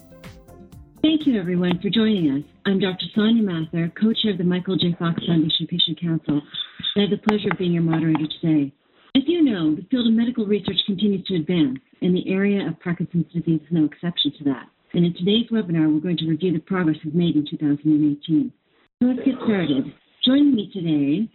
Thank 1.05 1.27
you, 1.27 1.39
everyone, 1.39 1.79
for 1.83 1.91
joining 1.91 2.31
us. 2.31 2.43
I'm 2.65 2.79
Dr. 2.79 3.05
Soania 3.15 3.45
Mathur, 3.45 3.93
co-chair 3.95 4.33
of 4.33 4.39
the 4.39 4.45
Michael 4.45 4.79
J. 4.79 4.97
Fox 4.99 5.21
Foundation 5.27 5.67
Patient 5.69 6.01
Council, 6.01 6.41
and 6.41 6.97
I 6.97 7.01
have 7.03 7.11
the 7.11 7.21
pleasure 7.29 7.51
of 7.53 7.59
being 7.59 7.73
your 7.73 7.83
moderator 7.83 8.25
today. 8.41 8.73
As 9.15 9.23
you 9.27 9.45
know, 9.45 9.75
the 9.75 9.85
field 9.91 10.07
of 10.07 10.15
medical 10.15 10.47
research 10.47 10.79
continues 10.87 11.23
to 11.27 11.35
advance, 11.35 11.77
and 12.01 12.17
the 12.17 12.27
area 12.33 12.67
of 12.67 12.81
Parkinson's 12.81 13.31
disease 13.35 13.61
is 13.61 13.69
no 13.71 13.85
exception 13.85 14.33
to 14.39 14.45
that. 14.45 14.65
And 14.95 15.05
in 15.05 15.13
today's 15.13 15.45
webinar, 15.53 15.93
we're 15.93 16.01
going 16.01 16.17
to 16.17 16.27
review 16.27 16.55
the 16.55 16.61
progress 16.61 16.97
we've 17.05 17.15
made 17.15 17.37
in 17.37 17.45
2018. 17.51 18.51
So 19.03 19.07
let's 19.07 19.21
get 19.27 19.35
started. 19.45 19.93
Joining 20.25 20.55
me 20.55 20.71
today 20.73 21.29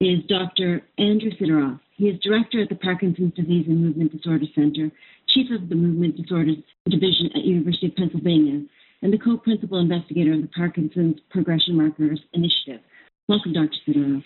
is 0.00 0.24
Dr. 0.24 0.88
Andrew 0.96 1.32
Siderowf. 1.38 1.78
He 1.96 2.08
is 2.08 2.18
director 2.24 2.62
at 2.62 2.70
the 2.70 2.76
Parkinson's 2.76 3.34
Disease 3.34 3.66
and 3.68 3.84
Movement 3.84 4.16
Disorder 4.16 4.46
Center, 4.54 4.90
chief 5.28 5.48
of 5.52 5.68
the 5.68 5.74
Movement 5.74 6.16
Disorders 6.16 6.56
Division 6.88 7.28
at 7.36 7.44
University 7.44 7.88
of 7.88 7.96
Pennsylvania, 7.96 8.62
and 9.02 9.12
the 9.12 9.18
co-principal 9.18 9.78
investigator 9.78 10.32
of 10.32 10.42
the 10.42 10.48
Parkinson's 10.48 11.16
Progression 11.30 11.76
Markers 11.76 12.20
Initiative. 12.32 12.80
Welcome, 13.28 13.52
Dr. 13.52 13.76
Siderowf. 13.86 14.24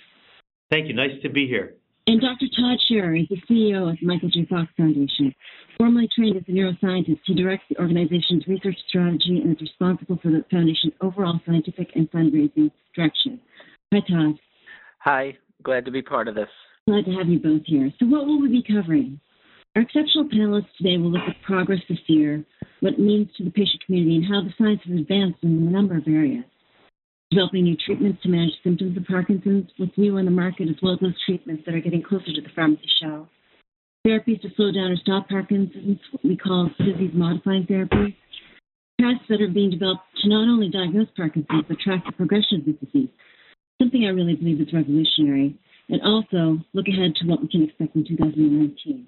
Thank 0.71 0.89
you. 0.89 0.95
Nice 0.95 1.21
to 1.23 1.29
be 1.29 1.47
here. 1.47 1.75
And 2.09 2.21
Dr. 2.21 2.47
Todd 2.55 2.79
Sherer 2.89 3.21
is 3.21 3.29
the 3.29 3.41
CEO 3.51 3.91
of 3.91 3.99
the 3.99 4.07
Michael 4.07 4.29
J. 4.29 4.47
Fox 4.49 4.71
Foundation. 4.77 5.35
Formerly 5.77 6.09
trained 6.15 6.37
as 6.37 6.45
a 6.47 6.53
neuroscientist, 6.53 7.19
he 7.25 7.35
directs 7.35 7.65
the 7.69 7.79
organization's 7.79 8.47
research 8.47 8.77
strategy 8.89 9.41
and 9.43 9.57
is 9.57 9.61
responsible 9.61 10.17
for 10.23 10.31
the 10.31 10.45
foundation's 10.49 10.93
overall 11.01 11.41
scientific 11.45 11.89
and 11.97 12.09
fundraising 12.13 12.71
direction. 12.95 13.41
Hi, 13.93 14.01
Todd. 14.09 14.39
Hi, 15.01 15.37
glad 15.65 15.85
to 15.85 15.91
be 15.91 16.01
part 16.01 16.29
of 16.29 16.37
this. 16.37 16.49
Glad 16.87 17.07
to 17.07 17.13
have 17.13 17.29
you 17.29 17.41
both 17.41 17.63
here. 17.67 17.91
So, 17.99 18.07
what 18.07 18.27
will 18.27 18.41
we 18.41 18.49
be 18.49 18.63
covering? 18.63 19.21
Our 19.77 19.83
exceptional 19.83 20.25
panelists 20.25 20.73
today 20.79 20.97
will 20.97 21.13
look 21.13 21.29
at 21.29 21.37
progress 21.43 21.81
this 21.87 21.99
year, 22.07 22.43
what 22.81 22.95
it 22.95 22.99
means 22.99 23.29
to 23.37 23.45
the 23.45 23.51
patient 23.51 23.85
community, 23.85 24.17
and 24.17 24.25
how 24.25 24.41
the 24.41 24.55
science 24.57 24.81
has 24.89 24.99
advanced 24.99 25.39
in 25.43 25.51
a 25.51 25.71
number 25.71 25.99
of 25.99 26.09
areas 26.09 26.45
developing 27.31 27.65
new 27.65 27.77
treatments 27.85 28.23
to 28.23 28.29
manage 28.29 28.55
symptoms 28.63 28.97
of 28.97 29.05
Parkinson's, 29.05 29.69
what's 29.77 29.99
new 29.99 30.17
on 30.17 30.25
the 30.25 30.31
market, 30.31 30.69
as 30.69 30.77
well 30.81 30.95
as 30.95 31.01
those 31.01 31.21
treatments 31.27 31.65
that 31.67 31.75
are 31.75 31.81
getting 31.81 32.03
closer 32.03 32.33
to 32.33 32.41
the 32.41 32.49
pharmacy 32.55 32.89
shelf. 33.03 33.27
Therapies 34.07 34.41
to 34.43 34.49
slow 34.57 34.73
down 34.73 34.93
or 34.93 34.97
stop 34.97 35.29
Parkinson's, 35.29 35.99
what 36.13 36.25
we 36.25 36.37
call 36.37 36.71
disease 36.79 37.11
modifying 37.13 37.67
therapies. 37.67 38.15
Tests 39.01 39.27
that 39.29 39.43
are 39.43 39.51
being 39.51 39.71
developed 39.71 40.05
to 40.23 40.29
not 40.29 40.49
only 40.49 40.71
diagnose 40.71 41.09
Parkinson's, 41.17 41.65
but 41.69 41.79
track 41.81 42.05
the 42.07 42.13
progression 42.13 42.61
of 42.61 42.65
the 42.65 42.87
disease, 42.87 43.11
something 43.83 44.07
I 44.07 44.11
really 44.11 44.37
believe 44.37 44.61
is 44.61 44.73
revolutionary. 44.73 45.59
And 45.89 46.01
also 46.03 46.63
look 46.73 46.87
ahead 46.89 47.15
to 47.17 47.27
what 47.27 47.43
we 47.43 47.49
can 47.49 47.65
expect 47.65 47.97
in 47.97 48.07
2019. 48.07 49.07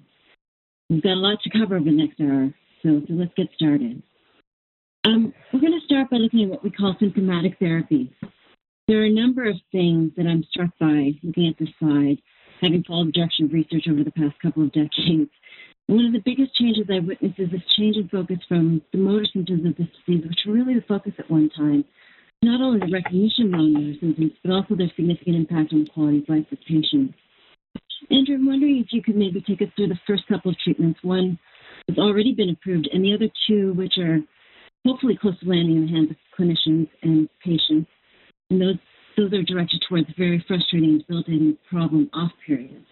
We've 0.89 1.03
got 1.03 1.13
a 1.13 1.21
lot 1.21 1.39
to 1.43 1.49
cover 1.51 1.75
over 1.75 1.85
the 1.85 1.91
next 1.91 2.19
hour, 2.19 2.51
so, 2.81 3.01
so 3.07 3.13
let's 3.13 3.33
get 3.37 3.47
started. 3.55 4.01
Um, 5.05 5.33
we're 5.53 5.61
going 5.61 5.79
to 5.79 5.85
start 5.85 6.09
by 6.09 6.17
looking 6.17 6.43
at 6.43 6.49
what 6.49 6.63
we 6.63 6.71
call 6.71 6.95
symptomatic 6.99 7.59
therapy. 7.59 8.11
There 8.87 9.01
are 9.01 9.05
a 9.05 9.13
number 9.13 9.47
of 9.47 9.55
things 9.71 10.11
that 10.17 10.25
I'm 10.25 10.43
struck 10.49 10.71
by 10.79 11.11
looking 11.21 11.47
at 11.47 11.59
this 11.59 11.69
slide, 11.77 12.17
having 12.59 12.83
followed 12.87 13.09
the 13.09 13.11
direction 13.11 13.45
of 13.45 13.53
research 13.53 13.85
over 13.87 14.03
the 14.03 14.11
past 14.11 14.41
couple 14.41 14.63
of 14.63 14.71
decades. 14.71 15.29
One 15.85 16.05
of 16.05 16.13
the 16.13 16.23
biggest 16.25 16.55
changes 16.55 16.87
I've 16.91 17.05
witnessed 17.05 17.39
is 17.39 17.51
this 17.51 17.61
change 17.77 17.95
in 17.95 18.09
focus 18.09 18.39
from 18.47 18.81
the 18.91 18.97
motor 18.97 19.25
symptoms 19.31 19.67
of 19.67 19.77
this 19.77 19.87
disease, 20.05 20.25
which 20.27 20.39
were 20.47 20.53
really 20.53 20.73
the 20.73 20.85
focus 20.87 21.13
at 21.19 21.29
one 21.29 21.51
time, 21.55 21.85
not 22.41 22.61
only 22.61 22.79
the 22.79 22.91
recognition 22.91 23.53
of 23.53 23.61
motor 23.61 23.93
symptoms, 23.99 24.31
but 24.43 24.51
also 24.51 24.75
their 24.75 24.91
significant 24.95 25.35
impact 25.35 25.71
on 25.71 25.83
the 25.83 25.89
quality 25.91 26.19
of 26.19 26.29
life 26.29 26.51
of 26.51 26.57
patients. 26.67 27.13
Andrew, 28.11 28.35
I'm 28.35 28.47
wondering 28.47 28.77
if 28.79 28.87
you 28.91 29.01
could 29.01 29.15
maybe 29.15 29.41
take 29.41 29.61
us 29.61 29.67
through 29.75 29.87
the 29.87 29.99
first 30.07 30.27
couple 30.27 30.51
of 30.51 30.57
treatments. 30.59 30.99
One 31.03 31.37
has 31.87 31.97
already 31.97 32.33
been 32.33 32.49
approved, 32.49 32.89
and 32.91 33.03
the 33.03 33.13
other 33.13 33.29
two, 33.47 33.73
which 33.73 33.93
are 33.97 34.19
hopefully 34.85 35.17
close 35.19 35.39
to 35.39 35.49
landing 35.49 35.77
in 35.77 35.85
the 35.85 35.91
hands 35.91 36.11
of 36.11 36.17
clinicians 36.37 36.87
and 37.03 37.29
patients. 37.43 37.89
And 38.49 38.61
those 38.61 38.75
those 39.17 39.33
are 39.33 39.43
directed 39.43 39.83
towards 39.87 40.07
very 40.17 40.43
frustrating 40.47 40.89
and 40.89 40.99
debilitating 40.99 41.57
problem 41.69 42.09
off 42.13 42.31
periods. 42.45 42.85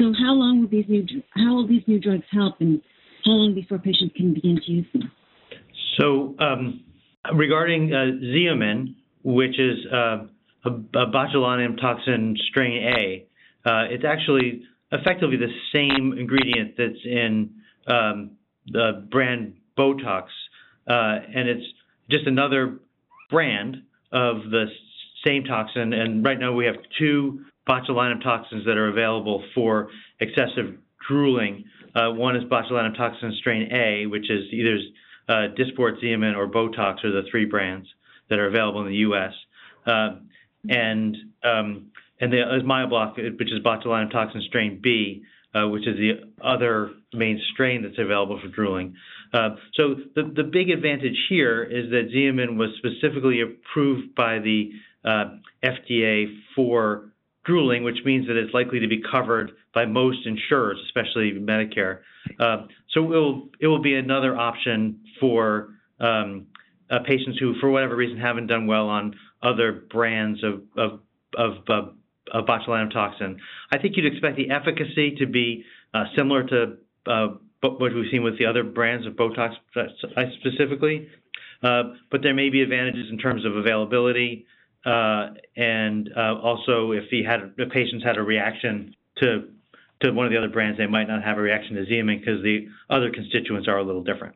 So 0.00 0.12
how 0.18 0.32
long 0.32 0.60
will 0.60 0.68
these 0.68 0.86
new 0.88 1.06
how 1.34 1.54
will 1.54 1.68
these 1.68 1.82
new 1.86 2.00
drugs 2.00 2.24
help, 2.30 2.56
and 2.60 2.80
how 3.24 3.32
long 3.32 3.54
before 3.54 3.78
patients 3.78 4.14
can 4.16 4.34
begin 4.34 4.60
to 4.64 4.72
use 4.72 4.86
them? 4.92 5.10
So 6.00 6.34
um, 6.38 6.82
regarding 7.34 7.92
uh, 7.92 8.18
Xeomin, 8.24 8.94
which 9.22 9.58
is 9.58 9.78
uh, 9.92 10.26
a, 10.64 10.70
a, 10.70 11.06
botulinum 11.06 11.80
toxin 11.80 12.36
strain 12.48 12.82
A, 12.98 13.26
uh, 13.64 13.84
it's 13.90 14.04
actually 14.04 14.62
effectively 14.90 15.36
the 15.36 15.52
same 15.72 16.14
ingredient 16.18 16.74
that's 16.76 17.04
in 17.04 17.50
um, 17.86 18.32
the 18.66 19.06
brand 19.10 19.54
Botox 19.78 20.26
uh, 20.86 21.18
and 21.34 21.48
it's 21.48 21.64
just 22.10 22.26
another 22.26 22.78
brand 23.30 23.76
of 24.12 24.50
the 24.50 24.66
same 25.24 25.44
toxin. 25.44 25.92
And 25.92 26.24
right 26.24 26.38
now 26.38 26.52
we 26.52 26.66
have 26.66 26.76
two 26.98 27.44
botulinum 27.68 28.22
toxins 28.22 28.64
that 28.66 28.76
are 28.76 28.88
available 28.88 29.44
for 29.54 29.88
excessive 30.20 30.76
drooling. 31.08 31.64
Uh, 31.94 32.10
one 32.10 32.36
is 32.36 32.42
botulinum 32.44 32.96
toxin 32.96 33.34
strain 33.38 33.72
A, 33.72 34.06
which 34.06 34.30
is 34.30 34.44
either 34.52 34.78
uh, 35.28 35.54
Dysport, 35.54 36.02
Xeomin, 36.02 36.36
or 36.36 36.48
Botox 36.48 37.04
are 37.04 37.12
the 37.12 37.22
three 37.30 37.44
brands 37.44 37.86
that 38.28 38.38
are 38.38 38.46
available 38.46 38.80
in 38.80 38.88
the 38.88 38.96
U.S. 38.96 39.32
Uh, 39.86 40.16
and 40.68 41.16
um, 41.44 41.90
and 42.22 42.32
the 42.32 42.40
is 42.56 42.62
Myobloc, 42.62 43.16
which 43.38 43.52
is 43.52 43.58
botulinum 43.64 44.10
toxin 44.12 44.42
strain 44.46 44.80
B, 44.80 45.24
uh, 45.54 45.68
which 45.68 45.86
is 45.88 45.96
the 45.96 46.20
other 46.42 46.90
main 47.12 47.40
strain 47.52 47.82
that's 47.82 47.98
available 47.98 48.40
for 48.40 48.48
drooling. 48.48 48.94
Uh, 49.34 49.56
so 49.74 49.96
the, 50.14 50.32
the 50.34 50.44
big 50.44 50.70
advantage 50.70 51.16
here 51.28 51.64
is 51.64 51.90
that 51.90 52.10
Xeomin 52.14 52.56
was 52.56 52.70
specifically 52.78 53.40
approved 53.40 54.14
by 54.14 54.38
the 54.38 54.70
uh, 55.04 55.24
FDA 55.64 56.26
for 56.54 57.10
drooling, 57.44 57.82
which 57.82 57.98
means 58.04 58.28
that 58.28 58.36
it's 58.36 58.54
likely 58.54 58.78
to 58.78 58.88
be 58.88 59.02
covered 59.10 59.50
by 59.74 59.84
most 59.84 60.24
insurers, 60.24 60.78
especially 60.86 61.32
Medicare. 61.32 61.98
Uh, 62.38 62.66
so 62.94 63.02
it 63.02 63.08
will, 63.08 63.48
it 63.58 63.66
will 63.66 63.82
be 63.82 63.96
another 63.96 64.36
option 64.36 65.00
for 65.18 65.70
um, 65.98 66.46
uh, 66.88 67.00
patients 67.04 67.38
who, 67.40 67.54
for 67.60 67.68
whatever 67.68 67.96
reason, 67.96 68.16
haven't 68.16 68.46
done 68.46 68.68
well 68.68 68.88
on 68.88 69.16
other 69.42 69.72
brands 69.90 70.44
of, 70.44 70.62
of, 70.76 71.00
of, 71.36 71.94
of 72.30 72.46
botulinum 72.46 72.92
toxin. 72.92 73.38
I 73.70 73.78
think 73.78 73.96
you'd 73.96 74.06
expect 74.06 74.36
the 74.36 74.50
efficacy 74.50 75.16
to 75.18 75.26
be 75.26 75.64
uh, 75.94 76.04
similar 76.16 76.44
to 76.44 76.76
uh, 77.06 77.28
what 77.60 77.80
we've 77.80 78.10
seen 78.10 78.22
with 78.22 78.38
the 78.38 78.46
other 78.46 78.64
brands 78.64 79.06
of 79.06 79.14
Botox 79.14 79.54
specifically. 80.40 81.08
Uh, 81.62 81.94
but 82.10 82.22
there 82.22 82.34
may 82.34 82.50
be 82.50 82.60
advantages 82.60 83.06
in 83.10 83.18
terms 83.18 83.44
of 83.44 83.54
availability, 83.54 84.46
uh, 84.84 85.28
and 85.56 86.10
uh, 86.16 86.34
also 86.42 86.90
if 86.90 87.04
he 87.08 87.22
had 87.22 87.56
patients 87.70 88.02
had 88.04 88.16
a 88.16 88.22
reaction 88.22 88.94
to 89.20 89.48
to 90.00 90.10
one 90.10 90.26
of 90.26 90.32
the 90.32 90.38
other 90.38 90.48
brands, 90.48 90.76
they 90.76 90.86
might 90.86 91.06
not 91.06 91.22
have 91.22 91.38
a 91.38 91.40
reaction 91.40 91.76
to 91.76 91.84
Xeomin 91.84 92.18
because 92.18 92.42
the 92.42 92.66
other 92.90 93.12
constituents 93.12 93.68
are 93.68 93.78
a 93.78 93.84
little 93.84 94.02
different. 94.02 94.34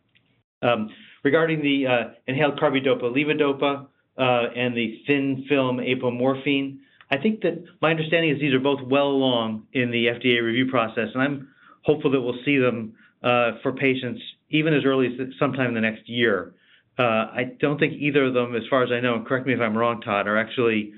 Um, 0.63 0.91
regarding 1.25 1.61
the 1.61 1.87
uh, 1.89 2.15
inhaled 2.29 2.61
carbidopa 2.61 3.03
levodopa 3.03 3.89
and 4.17 4.77
the 4.77 5.01
thin 5.09 5.45
film 5.49 5.79
apomorphine, 5.79 6.79
I 7.11 7.19
think 7.19 7.43
that 7.43 7.65
my 7.81 7.91
understanding 7.91 8.31
is 8.31 8.41
these 8.41 8.55
are 8.55 8.61
both 8.61 8.81
well 8.83 9.09
along 9.09 9.67
in 9.73 9.91
the 9.91 10.07
FDA 10.07 10.43
review 10.43 10.69
process, 10.71 11.09
and 11.15 11.23
I'm 11.23 11.49
hopeful 11.83 12.11
that 12.11 12.21
we'll 12.21 12.39
see 12.45 12.59
them 12.59 12.95
uh, 13.23 13.53
for 13.63 13.73
patients 13.73 14.21
even 14.51 14.75
as 14.75 14.85
early 14.85 15.07
as 15.07 15.29
sometime 15.39 15.69
in 15.69 15.75
the 15.75 15.81
next 15.81 16.09
year. 16.09 16.55
Uh, 16.99 17.03
I 17.03 17.53
don't 17.61 17.79
think 17.79 17.95
either 17.95 18.25
of 18.25 18.35
them, 18.35 18.57
as 18.57 18.63
far 18.71 18.83
as 18.83 18.91
I 18.91 19.01
know, 19.01 19.15
and 19.15 19.27
correct 19.27 19.47
me 19.47 19.53
if 19.53 19.61
I'm 19.61 19.77
wrong, 19.77 20.01
Todd, 20.01 20.27
are 20.27 20.37
actually 20.37 20.93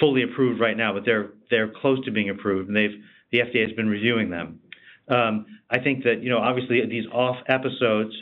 fully 0.00 0.22
approved 0.22 0.60
right 0.60 0.76
now, 0.76 0.92
but 0.92 1.04
they're 1.04 1.30
they're 1.50 1.68
close 1.68 2.04
to 2.04 2.10
being 2.10 2.30
approved, 2.30 2.68
and 2.68 2.76
they've 2.76 3.02
the 3.32 3.38
FDA 3.38 3.66
has 3.66 3.72
been 3.76 3.88
reviewing 3.88 4.30
them. 4.30 4.60
Um, 5.08 5.46
I 5.70 5.78
think 5.78 6.04
that 6.04 6.22
you 6.22 6.30
know 6.30 6.38
obviously 6.38 6.84
these 6.86 7.06
off 7.12 7.36
episodes 7.48 8.12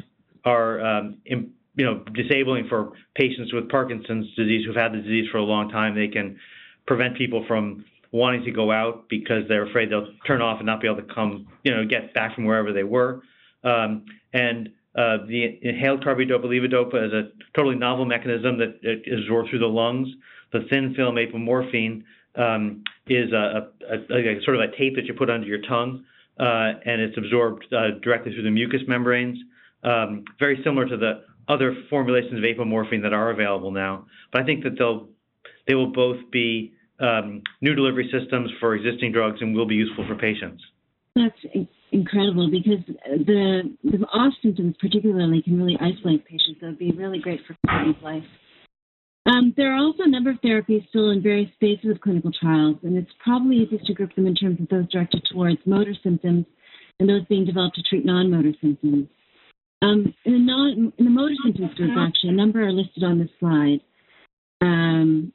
are 0.45 0.85
um, 0.85 1.17
you 1.25 1.85
know 1.85 2.05
disabling 2.13 2.69
for 2.69 2.93
patients 3.15 3.53
with 3.53 3.69
Parkinson's 3.71 4.27
disease 4.37 4.65
who've 4.67 4.77
had 4.77 4.93
the 4.93 4.99
disease 4.99 5.29
for 5.31 5.39
a 5.39 5.43
long 5.45 5.71
time. 5.71 5.95
They 5.95 6.09
can 6.09 6.39
prevent 6.87 7.17
people 7.17 7.45
from 7.47 7.85
wanting 8.13 8.45
to 8.45 8.51
go 8.51 8.71
out 8.71 9.09
because 9.09 9.43
they're 9.49 9.67
afraid 9.69 9.91
they'll 9.91 10.13
turn 10.27 10.41
off 10.41 10.59
and 10.59 10.67
not 10.67 10.81
be 10.81 10.87
able 10.87 11.03
to 11.03 11.15
come, 11.15 11.47
you 11.65 11.75
know, 11.75 11.85
get 11.85 12.15
back 12.15 12.35
from 12.35 12.45
wherever 12.45 12.73
they 12.73 12.85
were. 12.85 13.23
Um, 13.63 14.05
and 14.33 14.71
Uh, 14.97 15.27
the 15.27 15.59
inhaled 15.63 16.01
carbidopa-levodopa 16.05 16.95
is 17.07 17.13
a 17.13 17.23
totally 17.57 17.75
novel 17.75 18.05
mechanism 18.05 18.59
that 18.59 18.79
is 18.83 19.19
absorbed 19.23 19.51
through 19.51 19.59
the 19.59 19.67
lungs. 19.67 20.09
The 20.53 20.61
thin 20.71 20.95
film 20.95 21.17
apomorphine 21.17 22.05
um, 22.37 22.85
is 23.09 23.33
a, 23.33 23.73
a, 23.91 23.97
a, 24.15 24.41
sort 24.45 24.57
of 24.57 24.63
a 24.63 24.71
tape 24.79 24.95
that 24.95 25.07
you 25.07 25.15
put 25.15 25.31
under 25.31 25.49
your 25.49 25.63
tongue, 25.63 26.05
uh, 26.39 26.79
and 26.87 27.01
it's 27.01 27.19
absorbed 27.19 27.67
uh, 27.75 27.99
directly 28.05 28.33
through 28.33 28.45
the 28.45 28.53
mucous 28.53 28.83
membranes. 28.87 29.37
Um, 29.83 30.23
very 30.39 30.63
similar 30.63 30.87
to 30.87 30.97
the 30.97 31.25
other 31.49 31.75
formulations 31.91 32.39
of 32.39 32.45
apomorphine 32.45 33.03
that 33.03 33.13
are 33.13 33.31
available 33.31 33.73
now. 33.73 34.07
But 34.31 34.43
I 34.43 34.45
think 34.45 34.63
that 34.63 34.79
they'll 34.79 35.09
they 35.67 35.75
will 35.75 35.93
both 35.93 36.19
be 36.31 36.73
um, 37.01 37.43
new 37.61 37.75
delivery 37.75 38.11
systems 38.13 38.51
for 38.61 38.75
existing 38.75 39.13
drugs 39.13 39.39
and 39.41 39.55
will 39.55 39.67
be 39.67 39.75
useful 39.75 40.07
for 40.07 40.15
patients. 40.15 40.63
That's 41.17 41.67
incredible 41.93 42.51
because 42.51 42.85
the 43.07 43.73
the 43.85 44.05
off 44.13 44.33
symptoms 44.43 44.75
particularly 44.81 45.43
can 45.43 45.57
really 45.57 45.79
isolate 45.81 46.25
patients. 46.25 46.59
So 46.61 46.67
it'd 46.67 46.79
be 46.79 46.91
really 46.91 47.21
great 47.21 47.41
for 47.47 47.57
quality 47.67 47.91
of 47.91 48.03
life. 48.03 48.25
Um, 49.27 49.55
there 49.57 49.73
are 49.73 49.79
also 49.79 50.03
a 50.03 50.09
number 50.09 50.31
of 50.31 50.41
therapies 50.43 50.87
still 50.89 51.11
in 51.11 51.23
various 51.23 51.51
phases 51.59 51.91
of 51.91 52.01
clinical 52.01 52.31
trials, 52.39 52.77
and 52.83 52.97
it's 52.97 53.11
probably 53.23 53.57
easiest 53.57 53.87
to 53.87 53.95
group 53.95 54.15
them 54.15 54.27
in 54.27 54.35
terms 54.35 54.61
of 54.61 54.69
those 54.69 54.89
directed 54.91 55.25
towards 55.33 55.59
motor 55.65 55.95
symptoms 56.03 56.45
and 57.01 57.09
those 57.09 57.25
being 57.29 57.47
developed 57.47 57.77
to 57.77 57.83
treat 57.89 58.05
non-motor 58.05 58.53
symptoms. 58.61 59.09
Um, 59.83 60.15
in, 60.25 60.33
the 60.33 60.39
non, 60.39 60.93
in 60.99 61.05
the 61.05 61.11
motor 61.11 61.35
symptoms 61.43 61.75
group, 61.75 61.93
actually, 61.97 62.31
a 62.31 62.33
number 62.33 62.63
are 62.63 62.73
listed 62.73 63.03
on 63.03 63.19
this 63.19 63.31
slide. 63.41 63.81
Um, 64.61 65.33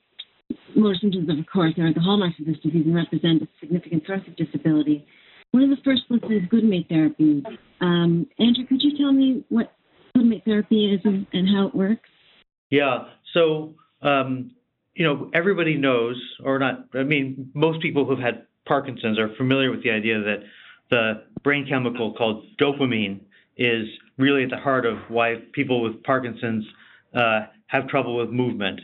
motor 0.76 0.98
symptoms, 1.00 1.30
of 1.30 1.46
course, 1.52 1.74
are 1.78 1.94
the 1.94 2.00
hallmarks 2.00 2.40
of 2.40 2.46
this 2.46 2.58
disease 2.60 2.86
and 2.86 2.96
represent 2.96 3.42
a 3.42 3.48
significant 3.60 4.04
source 4.06 4.22
of 4.28 4.36
disability. 4.36 5.06
One 5.52 5.64
of 5.64 5.70
the 5.70 5.78
first 5.84 6.04
listed 6.10 6.32
is 6.32 6.50
glutamate 6.50 6.90
therapy. 6.90 7.44
Um, 7.82 8.28
Andrew, 8.38 8.66
could 8.68 8.82
you 8.82 8.98
tell 8.98 9.12
me 9.12 9.44
what 9.50 9.74
glutamate 10.16 10.46
therapy 10.46 10.94
is 10.94 11.02
and, 11.04 11.26
and 11.34 11.48
how 11.48 11.68
it 11.68 11.76
works? 11.76 12.10
Yeah. 12.70 13.06
So, 13.34 13.76
um, 14.02 14.52
you 14.94 15.06
know, 15.06 15.32
everybody 15.34 15.76
knows, 15.76 16.22
or 16.44 16.60
not, 16.60 16.86
I 16.94 17.04
mean, 17.04 17.52
most 17.54 17.82
people 17.82 18.06
who've 18.06 18.20
had 18.20 18.46
Parkinson's 18.68 19.18
are 19.18 19.34
familiar 19.38 19.72
with 19.72 19.84
the 19.84 19.92
idea 19.92 20.20
that 20.20 20.44
the 20.90 21.24
brain 21.44 21.66
chemical 21.68 22.14
called 22.14 22.46
dopamine 22.60 23.22
is 23.58 23.88
really 24.18 24.44
at 24.44 24.50
the 24.50 24.58
heart 24.58 24.86
of 24.86 24.98
why 25.08 25.36
people 25.54 25.82
with 25.82 26.04
Parkinson's 26.04 26.66
uh, 27.16 27.42
have 27.68 27.88
trouble 27.88 28.18
with 28.18 28.30
movement. 28.30 28.82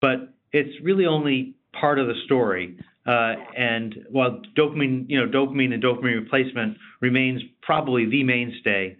But 0.00 0.34
it's 0.52 0.74
really 0.82 1.06
only 1.06 1.54
part 1.78 1.98
of 1.98 2.06
the 2.06 2.14
story. 2.24 2.76
Uh, 3.06 3.34
and 3.56 3.96
while 4.10 4.40
dopamine, 4.56 5.06
you 5.08 5.18
know, 5.18 5.26
dopamine 5.26 5.72
and 5.72 5.82
dopamine 5.82 6.20
replacement 6.20 6.76
remains 7.00 7.42
probably 7.62 8.08
the 8.08 8.22
mainstay 8.22 8.96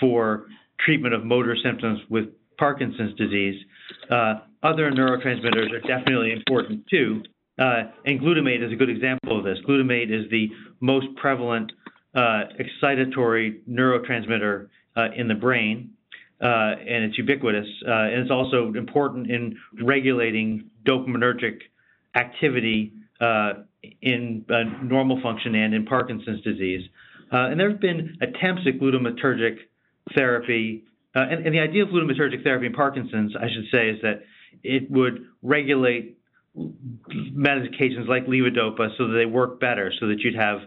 for 0.00 0.46
treatment 0.84 1.14
of 1.14 1.24
motor 1.24 1.56
symptoms 1.62 2.00
with 2.10 2.24
Parkinson's 2.58 3.14
disease, 3.16 3.60
uh, 4.10 4.34
other 4.62 4.90
neurotransmitters 4.90 5.70
are 5.72 5.80
definitely 5.80 6.32
important 6.32 6.84
too. 6.88 7.22
Uh, 7.58 7.84
and 8.04 8.20
glutamate 8.20 8.64
is 8.64 8.72
a 8.72 8.76
good 8.76 8.90
example 8.90 9.38
of 9.38 9.44
this. 9.44 9.58
Glutamate 9.68 10.10
is 10.10 10.28
the 10.30 10.48
most 10.80 11.06
prevalent 11.16 11.70
uh, 12.14 12.44
excitatory 12.58 13.60
neurotransmitter 13.68 14.68
uh, 14.96 15.08
in 15.16 15.28
the 15.28 15.34
brain, 15.34 15.90
uh, 16.40 16.46
and 16.46 17.04
it's 17.04 17.18
ubiquitous. 17.18 17.66
and 17.86 18.20
it's 18.20 18.30
also 18.30 18.72
important 18.74 19.30
in 19.30 19.56
regulating 19.82 20.70
dopaminergic 20.86 21.60
activity 22.14 22.92
in 24.02 24.44
normal 24.82 25.20
function 25.22 25.54
and 25.54 25.74
in 25.74 25.84
Parkinson's 25.86 26.42
disease. 26.42 26.88
and 27.30 27.58
there 27.58 27.70
have 27.70 27.80
been 27.80 28.16
attempts 28.20 28.62
at 28.66 28.80
glutamatergic 28.80 29.58
therapy 30.14 30.84
uh, 31.16 31.20
and, 31.30 31.46
and, 31.46 31.54
the 31.54 31.60
idea 31.60 31.84
of 31.84 31.90
glutamatergic 31.90 32.42
therapy 32.42 32.66
in 32.66 32.72
Parkinson's, 32.72 33.36
I 33.36 33.46
should 33.48 33.66
say, 33.70 33.90
is 33.90 34.02
that 34.02 34.24
it 34.64 34.90
would 34.90 35.26
regulate 35.42 36.18
medications 36.56 38.08
like 38.08 38.26
levodopa 38.26 38.96
so 38.98 39.08
that 39.08 39.14
they 39.14 39.26
work 39.26 39.60
better, 39.60 39.92
so 40.00 40.08
that 40.08 40.20
you'd 40.20 40.34
have 40.34 40.58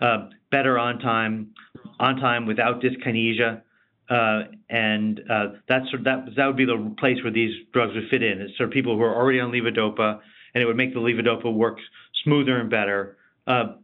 uh, 0.00 0.28
better 0.50 0.78
on 0.78 0.98
time, 0.98 1.54
on 1.98 2.16
time 2.16 2.46
without 2.46 2.82
dyskinesia, 2.82 3.62
uh, 4.08 4.42
and 4.68 5.20
uh, 5.30 5.46
that's 5.68 5.86
that 6.04 6.26
that 6.36 6.46
would 6.46 6.56
be 6.56 6.64
the 6.64 6.94
place 6.98 7.22
where 7.22 7.32
these 7.32 7.52
drugs 7.72 7.94
would 7.94 8.08
fit 8.10 8.22
in. 8.22 8.40
It's 8.40 8.56
for 8.56 8.68
people 8.68 8.96
who 8.96 9.02
are 9.02 9.14
already 9.14 9.40
on 9.40 9.50
levodopa, 9.50 10.20
and 10.54 10.62
it 10.62 10.66
would 10.66 10.76
make 10.76 10.92
the 10.92 11.00
levodopa 11.00 11.52
work 11.52 11.78
smoother 12.22 12.58
and 12.58 12.70
better. 12.70 13.16
Uh, 13.46 13.74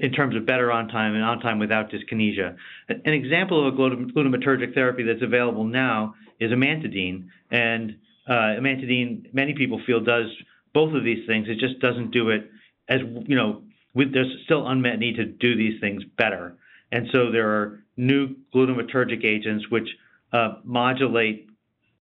in 0.00 0.12
terms 0.12 0.34
of 0.36 0.46
better 0.46 0.72
on 0.72 0.88
time 0.88 1.14
and 1.14 1.22
on 1.22 1.40
time 1.40 1.58
without 1.58 1.90
dyskinesia. 1.90 2.56
An 2.88 3.12
example 3.12 3.66
of 3.66 3.74
a 3.74 3.76
glutamatergic 3.76 4.72
therapy 4.74 5.02
that's 5.02 5.22
available 5.22 5.64
now 5.64 6.14
is 6.40 6.50
amantadine. 6.50 7.26
And 7.50 7.96
uh, 8.26 8.56
amantadine, 8.58 9.32
many 9.34 9.54
people 9.54 9.80
feel, 9.86 10.00
does 10.00 10.26
both 10.72 10.94
of 10.94 11.04
these 11.04 11.26
things. 11.26 11.48
It 11.48 11.58
just 11.58 11.80
doesn't 11.80 12.12
do 12.12 12.30
it 12.30 12.50
as, 12.88 13.00
you 13.26 13.36
know, 13.36 13.62
with, 13.94 14.12
there's 14.12 14.32
still 14.44 14.66
unmet 14.66 14.98
need 14.98 15.16
to 15.16 15.24
do 15.24 15.56
these 15.56 15.80
things 15.80 16.02
better. 16.16 16.56
And 16.90 17.08
so 17.12 17.30
there 17.30 17.50
are 17.50 17.84
new 17.98 18.34
glutamatergic 18.54 19.24
agents 19.24 19.66
which 19.70 19.88
uh, 20.32 20.54
modulate 20.64 21.48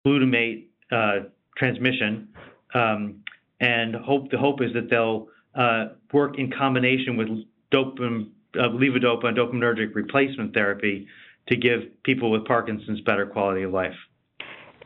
glutamate 0.06 0.68
uh, 0.92 1.20
transmission. 1.58 2.28
Um, 2.74 3.24
and 3.60 3.96
hope 3.96 4.30
the 4.30 4.38
hope 4.38 4.62
is 4.62 4.74
that 4.74 4.90
they'll 4.90 5.30
uh, 5.56 5.96
work 6.14 6.38
in 6.38 6.52
combination 6.52 7.18
with 7.18 7.30
dopam, 7.72 8.30
uh, 8.56 8.70
levodopa 8.70 9.26
and 9.26 9.38
dopaminergic 9.38 9.96
replacement 9.96 10.54
therapy 10.54 11.08
to 11.48 11.56
give 11.56 11.82
people 12.04 12.30
with 12.30 12.46
Parkinson's 12.46 13.02
better 13.02 13.26
quality 13.26 13.64
of 13.64 13.72
life. 13.72 13.96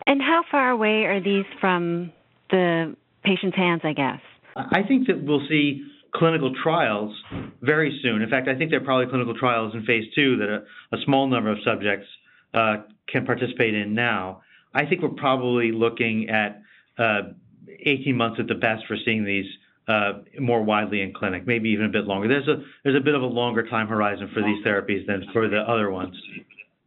And 0.08 0.22
how 0.22 0.44
far 0.50 0.70
away 0.70 1.06
are 1.06 1.20
these 1.20 1.46
from 1.60 2.12
the 2.50 2.96
patient's 3.24 3.58
hands, 3.58 3.82
I 3.84 3.94
guess? 3.94 4.20
I 4.56 4.84
think 4.84 5.08
that 5.08 5.24
we'll 5.24 5.46
see 5.48 5.84
clinical 6.14 6.54
trials 6.62 7.16
very 7.62 8.00
soon. 8.04 8.22
In 8.22 8.30
fact, 8.30 8.48
I 8.48 8.56
think 8.56 8.70
there 8.70 8.82
are 8.82 8.84
probably 8.86 9.08
clinical 9.08 9.34
trials 9.38 9.74
in 9.74 9.86
phase 9.86 10.06
two 10.14 10.38
that 10.38 10.50
a, 10.50 10.96
a 10.96 11.02
small 11.06 11.28
number 11.28 11.52
of 11.52 11.58
subjects 11.66 12.08
uh, 12.54 12.78
can 13.08 13.26
participate 13.26 13.74
in 13.74 13.94
now. 13.94 14.42
I 14.74 14.86
think 14.86 15.02
we're 15.02 15.10
probably 15.10 15.72
looking 15.72 16.30
at 16.30 16.62
uh, 16.98 17.34
18 17.68 18.16
months 18.16 18.40
at 18.40 18.48
the 18.48 18.56
best 18.56 18.86
for 18.88 18.96
seeing 19.04 19.26
these 19.26 19.46
uh, 19.88 20.20
more 20.40 20.64
widely 20.64 21.02
in 21.02 21.14
clinic, 21.14 21.48
maybe 21.48 21.70
even 21.70 21.86
a 21.86 21.90
bit 21.90 22.06
longer. 22.06 22.28
There's 22.28 22.48
a 22.48 22.64
there's 22.84 22.96
a 22.96 23.04
bit 23.04 23.16
of 23.16 23.22
a 23.22 23.26
longer 23.26 23.68
time 23.68 23.88
horizon 23.88 24.30
for 24.34 24.42
these 24.42 24.64
therapies 24.66 25.06
than 25.08 25.26
for 25.34 25.50
the 25.50 25.60
other 25.60 25.90
ones. 25.90 26.16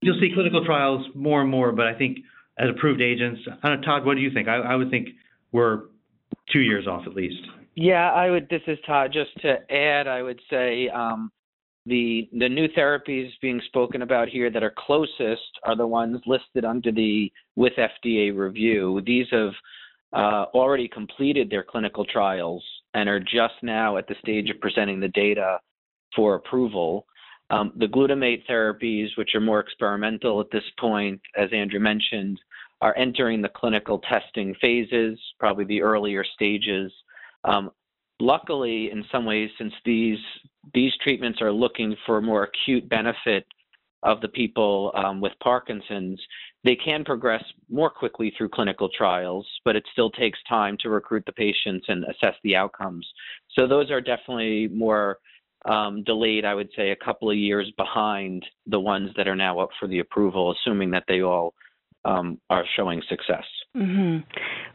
You'll 0.01 0.19
see 0.21 0.31
clinical 0.33 0.65
trials 0.65 1.07
more 1.15 1.41
and 1.41 1.51
more, 1.51 1.73
but 1.73 1.87
I 1.87 1.95
think 1.95 2.19
as 2.59 2.69
approved 2.71 3.01
agents, 3.01 3.41
uh, 3.63 3.77
Todd, 3.77 4.05
what 4.05 4.15
do 4.15 4.21
you 4.21 4.31
think? 4.33 4.49
I, 4.49 4.57
I 4.57 4.77
would 4.77 4.91
think 4.91 5.09
we're 5.51 5.83
two 6.53 6.61
years 6.61 6.87
off 6.87 7.07
at 7.07 7.15
least. 7.15 7.43
Yeah, 7.75 8.13
I 8.13 8.31
would. 8.31 8.49
This 8.49 8.63
is 8.67 8.79
Todd. 8.87 9.13
Just 9.13 9.31
to 9.43 9.57
add, 9.73 10.07
I 10.07 10.23
would 10.23 10.41
say 10.49 10.89
um, 10.89 11.31
the 11.87 12.29
the 12.39 12.49
new 12.49 12.69
therapies 12.69 13.31
being 13.43 13.61
spoken 13.67 14.03
about 14.03 14.29
here 14.29 14.51
that 14.51 14.63
are 14.63 14.75
closest 14.77 15.43
are 15.65 15.77
the 15.77 15.87
ones 15.87 16.21
listed 16.27 16.65
under 16.65 16.93
the 16.93 17.33
with 17.57 17.73
FDA 17.77 18.35
review. 18.37 19.03
These 19.05 19.27
have 19.33 19.53
uh, 20.13 20.47
already 20.55 20.89
completed 20.89 21.51
their 21.51 21.65
clinical 21.65 22.05
trials 22.05 22.65
and 22.95 23.09
are 23.09 23.21
just 23.21 23.55
now 23.63 23.97
at 23.97 24.07
the 24.07 24.15
stage 24.23 24.51
of 24.51 24.61
presenting 24.61 25.01
the 25.01 25.09
data 25.09 25.59
for 26.15 26.37
approval. 26.37 27.07
Um, 27.51 27.73
the 27.77 27.87
glutamate 27.87 28.47
therapies, 28.49 29.09
which 29.19 29.35
are 29.35 29.41
more 29.41 29.61
experimental 29.61 30.41
at 30.41 30.51
this 30.51 30.65
point, 30.79 31.21
as 31.37 31.51
Andrew 31.53 31.81
mentioned, 31.81 32.41
are 32.81 32.97
entering 32.97 33.43
the 33.43 33.49
clinical 33.49 33.99
testing 33.99 34.55
phases, 34.61 35.19
probably 35.39 35.65
the 35.65 35.83
earlier 35.83 36.25
stages. 36.35 36.93
Um, 37.45 37.71
luckily, 38.21 38.91
in 38.91 39.05
some 39.11 39.25
ways, 39.25 39.51
since 39.59 39.73
these 39.85 40.19
these 40.73 40.93
treatments 41.03 41.43
are 41.43 41.53
looking 41.53 41.95
for 42.07 42.21
more 42.23 42.45
acute 42.45 42.89
benefit 42.89 43.47
of 44.03 44.21
the 44.21 44.29
people 44.29 44.93
um, 44.95 45.21
with 45.21 45.33
Parkinson's, 45.43 46.21
they 46.63 46.77
can 46.77 47.05
progress 47.05 47.43
more 47.71 47.91
quickly 47.91 48.33
through 48.37 48.51
clinical 48.51 48.89
trials, 48.89 49.47
but 49.65 49.77
it 49.77 49.85
still 49.93 50.11
takes 50.11 50.39
time 50.49 50.77
to 50.81 50.91
recruit 50.91 51.25
the 51.27 51.33
patients 51.33 51.87
and 51.89 52.05
assess 52.05 52.35
the 52.43 52.55
outcomes. 52.55 53.07
So 53.53 53.67
those 53.67 53.91
are 53.91 54.01
definitely 54.01 54.69
more 54.69 55.19
um, 55.65 56.05
delayed, 56.05 56.45
I 56.45 56.55
would 56.55 56.69
say, 56.77 56.91
a 56.91 56.97
couple 56.97 57.31
of 57.31 57.37
years 57.37 57.71
behind 57.77 58.45
the 58.67 58.81
ones 58.81 59.11
that 59.17 59.29
are 59.29 59.37
now 59.37 59.59
up 59.59 59.71
for 59.81 59.89
the 59.89 60.01
approval, 60.01 60.53
assuming 60.53 60.91
that 60.91 61.05
they 61.09 61.23
all 61.23 61.55
um, 62.05 62.39
are 62.51 62.65
showing 62.77 63.03
success. 63.09 63.45
Mm-hmm. 63.77 64.19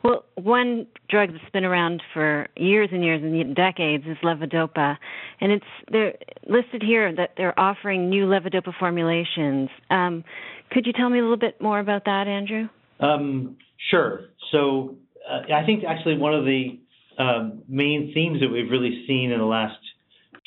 Well, 0.03 0.25
one 0.35 0.87
drug 1.09 1.29
that's 1.31 1.51
been 1.51 1.65
around 1.65 2.01
for 2.13 2.47
years 2.55 2.89
and 2.91 3.03
years 3.03 3.21
and 3.23 3.55
decades 3.55 4.03
is 4.05 4.17
levodopa, 4.23 4.97
and 5.39 5.51
it's 5.51 5.65
they're 5.91 6.15
listed 6.47 6.83
here 6.85 7.13
that 7.15 7.31
they're 7.37 7.57
offering 7.57 8.09
new 8.09 8.25
levodopa 8.25 8.73
formulations. 8.77 9.69
Um, 9.89 10.23
could 10.71 10.85
you 10.85 10.93
tell 10.93 11.09
me 11.09 11.19
a 11.19 11.21
little 11.21 11.37
bit 11.37 11.61
more 11.61 11.79
about 11.79 12.05
that, 12.05 12.27
Andrew? 12.27 12.67
Um, 12.99 13.57
sure. 13.89 14.25
So 14.51 14.95
uh, 15.29 15.53
I 15.53 15.65
think 15.65 15.83
actually 15.87 16.17
one 16.17 16.33
of 16.33 16.45
the 16.45 16.79
uh, 17.17 17.49
main 17.67 18.11
themes 18.13 18.39
that 18.41 18.49
we've 18.49 18.69
really 18.69 19.03
seen 19.07 19.31
in 19.31 19.39
the 19.39 19.45
last 19.45 19.77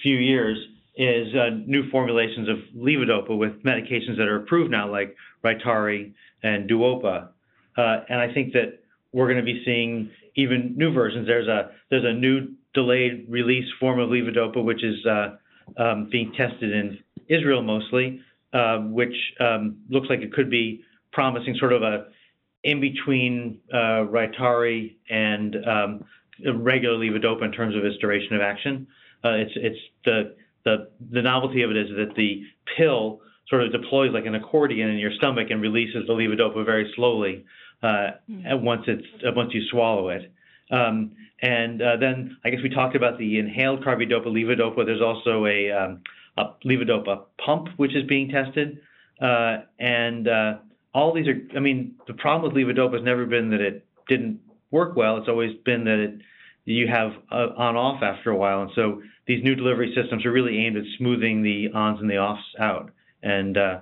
few 0.02 0.16
years 0.16 0.58
is 0.96 1.34
uh, 1.34 1.56
new 1.66 1.90
formulations 1.90 2.48
of 2.48 2.56
levodopa 2.76 3.36
with 3.36 3.62
medications 3.62 4.18
that 4.18 4.28
are 4.28 4.36
approved 4.36 4.70
now, 4.70 4.90
like 4.90 5.16
Rytary 5.44 6.12
and 6.42 6.68
Duopa. 6.68 7.28
Uh, 7.76 8.00
and 8.08 8.20
I 8.20 8.32
think 8.32 8.52
that 8.52 8.80
we're 9.12 9.26
going 9.26 9.38
to 9.38 9.44
be 9.44 9.62
seeing 9.64 10.10
even 10.36 10.74
new 10.76 10.92
versions. 10.92 11.26
There's 11.26 11.48
a 11.48 11.70
there's 11.90 12.04
a 12.04 12.12
new 12.12 12.48
delayed 12.74 13.26
release 13.28 13.68
form 13.78 13.98
of 14.00 14.08
levodopa, 14.08 14.62
which 14.62 14.82
is 14.82 15.04
uh, 15.06 15.36
um, 15.76 16.08
being 16.10 16.32
tested 16.32 16.72
in 16.72 16.98
Israel 17.28 17.62
mostly, 17.62 18.20
uh, 18.52 18.78
which 18.78 19.14
um, 19.40 19.76
looks 19.88 20.08
like 20.08 20.20
it 20.20 20.32
could 20.32 20.50
be 20.50 20.82
promising, 21.12 21.54
sort 21.58 21.72
of 21.72 21.82
a 21.82 22.06
in 22.64 22.80
between 22.80 23.58
uh, 23.72 24.06
Rytary 24.06 24.96
and 25.10 25.56
um, 25.66 26.04
regular 26.56 26.96
levodopa 26.96 27.42
in 27.42 27.52
terms 27.52 27.76
of 27.76 27.84
its 27.84 27.98
duration 27.98 28.34
of 28.34 28.40
action. 28.40 28.86
It's 29.24 29.52
it's 29.56 29.78
the 30.04 30.34
the 30.64 30.88
the 31.10 31.22
novelty 31.22 31.62
of 31.62 31.70
it 31.70 31.76
is 31.76 31.88
that 31.96 32.14
the 32.16 32.44
pill 32.76 33.20
sort 33.52 33.64
of 33.64 33.70
deploys 33.70 34.12
like 34.14 34.24
an 34.24 34.34
accordion 34.34 34.88
in 34.88 34.96
your 34.96 35.12
stomach 35.12 35.48
and 35.50 35.60
releases 35.60 36.06
the 36.06 36.12
levodopa 36.14 36.64
very 36.64 36.90
slowly 36.96 37.44
uh, 37.82 38.12
mm. 38.30 38.62
once 38.62 38.82
it's 38.86 39.06
uh, 39.26 39.30
once 39.36 39.52
you 39.52 39.60
swallow 39.70 40.08
it. 40.08 40.32
Um, 40.70 41.12
and 41.42 41.82
uh, 41.82 41.96
then 42.00 42.38
I 42.46 42.50
guess 42.50 42.60
we 42.62 42.70
talked 42.70 42.96
about 42.96 43.18
the 43.18 43.38
inhaled 43.38 43.84
carbidopa 43.84 44.26
levodopa. 44.26 44.86
There's 44.86 45.02
also 45.02 45.44
a, 45.44 45.70
um, 45.70 46.00
a 46.38 46.44
levodopa 46.64 47.24
pump 47.44 47.68
which 47.76 47.94
is 47.94 48.04
being 48.08 48.30
tested, 48.30 48.78
uh, 49.20 49.58
and 49.78 50.26
uh, 50.26 50.54
all 50.94 51.12
these 51.12 51.28
are. 51.28 51.38
I 51.54 51.60
mean, 51.60 51.96
the 52.06 52.14
problem 52.14 52.50
with 52.50 52.64
levodopa 52.64 52.94
has 52.94 53.04
never 53.04 53.26
been 53.26 53.50
that 53.50 53.60
it 53.60 53.84
didn't 54.08 54.40
work 54.70 54.96
well. 54.96 55.18
It's 55.18 55.28
always 55.28 55.54
been 55.66 55.84
that 55.84 55.98
it 55.98 56.20
you 56.64 56.86
have 56.88 57.10
uh, 57.30 57.48
on 57.58 57.76
off 57.76 58.02
after 58.02 58.30
a 58.30 58.36
while, 58.36 58.62
and 58.62 58.70
so 58.74 59.02
these 59.26 59.44
new 59.44 59.54
delivery 59.54 59.92
systems 59.94 60.24
are 60.24 60.32
really 60.32 60.64
aimed 60.64 60.78
at 60.78 60.84
smoothing 60.96 61.42
the 61.42 61.68
ons 61.74 62.00
and 62.00 62.08
the 62.08 62.16
offs 62.16 62.42
out. 62.58 62.92
And 63.22 63.56
uh, 63.56 63.80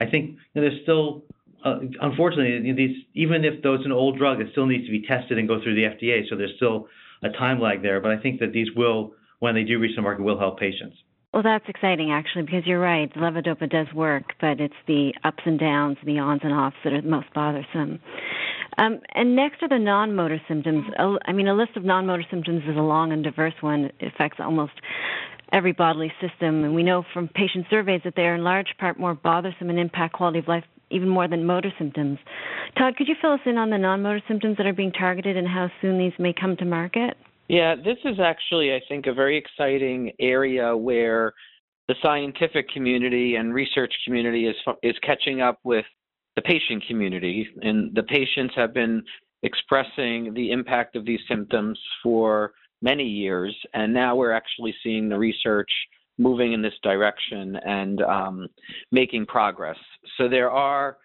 I 0.00 0.06
think 0.06 0.36
you 0.54 0.62
know, 0.62 0.68
there's 0.68 0.82
still, 0.82 1.24
uh, 1.64 1.78
unfortunately, 2.00 2.72
these 2.72 2.96
even 3.14 3.44
if 3.44 3.62
though 3.62 3.74
it's 3.74 3.84
an 3.84 3.92
old 3.92 4.18
drug, 4.18 4.40
it 4.40 4.48
still 4.52 4.66
needs 4.66 4.86
to 4.86 4.90
be 4.90 5.02
tested 5.06 5.38
and 5.38 5.48
go 5.48 5.62
through 5.62 5.74
the 5.74 5.82
FDA. 5.82 6.22
So 6.28 6.36
there's 6.36 6.54
still 6.56 6.88
a 7.22 7.30
time 7.30 7.60
lag 7.60 7.82
there. 7.82 8.00
But 8.00 8.12
I 8.12 8.18
think 8.18 8.40
that 8.40 8.52
these 8.52 8.68
will, 8.76 9.12
when 9.40 9.54
they 9.54 9.64
do 9.64 9.78
reach 9.78 9.96
the 9.96 10.02
market, 10.02 10.22
will 10.22 10.38
help 10.38 10.58
patients. 10.58 10.96
Well, 11.32 11.42
that's 11.42 11.68
exciting 11.68 12.12
actually, 12.12 12.44
because 12.44 12.66
you're 12.66 12.80
right. 12.80 13.12
Levodopa 13.14 13.68
does 13.68 13.92
work, 13.94 14.32
but 14.40 14.60
it's 14.60 14.74
the 14.86 15.12
ups 15.24 15.42
and 15.44 15.58
downs, 15.58 15.98
the 16.04 16.18
ons 16.18 16.40
and 16.42 16.52
offs 16.52 16.76
that 16.82 16.94
are 16.94 17.02
most 17.02 17.26
bothersome. 17.34 18.00
Um, 18.78 19.00
and 19.14 19.36
next 19.36 19.62
are 19.62 19.68
the 19.68 19.78
non-motor 19.78 20.40
symptoms. 20.48 20.84
I 20.98 21.32
mean, 21.32 21.48
a 21.48 21.54
list 21.54 21.76
of 21.76 21.84
non-motor 21.84 22.24
symptoms 22.30 22.62
is 22.68 22.76
a 22.76 22.80
long 22.80 23.12
and 23.12 23.22
diverse 23.24 23.54
one. 23.60 23.90
It 24.00 24.14
affects 24.14 24.38
almost 24.40 24.72
every 25.52 25.72
bodily 25.72 26.12
system, 26.20 26.64
and 26.64 26.74
we 26.74 26.82
know 26.82 27.04
from 27.12 27.28
patient 27.28 27.66
surveys 27.70 28.00
that 28.04 28.14
they 28.16 28.22
are 28.22 28.34
in 28.34 28.44
large 28.44 28.74
part 28.78 28.98
more 28.98 29.14
bothersome 29.14 29.70
and 29.70 29.78
impact 29.78 30.14
quality 30.14 30.38
of 30.38 30.48
life 30.48 30.64
even 30.90 31.08
more 31.08 31.28
than 31.28 31.44
motor 31.44 31.72
symptoms. 31.78 32.18
Todd, 32.78 32.96
could 32.96 33.08
you 33.08 33.16
fill 33.20 33.32
us 33.32 33.40
in 33.44 33.58
on 33.58 33.70
the 33.70 33.78
non-motor 33.78 34.22
symptoms 34.28 34.56
that 34.56 34.66
are 34.66 34.72
being 34.72 34.92
targeted 34.92 35.36
and 35.36 35.46
how 35.46 35.68
soon 35.80 35.98
these 35.98 36.12
may 36.18 36.32
come 36.32 36.56
to 36.56 36.64
market? 36.64 37.16
Yeah, 37.48 37.74
this 37.76 37.98
is 38.04 38.18
actually, 38.20 38.74
I 38.74 38.80
think, 38.88 39.06
a 39.06 39.14
very 39.14 39.36
exciting 39.36 40.12
area 40.20 40.76
where 40.76 41.32
the 41.88 41.94
scientific 42.02 42.68
community 42.70 43.36
and 43.36 43.54
research 43.54 43.92
community 44.04 44.46
is 44.46 44.56
is 44.82 44.96
catching 45.02 45.40
up 45.40 45.60
with 45.62 45.84
the 46.34 46.42
patient 46.42 46.84
community, 46.86 47.48
and 47.62 47.94
the 47.94 48.02
patients 48.02 48.54
have 48.56 48.74
been 48.74 49.02
expressing 49.42 50.34
the 50.34 50.50
impact 50.50 50.96
of 50.96 51.04
these 51.04 51.20
symptoms 51.28 51.78
for 52.02 52.52
many 52.82 53.04
years, 53.04 53.56
and 53.74 53.92
now 53.92 54.14
we're 54.14 54.32
actually 54.32 54.74
seeing 54.82 55.08
the 55.08 55.18
research 55.18 55.70
moving 56.18 56.52
in 56.52 56.62
this 56.62 56.74
direction 56.82 57.56
and 57.56 58.02
um, 58.02 58.48
making 58.90 59.26
progress. 59.26 59.76
So 60.16 60.28
there 60.28 60.50
are 60.50 60.98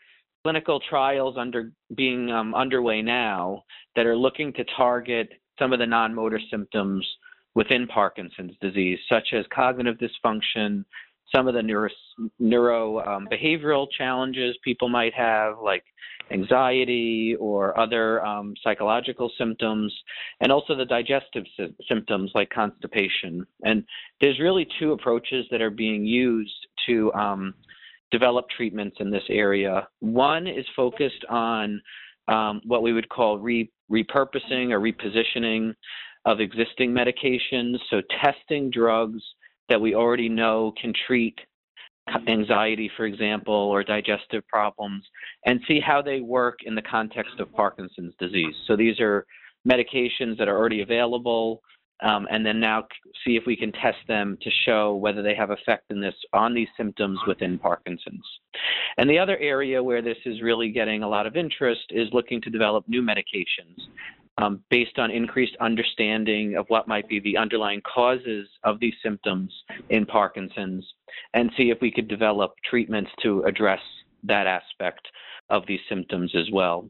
clinical 0.43 0.79
trials 0.89 1.35
under 1.37 1.71
being 1.95 2.31
um, 2.31 2.55
underway 2.55 3.01
now 3.01 3.63
that 3.95 4.05
are 4.05 4.15
looking 4.15 4.53
to 4.53 4.63
target 4.75 5.29
some 5.59 5.73
of 5.73 5.79
the 5.79 5.85
non-motor 5.85 6.39
symptoms 6.49 7.05
within 7.53 7.85
Parkinson's 7.87 8.55
disease, 8.61 8.97
such 9.09 9.33
as 9.33 9.45
cognitive 9.53 9.97
dysfunction, 9.97 10.85
some 11.33 11.47
of 11.47 11.53
the 11.53 11.61
neuro, 11.61 11.89
neuro 12.39 13.00
um, 13.05 13.27
behavioral 13.31 13.88
challenges 13.97 14.55
people 14.63 14.89
might 14.89 15.13
have, 15.13 15.55
like 15.63 15.83
anxiety 16.31 17.35
or 17.39 17.77
other 17.79 18.23
um, 18.25 18.53
psychological 18.63 19.31
symptoms, 19.38 19.93
and 20.39 20.51
also 20.51 20.75
the 20.75 20.85
digestive 20.85 21.43
sy- 21.57 21.73
symptoms 21.88 22.31
like 22.33 22.50
constipation. 22.50 23.45
And 23.63 23.83
there's 24.19 24.39
really 24.39 24.67
two 24.79 24.93
approaches 24.93 25.45
that 25.51 25.61
are 25.61 25.69
being 25.69 26.05
used 26.05 26.67
to 26.88 27.11
um, 27.13 27.53
develop 28.11 28.45
treatments 28.55 28.97
in 29.00 29.09
this 29.09 29.23
area. 29.29 29.88
One 30.00 30.47
is 30.47 30.65
focused 30.75 31.25
on 31.29 31.81
um, 32.27 32.61
what 32.65 32.83
we 32.83 32.93
would 32.93 33.09
call 33.09 33.39
re- 33.39 33.71
repurposing 33.91 34.71
or 34.71 34.79
repositioning 34.79 35.73
of 36.25 36.39
existing 36.39 36.91
medications, 36.91 37.77
so 37.89 38.01
testing 38.21 38.69
drugs 38.69 39.21
that 39.71 39.79
we 39.79 39.95
already 39.95 40.27
know 40.27 40.73
can 40.79 40.93
treat 41.07 41.39
anxiety, 42.27 42.91
for 42.97 43.05
example, 43.05 43.53
or 43.53 43.85
digestive 43.85 44.45
problems, 44.49 45.01
and 45.45 45.61
see 45.65 45.79
how 45.79 46.01
they 46.01 46.19
work 46.19 46.59
in 46.65 46.75
the 46.75 46.81
context 46.81 47.39
of 47.39 47.49
Parkinson's 47.53 48.13
disease. 48.19 48.53
So 48.67 48.75
these 48.75 48.99
are 48.99 49.25
medications 49.65 50.37
that 50.37 50.49
are 50.49 50.57
already 50.57 50.81
available, 50.81 51.61
um, 52.03 52.27
and 52.29 52.45
then 52.45 52.59
now 52.59 52.85
see 53.23 53.37
if 53.37 53.43
we 53.47 53.55
can 53.55 53.71
test 53.71 53.99
them 54.09 54.37
to 54.41 54.49
show 54.65 54.95
whether 54.95 55.23
they 55.23 55.35
have 55.35 55.51
effectiveness 55.51 56.15
on 56.33 56.53
these 56.53 56.67
symptoms 56.75 57.17
within 57.25 57.57
Parkinson's. 57.57 58.25
And 58.97 59.09
the 59.09 59.19
other 59.19 59.37
area 59.37 59.81
where 59.81 60.01
this 60.01 60.17
is 60.25 60.41
really 60.41 60.69
getting 60.69 61.03
a 61.03 61.07
lot 61.07 61.27
of 61.27 61.37
interest 61.37 61.85
is 61.91 62.09
looking 62.11 62.41
to 62.41 62.49
develop 62.49 62.83
new 62.89 63.01
medications 63.01 63.87
um, 64.41 64.63
based 64.69 64.98
on 64.98 65.12
increased 65.12 65.55
understanding 65.60 66.55
of 66.55 66.65
what 66.69 66.88
might 66.88 67.07
be 67.07 67.19
the 67.19 67.38
underlying 67.38 67.81
causes 67.81 68.48
of 68.63 68.79
these 68.79 68.93
symptoms 69.03 69.51
in 69.89 70.05
Parkinson's 70.05 70.86
and 71.33 71.51
see 71.55 71.69
if 71.69 71.79
we 71.81 71.91
could 71.91 72.07
develop 72.07 72.53
treatments 72.69 73.12
to 73.21 73.43
address 73.43 73.81
that 74.24 74.48
aspect 74.48 75.07
of 75.50 75.63
these 75.67 75.79
symptoms 75.89 76.31
as 76.36 76.50
well. 76.51 76.89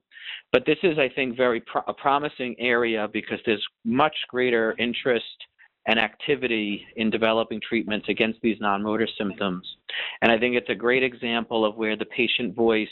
But 0.52 0.66
this 0.66 0.78
is, 0.84 0.98
I 0.98 1.10
think, 1.10 1.36
very 1.36 1.62
pro- 1.62 1.84
a 1.88 1.94
promising 1.94 2.56
area 2.60 3.08
because 3.12 3.40
there's 3.46 3.66
much 3.84 4.16
greater 4.30 4.76
interest 4.78 5.26
and 5.88 6.00
activity 6.00 6.86
in 6.96 7.10
developing 7.10 7.60
treatments 7.68 8.08
against 8.08 8.40
these 8.42 8.58
non-motor 8.60 9.08
symptoms. 9.18 9.66
And 10.22 10.32
I 10.32 10.38
think 10.38 10.56
it's 10.56 10.70
a 10.70 10.76
great 10.76 11.04
example 11.04 11.66
of 11.66 11.76
where 11.76 11.98
the 11.98 12.06
patient 12.06 12.56
voice 12.56 12.88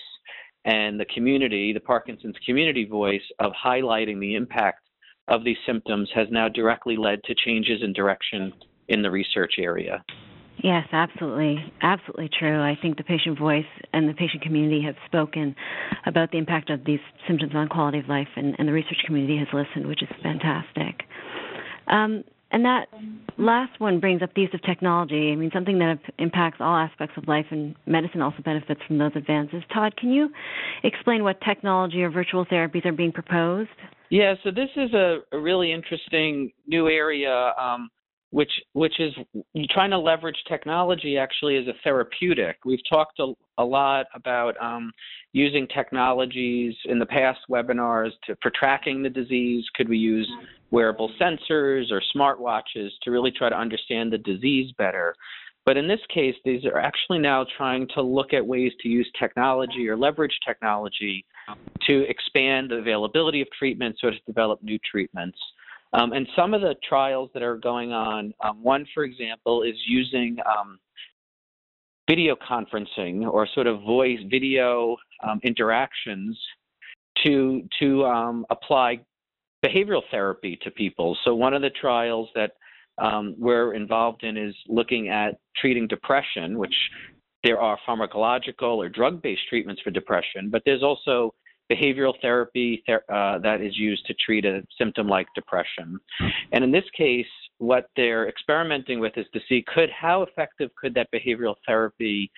and 0.65 0.99
the 0.99 1.05
community, 1.05 1.73
the 1.73 1.79
Parkinson's 1.79 2.35
community 2.45 2.85
voice 2.85 3.21
of 3.39 3.51
highlighting 3.53 4.19
the 4.19 4.35
impact 4.35 4.81
of 5.27 5.43
these 5.43 5.57
symptoms 5.65 6.09
has 6.13 6.27
now 6.31 6.49
directly 6.49 6.97
led 6.97 7.23
to 7.23 7.35
changes 7.35 7.81
in 7.83 7.93
direction 7.93 8.51
in 8.87 9.01
the 9.01 9.11
research 9.11 9.53
area. 9.59 10.03
Yes, 10.61 10.85
absolutely. 10.91 11.57
Absolutely 11.81 12.29
true. 12.37 12.61
I 12.61 12.77
think 12.81 12.97
the 12.97 13.03
patient 13.03 13.39
voice 13.39 13.63
and 13.93 14.09
the 14.09 14.13
patient 14.13 14.41
community 14.41 14.81
have 14.81 14.95
spoken 15.05 15.55
about 16.05 16.31
the 16.31 16.37
impact 16.37 16.69
of 16.69 16.83
these 16.83 16.99
symptoms 17.27 17.53
on 17.55 17.69
quality 17.69 17.99
of 17.99 18.09
life, 18.09 18.27
and, 18.35 18.55
and 18.59 18.67
the 18.67 18.73
research 18.73 18.97
community 19.05 19.37
has 19.37 19.47
listened, 19.53 19.87
which 19.87 20.01
is 20.01 20.09
fantastic. 20.21 21.03
Um, 21.87 22.23
and 22.51 22.65
that 22.65 22.87
last 23.37 23.79
one 23.79 23.99
brings 23.99 24.21
up 24.21 24.33
the 24.33 24.41
use 24.41 24.49
of 24.53 24.61
technology. 24.63 25.31
I 25.31 25.35
mean, 25.35 25.51
something 25.53 25.79
that 25.79 25.99
impacts 26.17 26.57
all 26.59 26.75
aspects 26.75 27.15
of 27.17 27.27
life, 27.27 27.45
and 27.51 27.75
medicine 27.85 28.21
also 28.21 28.41
benefits 28.43 28.81
from 28.87 28.97
those 28.97 29.11
advances. 29.15 29.63
Todd, 29.73 29.95
can 29.97 30.11
you 30.11 30.29
explain 30.83 31.23
what 31.23 31.39
technology 31.41 32.01
or 32.01 32.09
virtual 32.09 32.45
therapies 32.45 32.85
are 32.85 32.91
being 32.91 33.11
proposed? 33.11 33.69
Yeah, 34.09 34.33
so 34.43 34.49
this 34.49 34.69
is 34.75 34.93
a, 34.93 35.19
really 35.31 35.71
interesting 35.71 36.51
new 36.67 36.87
area, 36.87 37.53
um, 37.59 37.89
which 38.31 38.51
which 38.73 38.99
is 38.99 39.13
trying 39.71 39.89
to 39.89 39.97
leverage 39.97 40.41
technology 40.47 41.17
actually 41.17 41.57
as 41.57 41.67
a 41.67 41.73
therapeutic. 41.83 42.57
We've 42.63 42.79
talked 42.89 43.19
a, 43.19 43.33
a 43.57 43.63
lot 43.63 44.05
about 44.13 44.55
um, 44.61 44.91
using 45.33 45.67
technologies 45.67 46.75
in 46.85 46.99
the 46.99 47.05
past 47.05 47.39
webinars 47.49 48.11
to, 48.25 48.35
for 48.41 48.51
tracking 48.51 49.01
the 49.01 49.09
disease. 49.09 49.65
Could 49.75 49.89
we 49.89 49.97
use 49.97 50.29
wearable 50.71 51.11
sensors 51.19 51.91
or 51.91 52.01
smartwatches 52.15 52.89
to 53.03 53.11
really 53.11 53.31
try 53.31 53.49
to 53.49 53.57
understand 53.57 54.13
the 54.13 54.19
disease 54.19 54.71
better? 54.77 55.15
But 55.65 55.77
in 55.77 55.87
this 55.87 55.99
case, 56.13 56.35
these 56.45 56.65
are 56.65 56.79
actually 56.79 57.19
now 57.19 57.45
trying 57.57 57.87
to 57.93 58.01
look 58.01 58.33
at 58.33 58.45
ways 58.45 58.71
to 58.81 58.89
use 58.89 59.09
technology 59.19 59.87
or 59.87 59.97
leverage 59.97 60.37
technology 60.47 61.25
to 61.87 62.09
expand 62.09 62.71
the 62.71 62.75
availability 62.75 63.41
of 63.41 63.47
treatments 63.57 63.99
or 64.03 64.11
to 64.11 64.19
develop 64.25 64.63
new 64.63 64.79
treatments. 64.89 65.37
Um, 65.93 66.13
and 66.13 66.27
some 66.35 66.53
of 66.53 66.61
the 66.61 66.75
trials 66.87 67.29
that 67.33 67.41
are 67.41 67.57
going 67.57 67.91
on, 67.91 68.33
um, 68.43 68.61
one, 68.61 68.85
for 68.93 69.03
example, 69.03 69.63
is 69.63 69.75
using 69.87 70.37
um, 70.45 70.79
video 72.07 72.35
conferencing 72.35 73.27
or 73.27 73.47
sort 73.53 73.67
of 73.67 73.81
voice 73.81 74.19
video 74.29 74.97
um, 75.27 75.39
interactions 75.43 76.39
to 77.23 77.63
to 77.79 78.05
um, 78.05 78.45
apply 78.49 78.99
behavioral 79.65 80.01
therapy 80.11 80.57
to 80.63 80.71
people. 80.71 81.17
So 81.25 81.35
one 81.35 81.53
of 81.53 81.61
the 81.61 81.69
trials 81.69 82.29
that 82.35 82.51
um, 82.97 83.35
we're 83.37 83.73
involved 83.73 84.23
in 84.23 84.37
is 84.37 84.55
looking 84.67 85.09
at 85.09 85.39
treating 85.57 85.87
depression, 85.87 86.57
which 86.57 86.73
there 87.43 87.59
are 87.59 87.77
pharmacological 87.87 88.77
or 88.77 88.89
drug 88.89 89.21
based 89.21 89.41
treatments 89.49 89.81
for 89.81 89.91
depression, 89.91 90.49
but 90.49 90.61
there's 90.65 90.83
also 90.83 91.33
behavioral 91.71 92.13
therapy 92.21 92.83
ther- 92.85 93.03
uh, 93.09 93.37
that 93.39 93.61
is 93.61 93.77
used 93.77 94.05
to 94.07 94.13
treat 94.25 94.45
a 94.45 94.63
symptom 94.77 95.07
like 95.07 95.27
depression. 95.35 95.99
And 96.51 96.63
in 96.63 96.71
this 96.71 96.85
case, 96.97 97.27
what 97.59 97.89
they're 97.95 98.27
experimenting 98.27 98.99
with 98.99 99.13
is 99.17 99.25
to 99.33 99.39
see 99.47 99.63
could 99.73 99.89
how 99.89 100.23
effective 100.23 100.71
could 100.75 100.93
that 100.95 101.09
behavioral 101.11 101.55
therapy 101.67 102.31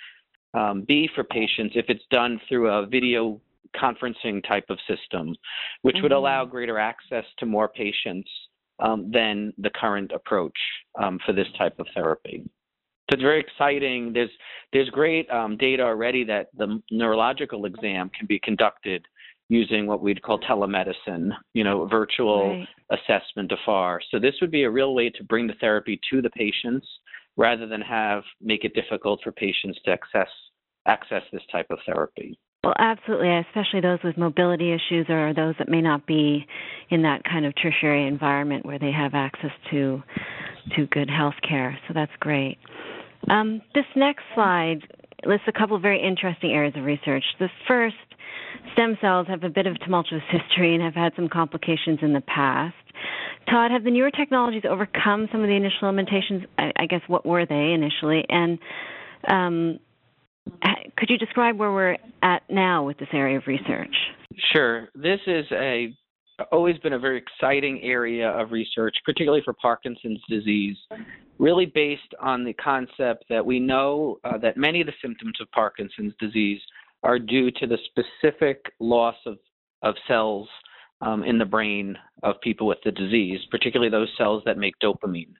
um, 0.53 0.83
be 0.87 1.09
for 1.15 1.23
patients 1.23 1.73
if 1.75 1.85
it's 1.87 2.03
done 2.11 2.39
through 2.49 2.69
a 2.69 2.85
video 2.85 3.39
conferencing 3.75 4.45
type 4.45 4.65
of 4.69 4.77
system, 4.87 5.33
which 5.81 5.95
mm-hmm. 5.95 6.03
would 6.03 6.11
allow 6.11 6.43
greater 6.43 6.77
access 6.77 7.23
to 7.39 7.45
more 7.45 7.69
patients 7.69 8.29
um, 8.79 9.09
than 9.11 9.53
the 9.59 9.69
current 9.69 10.11
approach 10.11 10.57
um, 11.01 11.19
for 11.25 11.33
this 11.33 11.47
type 11.57 11.79
of 11.79 11.87
therapy. 11.93 12.43
So 13.09 13.15
it's 13.15 13.21
very 13.21 13.39
exciting. 13.39 14.13
There's 14.13 14.29
there's 14.71 14.89
great 14.89 15.29
um, 15.29 15.57
data 15.57 15.83
already 15.83 16.23
that 16.25 16.47
the 16.57 16.81
neurological 16.91 17.65
exam 17.65 18.09
can 18.17 18.25
be 18.25 18.39
conducted 18.39 19.05
using 19.51 19.85
what 19.85 20.01
we'd 20.01 20.21
call 20.21 20.39
telemedicine, 20.39 21.29
you 21.53 21.65
know, 21.65 21.85
virtual 21.85 22.51
right. 22.51 22.67
assessment 22.89 23.51
afar. 23.51 23.99
So 24.09 24.17
this 24.17 24.33
would 24.39 24.49
be 24.49 24.63
a 24.63 24.71
real 24.71 24.95
way 24.95 25.09
to 25.09 25.23
bring 25.25 25.45
the 25.45 25.55
therapy 25.59 25.99
to 26.09 26.21
the 26.21 26.29
patients 26.29 26.87
rather 27.35 27.67
than 27.67 27.81
have 27.81 28.23
make 28.41 28.63
it 28.63 28.73
difficult 28.73 29.19
for 29.21 29.33
patients 29.33 29.77
to 29.83 29.91
access 29.91 30.29
access 30.87 31.21
this 31.33 31.41
type 31.51 31.67
of 31.69 31.79
therapy. 31.85 32.39
Well, 32.63 32.73
absolutely, 32.79 33.35
especially 33.39 33.81
those 33.81 33.99
with 34.05 34.17
mobility 34.17 34.71
issues 34.71 35.07
or 35.09 35.33
those 35.33 35.55
that 35.59 35.67
may 35.67 35.81
not 35.81 36.07
be 36.07 36.45
in 36.89 37.01
that 37.01 37.23
kind 37.25 37.45
of 37.45 37.53
tertiary 37.61 38.07
environment 38.07 38.65
where 38.65 38.79
they 38.79 38.91
have 38.91 39.13
access 39.13 39.51
to 39.71 40.01
to 40.77 40.85
good 40.87 41.09
health 41.09 41.35
care. 41.47 41.77
So 41.87 41.93
that's 41.93 42.11
great. 42.21 42.57
Um, 43.29 43.61
this 43.75 43.85
next 43.97 44.23
slide 44.33 44.79
lists 45.25 45.45
a 45.47 45.51
couple 45.51 45.75
of 45.75 45.81
very 45.81 46.01
interesting 46.01 46.51
areas 46.51 46.73
of 46.75 46.83
research. 46.83 47.23
The 47.39 47.49
first 47.67 47.95
stem 48.73 48.97
cells 49.01 49.27
have 49.27 49.43
a 49.43 49.49
bit 49.49 49.67
of 49.67 49.79
tumultuous 49.79 50.23
history 50.29 50.73
and 50.75 50.83
have 50.83 50.93
had 50.93 51.13
some 51.15 51.29
complications 51.29 51.99
in 52.01 52.13
the 52.13 52.21
past. 52.21 52.75
Todd, 53.49 53.71
have 53.71 53.83
the 53.83 53.91
newer 53.91 54.11
technologies 54.11 54.63
overcome 54.69 55.27
some 55.31 55.41
of 55.41 55.47
the 55.47 55.55
initial 55.55 55.87
limitations? 55.87 56.43
I, 56.57 56.71
I 56.75 56.85
guess 56.85 57.01
what 57.07 57.25
were 57.25 57.45
they 57.45 57.73
initially? 57.73 58.23
And 58.29 58.59
um, 59.27 59.79
could 60.97 61.09
you 61.09 61.17
describe 61.17 61.57
where 61.57 61.71
we're 61.71 61.97
at 62.21 62.43
now 62.49 62.85
with 62.85 62.97
this 62.97 63.09
area 63.13 63.37
of 63.37 63.43
research? 63.47 63.95
Sure. 64.53 64.89
This 64.95 65.19
is 65.27 65.45
a 65.51 65.93
always 66.51 66.77
been 66.79 66.93
a 66.93 66.99
very 66.99 67.17
exciting 67.17 67.81
area 67.81 68.29
of 68.29 68.51
research, 68.51 68.95
particularly 69.05 69.41
for 69.43 69.53
Parkinson's 69.53 70.21
disease, 70.29 70.77
really 71.39 71.65
based 71.65 72.13
on 72.21 72.43
the 72.43 72.53
concept 72.53 73.25
that 73.29 73.45
we 73.45 73.59
know 73.59 74.19
uh, 74.23 74.37
that 74.37 74.57
many 74.57 74.81
of 74.81 74.87
the 74.87 74.93
symptoms 75.01 75.33
of 75.41 75.49
Parkinson's 75.51 76.13
disease 76.19 76.61
are 77.03 77.19
due 77.19 77.51
to 77.51 77.67
the 77.67 77.77
specific 77.85 78.63
loss 78.79 79.15
of, 79.25 79.37
of 79.81 79.95
cells 80.07 80.47
um, 81.01 81.23
in 81.23 81.37
the 81.37 81.45
brain 81.45 81.97
of 82.23 82.39
people 82.41 82.67
with 82.67 82.77
the 82.85 82.91
disease, 82.91 83.39
particularly 83.49 83.89
those 83.89 84.11
cells 84.17 84.43
that 84.45 84.57
make 84.57 84.73
dopamine. 84.83 85.33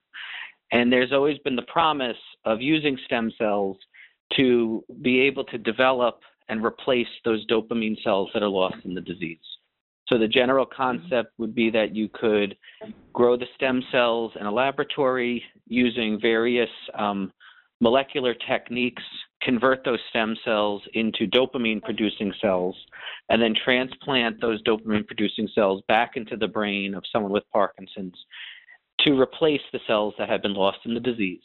And 0.72 0.92
there's 0.92 1.12
always 1.12 1.38
been 1.40 1.56
the 1.56 1.62
promise 1.64 2.18
of 2.46 2.62
using 2.62 2.98
stem 3.06 3.32
cells 3.38 3.78
to 4.38 4.84
be 5.02 5.20
able 5.22 5.44
to 5.46 5.58
develop 5.58 6.22
and 6.50 6.64
replace 6.66 7.08
those 7.24 7.46
dopamine 7.48 8.02
cells 8.04 8.30
that 8.34 8.44
are 8.44 8.50
lost 8.50 8.78
in 8.86 8.94
the 8.94 9.02
disease. 9.02 9.38
So 10.12 10.18
the 10.18 10.28
general 10.28 10.66
concept 10.66 11.32
would 11.38 11.56
be 11.56 11.70
that 11.70 11.96
you 11.96 12.10
could 12.10 12.58
grow 13.14 13.38
the 13.38 13.46
stem 13.56 13.82
cells 13.92 14.34
in 14.38 14.46
a 14.46 14.52
laboratory 14.52 15.42
using 15.68 16.20
various 16.20 16.70
um, 16.98 17.32
molecular 17.80 18.34
techniques, 18.34 19.04
convert 19.42 19.86
those 19.86 20.00
stem 20.10 20.36
cells 20.44 20.82
into 20.94 21.28
dopamine 21.28 21.82
producing 21.82 22.34
cells, 22.42 22.76
and 23.30 23.42
then 23.42 23.56
transplant 23.64 24.42
those 24.42 24.62
dopamine 24.64 25.08
producing 25.08 25.48
cells 25.56 25.82
back 25.88 26.18
into 26.18 26.36
the 26.36 26.48
brain 26.48 26.94
of 26.94 27.04
someone 27.12 27.32
with 27.32 27.44
Parkinson's 27.54 28.16
to 29.00 29.20
replace 29.20 29.62
the 29.72 29.80
cells 29.88 30.14
that 30.20 30.30
have 30.30 30.42
been 30.42 30.54
lost 30.54 30.80
in 30.86 30.94
the 30.94 31.00
disease. 31.00 31.42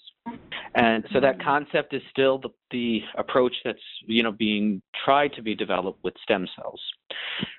And 0.75 1.05
so 1.12 1.21
that 1.21 1.43
concept 1.43 1.95
is 1.95 2.03
still 2.11 2.39
the, 2.39 2.51
the 2.71 3.01
approach 3.17 3.55
that's 3.65 3.79
you 4.07 4.23
know 4.23 4.33
being 4.33 4.83
tried 5.05 5.33
to 5.35 5.43
be 5.43 5.55
developed 5.55 6.03
with 6.05 6.15
stem 6.23 6.47
cells. 6.57 6.81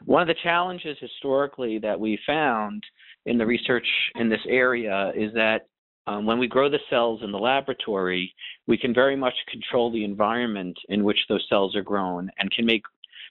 One 0.05 0.21
of 0.21 0.27
the 0.27 0.41
challenges 0.43 0.97
historically 0.99 1.79
that 1.79 1.99
we 1.99 2.19
found 2.25 2.83
in 3.25 3.37
the 3.37 3.45
research 3.45 3.87
in 4.15 4.29
this 4.29 4.41
area 4.47 5.11
is 5.15 5.33
that 5.33 5.67
um, 6.07 6.25
when 6.25 6.39
we 6.39 6.47
grow 6.47 6.69
the 6.69 6.79
cells 6.89 7.21
in 7.23 7.31
the 7.31 7.37
laboratory, 7.37 8.33
we 8.65 8.77
can 8.77 8.93
very 8.93 9.15
much 9.15 9.33
control 9.51 9.91
the 9.91 10.05
environment 10.05 10.77
in 10.89 11.03
which 11.03 11.19
those 11.27 11.45
cells 11.49 11.75
are 11.75 11.81
grown 11.81 12.29
and 12.39 12.49
can 12.51 12.65
make, 12.65 12.83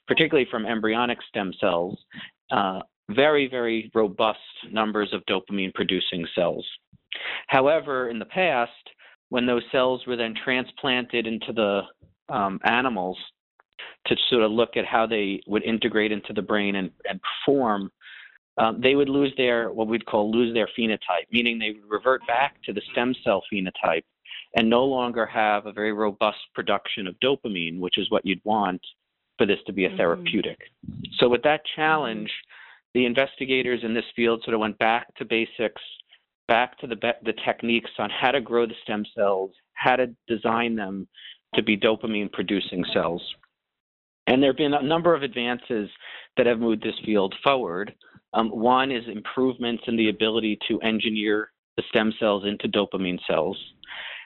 particularly 0.07 0.47
from 0.51 0.65
embryonic 0.65 1.17
stem 1.27 1.51
cells, 1.59 1.97
uh, 2.51 2.79
very, 3.09 3.47
very 3.47 3.89
robust 3.95 4.39
numbers 4.71 5.11
of 5.11 5.25
dopamine 5.25 5.73
producing 5.73 6.27
cells. 6.35 6.65
However, 7.47 8.09
in 8.09 8.19
the 8.19 8.25
past, 8.25 8.71
when 9.29 9.45
those 9.45 9.63
cells 9.71 10.05
were 10.07 10.15
then 10.15 10.33
transplanted 10.43 11.27
into 11.27 11.53
the 11.53 11.81
um, 12.33 12.59
animals 12.63 13.17
to 14.07 14.15
sort 14.29 14.43
of 14.43 14.51
look 14.51 14.77
at 14.77 14.85
how 14.85 15.05
they 15.05 15.41
would 15.47 15.63
integrate 15.63 16.11
into 16.11 16.33
the 16.33 16.41
brain 16.41 16.75
and, 16.75 16.91
and 17.09 17.19
perform, 17.21 17.91
um, 18.57 18.79
they 18.81 18.95
would 18.95 19.09
lose 19.09 19.33
their 19.37 19.71
what 19.71 19.87
we'd 19.87 20.05
call 20.05 20.31
lose 20.31 20.53
their 20.53 20.69
phenotype, 20.77 21.27
meaning 21.31 21.59
they 21.59 21.71
would 21.71 21.89
revert 21.89 22.25
back 22.25 22.61
to 22.63 22.73
the 22.73 22.81
stem 22.91 23.13
cell 23.23 23.43
phenotype 23.51 24.03
and 24.55 24.69
no 24.69 24.85
longer 24.85 25.25
have 25.25 25.65
a 25.65 25.71
very 25.71 25.93
robust 25.93 26.39
production 26.55 27.07
of 27.07 27.15
dopamine, 27.19 27.79
which 27.79 27.97
is 27.97 28.09
what 28.09 28.25
you'd 28.25 28.41
want 28.43 28.81
for 29.37 29.45
this 29.45 29.59
to 29.67 29.73
be 29.73 29.85
a 29.85 29.87
mm-hmm. 29.87 29.97
therapeutic. 29.97 30.57
So 31.19 31.29
with 31.29 31.43
that 31.43 31.61
challenge, 31.75 32.31
the 32.93 33.05
investigators 33.05 33.81
in 33.83 33.93
this 33.93 34.05
field 34.15 34.41
sort 34.43 34.55
of 34.55 34.59
went 34.59 34.77
back 34.79 35.13
to 35.15 35.25
basics, 35.25 35.81
back 36.47 36.77
to 36.79 36.87
the 36.87 36.95
the 37.23 37.33
techniques 37.45 37.91
on 37.99 38.09
how 38.09 38.31
to 38.31 38.41
grow 38.41 38.65
the 38.65 38.73
stem 38.83 39.05
cells, 39.15 39.51
how 39.73 39.95
to 39.95 40.07
design 40.27 40.75
them 40.75 41.07
to 41.55 41.63
be 41.63 41.77
dopamine 41.77 42.31
producing 42.31 42.83
cells. 42.93 43.21
And 44.27 44.43
there 44.43 44.49
have 44.49 44.57
been 44.57 44.73
a 44.73 44.81
number 44.81 45.15
of 45.15 45.23
advances 45.23 45.89
that 46.35 46.45
have 46.45 46.59
moved 46.59 46.83
this 46.83 46.95
field 47.05 47.33
forward. 47.43 47.93
Um, 48.33 48.49
one 48.49 48.91
is 48.91 49.03
improvements 49.07 49.83
in 49.87 49.95
the 49.95 50.09
ability 50.09 50.59
to 50.67 50.79
engineer 50.81 51.51
the 51.77 51.83
stem 51.89 52.13
cells 52.19 52.43
into 52.45 52.67
dopamine 52.67 53.19
cells. 53.25 53.57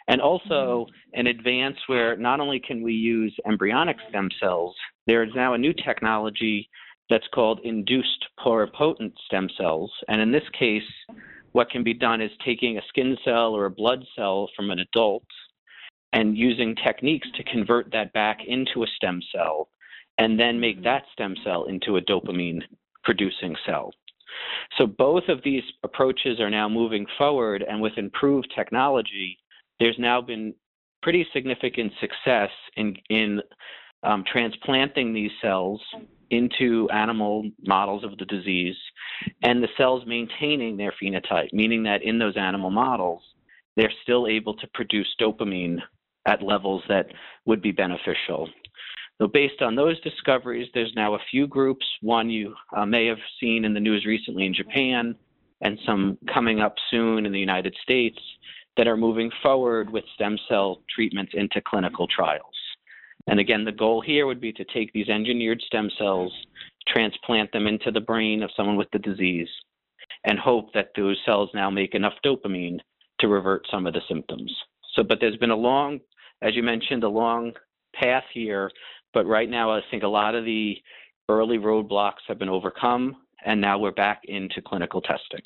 And 0.07 0.19
also 0.19 0.87
an 1.13 1.27
advance 1.27 1.77
where 1.87 2.17
not 2.17 2.39
only 2.39 2.59
can 2.59 2.81
we 2.81 2.93
use 2.93 3.35
embryonic 3.45 3.97
stem 4.09 4.29
cells, 4.39 4.75
there 5.05 5.23
is 5.23 5.29
now 5.35 5.53
a 5.53 5.57
new 5.57 5.73
technology 5.73 6.67
that's 7.09 7.27
called 7.33 7.59
induced 7.63 8.25
pluripotent 8.39 9.13
stem 9.25 9.49
cells. 9.57 9.91
And 10.07 10.19
in 10.19 10.31
this 10.31 10.47
case, 10.57 10.81
what 11.51 11.69
can 11.69 11.83
be 11.83 11.93
done 11.93 12.21
is 12.21 12.31
taking 12.45 12.77
a 12.77 12.81
skin 12.89 13.17
cell 13.23 13.53
or 13.53 13.65
a 13.65 13.71
blood 13.71 14.03
cell 14.15 14.49
from 14.55 14.71
an 14.71 14.79
adult 14.79 15.25
and 16.13 16.37
using 16.37 16.75
techniques 16.75 17.27
to 17.35 17.43
convert 17.43 17.91
that 17.91 18.11
back 18.13 18.39
into 18.47 18.83
a 18.83 18.87
stem 18.95 19.21
cell 19.33 19.69
and 20.17 20.39
then 20.39 20.59
make 20.59 20.77
mm-hmm. 20.77 20.85
that 20.85 21.03
stem 21.13 21.35
cell 21.43 21.65
into 21.65 21.97
a 21.97 22.01
dopamine 22.01 22.61
producing 23.03 23.55
cell. 23.65 23.91
So 24.77 24.87
both 24.87 25.23
of 25.27 25.41
these 25.43 25.63
approaches 25.83 26.39
are 26.39 26.49
now 26.49 26.69
moving 26.69 27.05
forward, 27.17 27.65
and 27.67 27.81
with 27.81 27.97
improved 27.97 28.51
technology, 28.55 29.37
there's 29.79 29.97
now 29.99 30.21
been 30.21 30.53
pretty 31.01 31.25
significant 31.33 31.91
success 31.99 32.49
in, 32.77 32.95
in 33.09 33.41
um, 34.03 34.23
transplanting 34.31 35.13
these 35.13 35.31
cells 35.41 35.81
into 36.31 36.89
animal 36.89 37.49
models 37.65 38.03
of 38.03 38.17
the 38.17 38.25
disease, 38.25 38.75
and 39.43 39.61
the 39.61 39.67
cells 39.77 40.03
maintaining 40.07 40.77
their 40.77 40.93
phenotype, 41.01 41.49
meaning 41.53 41.83
that 41.83 42.01
in 42.01 42.17
those 42.17 42.37
animal 42.37 42.71
models, 42.71 43.21
they're 43.75 43.93
still 44.03 44.27
able 44.27 44.55
to 44.55 44.67
produce 44.73 45.07
dopamine 45.19 45.77
at 46.25 46.41
levels 46.41 46.83
that 46.87 47.07
would 47.45 47.61
be 47.61 47.71
beneficial. 47.71 48.49
So, 49.21 49.27
based 49.27 49.61
on 49.61 49.75
those 49.75 49.99
discoveries, 50.01 50.67
there's 50.73 50.93
now 50.95 51.13
a 51.13 51.19
few 51.29 51.45
groups. 51.45 51.85
One 52.01 52.29
you 52.29 52.55
uh, 52.75 52.85
may 52.85 53.05
have 53.05 53.19
seen 53.39 53.65
in 53.65 53.73
the 53.73 53.79
news 53.79 54.05
recently 54.05 54.45
in 54.45 54.53
Japan, 54.53 55.15
and 55.61 55.77
some 55.85 56.17
coming 56.33 56.59
up 56.59 56.75
soon 56.89 57.25
in 57.25 57.31
the 57.31 57.39
United 57.39 57.75
States 57.83 58.17
that 58.77 58.87
are 58.87 58.97
moving 58.97 59.29
forward 59.43 59.91
with 59.91 60.03
stem 60.15 60.37
cell 60.49 60.81
treatments 60.93 61.33
into 61.35 61.61
clinical 61.61 62.07
trials. 62.07 62.50
And 63.27 63.39
again, 63.39 63.63
the 63.65 63.71
goal 63.71 64.01
here 64.01 64.25
would 64.25 64.41
be 64.41 64.53
to 64.53 64.65
take 64.65 64.91
these 64.93 65.09
engineered 65.09 65.61
stem 65.65 65.89
cells, 65.97 66.33
transplant 66.87 67.51
them 67.51 67.67
into 67.67 67.91
the 67.91 68.01
brain 68.01 68.43
of 68.43 68.51
someone 68.55 68.77
with 68.77 68.89
the 68.91 68.99
disease, 68.99 69.49
and 70.25 70.39
hope 70.39 70.73
that 70.73 70.91
those 70.95 71.17
cells 71.25 71.49
now 71.53 71.69
make 71.69 71.93
enough 71.95 72.13
dopamine 72.25 72.79
to 73.19 73.27
revert 73.27 73.65
some 73.69 73.85
of 73.85 73.93
the 73.93 74.01
symptoms. 74.09 74.53
So, 74.95 75.03
but 75.03 75.19
there's 75.21 75.37
been 75.37 75.51
a 75.51 75.55
long, 75.55 75.99
as 76.41 76.55
you 76.55 76.63
mentioned, 76.63 77.03
a 77.03 77.09
long 77.09 77.53
path 77.93 78.23
here 78.33 78.71
but 79.13 79.25
right 79.25 79.49
now, 79.49 79.71
I 79.71 79.81
think 79.89 80.03
a 80.03 80.07
lot 80.07 80.35
of 80.35 80.45
the 80.45 80.77
early 81.29 81.57
roadblocks 81.57 82.23
have 82.27 82.39
been 82.39 82.49
overcome, 82.49 83.17
and 83.45 83.59
now 83.59 83.77
we're 83.77 83.91
back 83.91 84.21
into 84.25 84.61
clinical 84.61 85.01
testing. 85.01 85.41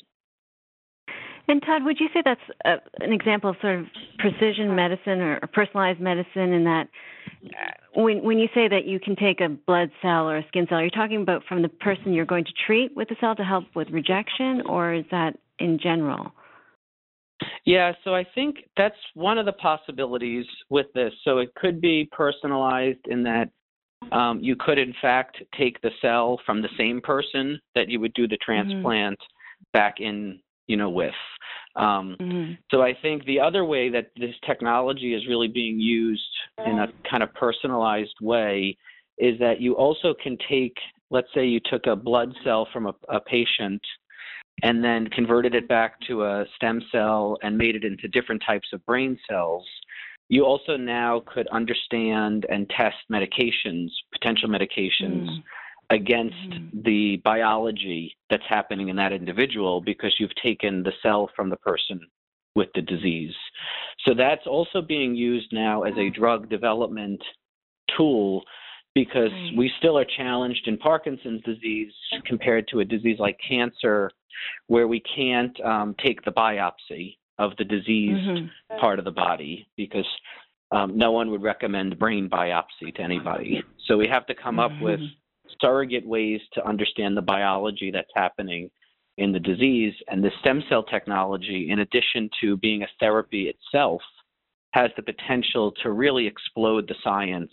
And 1.48 1.62
Todd, 1.62 1.84
would 1.84 2.00
you 2.00 2.08
say 2.12 2.22
that's 2.24 2.40
a, 2.64 2.76
an 3.04 3.12
example 3.12 3.50
of 3.50 3.56
sort 3.60 3.80
of 3.80 3.86
precision 4.18 4.74
medicine 4.74 5.20
or, 5.20 5.40
personalized 5.52 6.00
medicine 6.00 6.52
in 6.52 6.64
that 6.64 6.82
uh, 6.82 6.88
when 7.94 8.22
when 8.22 8.38
you 8.38 8.48
say 8.54 8.68
that 8.68 8.84
you 8.86 9.00
can 9.00 9.16
take 9.16 9.40
a 9.40 9.48
blood 9.48 9.90
cell 10.02 10.28
or 10.28 10.38
a 10.38 10.46
skin 10.48 10.66
cell, 10.68 10.78
are 10.78 10.84
you 10.84 10.90
talking 10.90 11.22
about 11.22 11.42
from 11.48 11.62
the 11.62 11.68
person 11.68 12.12
you're 12.12 12.24
going 12.24 12.44
to 12.44 12.52
treat 12.66 12.94
with 12.96 13.08
the 13.08 13.16
cell 13.20 13.34
to 13.36 13.44
help 13.44 13.64
with 13.74 13.88
rejection, 13.90 14.62
or 14.66 14.94
is 14.94 15.04
that 15.10 15.38
in 15.58 15.78
general? 15.82 16.32
Yeah, 17.64 17.92
so 18.04 18.14
I 18.14 18.24
think 18.34 18.56
that's 18.76 18.96
one 19.14 19.38
of 19.38 19.46
the 19.46 19.52
possibilities 19.52 20.46
with 20.70 20.86
this. 20.94 21.12
So 21.24 21.38
it 21.38 21.54
could 21.54 21.80
be 21.80 22.08
personalized 22.12 23.06
in 23.06 23.22
that 23.24 23.50
um, 24.12 24.40
you 24.40 24.56
could, 24.56 24.78
in 24.78 24.94
fact, 25.02 25.42
take 25.58 25.80
the 25.82 25.90
cell 26.00 26.40
from 26.46 26.62
the 26.62 26.68
same 26.78 27.00
person 27.00 27.60
that 27.74 27.88
you 27.88 28.00
would 28.00 28.14
do 28.14 28.28
the 28.28 28.36
mm-hmm. 28.36 28.52
transplant 28.52 29.18
mm-hmm. 29.18 29.64
back 29.72 29.96
in, 29.98 30.38
you 30.66 30.76
know, 30.76 30.90
with. 30.90 31.14
Um, 31.76 32.16
mm-hmm. 32.20 32.52
So 32.70 32.82
I 32.82 32.94
think 33.02 33.24
the 33.24 33.40
other 33.40 33.64
way 33.64 33.90
that 33.90 34.10
this 34.16 34.34
technology 34.46 35.14
is 35.14 35.26
really 35.28 35.48
being 35.48 35.78
used 35.78 36.22
in 36.66 36.78
a 36.78 36.88
kind 37.08 37.22
of 37.22 37.32
personalized 37.34 38.14
way 38.20 38.76
is 39.18 39.38
that 39.40 39.60
you 39.60 39.74
also 39.74 40.14
can 40.22 40.38
take, 40.48 40.76
let's 41.10 41.28
say, 41.34 41.46
you 41.46 41.60
took 41.70 41.86
a 41.86 41.94
blood 41.94 42.32
cell 42.44 42.66
from 42.72 42.86
a, 42.86 42.94
a 43.08 43.20
patient 43.20 43.80
and 44.62 44.82
then 44.82 45.06
converted 45.08 45.54
it 45.54 45.68
back 45.68 46.00
to 46.08 46.24
a 46.24 46.44
stem 46.56 46.80
cell 46.90 47.36
and 47.42 47.56
made 47.58 47.76
it 47.76 47.84
into 47.84 48.08
different 48.08 48.42
types 48.46 48.68
of 48.72 48.84
brain 48.86 49.18
cells, 49.28 49.66
you 50.28 50.44
also 50.44 50.76
now 50.76 51.22
could 51.26 51.46
understand 51.48 52.46
and 52.48 52.68
test 52.70 52.96
medications, 53.12 53.88
potential 54.12 54.48
medications, 54.48 55.28
mm. 55.28 55.42
Against 55.90 56.34
mm. 56.34 56.84
the 56.84 57.20
biology 57.24 58.16
that's 58.28 58.42
happening 58.48 58.88
in 58.88 58.96
that 58.96 59.12
individual 59.12 59.80
because 59.80 60.14
you've 60.18 60.34
taken 60.42 60.82
the 60.82 60.92
cell 61.02 61.30
from 61.36 61.48
the 61.48 61.56
person 61.56 62.00
with 62.54 62.68
the 62.74 62.82
disease. 62.82 63.34
So 64.06 64.14
that's 64.14 64.46
also 64.46 64.82
being 64.82 65.14
used 65.14 65.48
now 65.52 65.82
as 65.82 65.94
a 65.96 66.10
drug 66.10 66.48
development 66.48 67.22
tool 67.96 68.42
because 68.94 69.30
right. 69.30 69.52
we 69.56 69.70
still 69.78 69.98
are 69.98 70.06
challenged 70.16 70.66
in 70.66 70.78
Parkinson's 70.78 71.42
disease 71.42 71.92
compared 72.24 72.66
to 72.68 72.80
a 72.80 72.84
disease 72.84 73.18
like 73.18 73.38
cancer 73.46 74.10
where 74.68 74.88
we 74.88 75.00
can't 75.00 75.58
um, 75.60 75.94
take 76.02 76.24
the 76.24 76.32
biopsy 76.32 77.16
of 77.38 77.52
the 77.58 77.64
diseased 77.64 78.26
mm-hmm. 78.26 78.78
part 78.78 78.98
of 78.98 79.04
the 79.04 79.10
body 79.10 79.68
because 79.76 80.06
um, 80.72 80.96
no 80.96 81.12
one 81.12 81.30
would 81.30 81.42
recommend 81.42 81.98
brain 81.98 82.28
biopsy 82.28 82.94
to 82.94 83.02
anybody. 83.02 83.62
So 83.86 83.96
we 83.96 84.08
have 84.08 84.26
to 84.26 84.34
come 84.34 84.56
mm-hmm. 84.56 84.76
up 84.76 84.82
with 84.82 85.00
mm-hmm. 85.00 85.14
Surrogate 85.60 86.06
ways 86.06 86.40
to 86.54 86.66
understand 86.66 87.16
the 87.16 87.22
biology 87.22 87.90
that's 87.90 88.10
happening 88.14 88.70
in 89.18 89.32
the 89.32 89.40
disease. 89.40 89.94
And 90.08 90.22
the 90.22 90.30
stem 90.40 90.62
cell 90.68 90.82
technology, 90.82 91.68
in 91.70 91.80
addition 91.80 92.28
to 92.40 92.56
being 92.56 92.82
a 92.82 92.88
therapy 93.00 93.48
itself, 93.48 94.02
has 94.72 94.90
the 94.96 95.02
potential 95.02 95.72
to 95.82 95.92
really 95.92 96.26
explode 96.26 96.86
the 96.86 96.94
science 97.02 97.52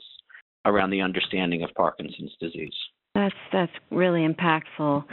around 0.66 0.89
the 0.89 1.02
understanding 1.02 1.63
of 1.63 1.74
Parkinson's 1.76 2.36
disease. 2.39 2.76
That's 3.15 3.36
that's 3.52 3.71
really 3.91 4.28
impactful. 4.28 5.06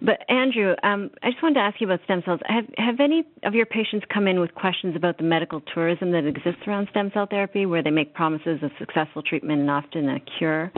But 0.00 0.18
Andrew, 0.28 0.74
um, 0.84 1.10
I 1.24 1.30
just 1.30 1.42
wanted 1.42 1.54
to 1.54 1.60
ask 1.60 1.80
you 1.80 1.88
about 1.88 2.00
stem 2.04 2.22
cells. 2.24 2.38
Have 2.46 2.66
have 2.76 3.00
any 3.00 3.24
of 3.42 3.54
your 3.54 3.66
patients 3.66 4.06
come 4.12 4.28
in 4.28 4.38
with 4.38 4.54
questions 4.54 4.94
about 4.94 5.18
the 5.18 5.24
medical 5.24 5.60
tourism 5.74 6.12
that 6.12 6.24
exists 6.24 6.60
around 6.68 6.86
stem 6.90 7.10
cell 7.12 7.26
therapy, 7.28 7.66
where 7.66 7.82
they 7.82 7.90
make 7.90 8.14
promises 8.14 8.60
of 8.62 8.70
successful 8.78 9.22
treatment 9.22 9.60
and 9.60 9.70
often 9.70 10.08
a 10.08 10.20
cure? 10.38 10.70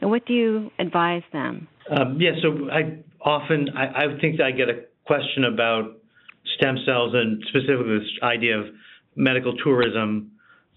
And 0.00 0.10
what 0.10 0.26
do 0.26 0.32
you 0.32 0.70
advise 0.78 1.24
them? 1.32 1.66
Um, 1.90 2.18
yeah, 2.20 2.32
so 2.40 2.70
I 2.70 2.98
often 3.20 3.70
I, 3.76 4.04
I 4.04 4.20
think 4.20 4.40
I 4.40 4.52
get 4.52 4.68
a 4.68 4.84
question 5.06 5.44
about 5.44 5.96
stem 6.56 6.76
cells 6.86 7.14
and 7.14 7.42
specifically 7.48 7.98
this 7.98 8.08
idea 8.22 8.60
of 8.60 8.66
medical 9.16 9.56
tourism 9.56 10.30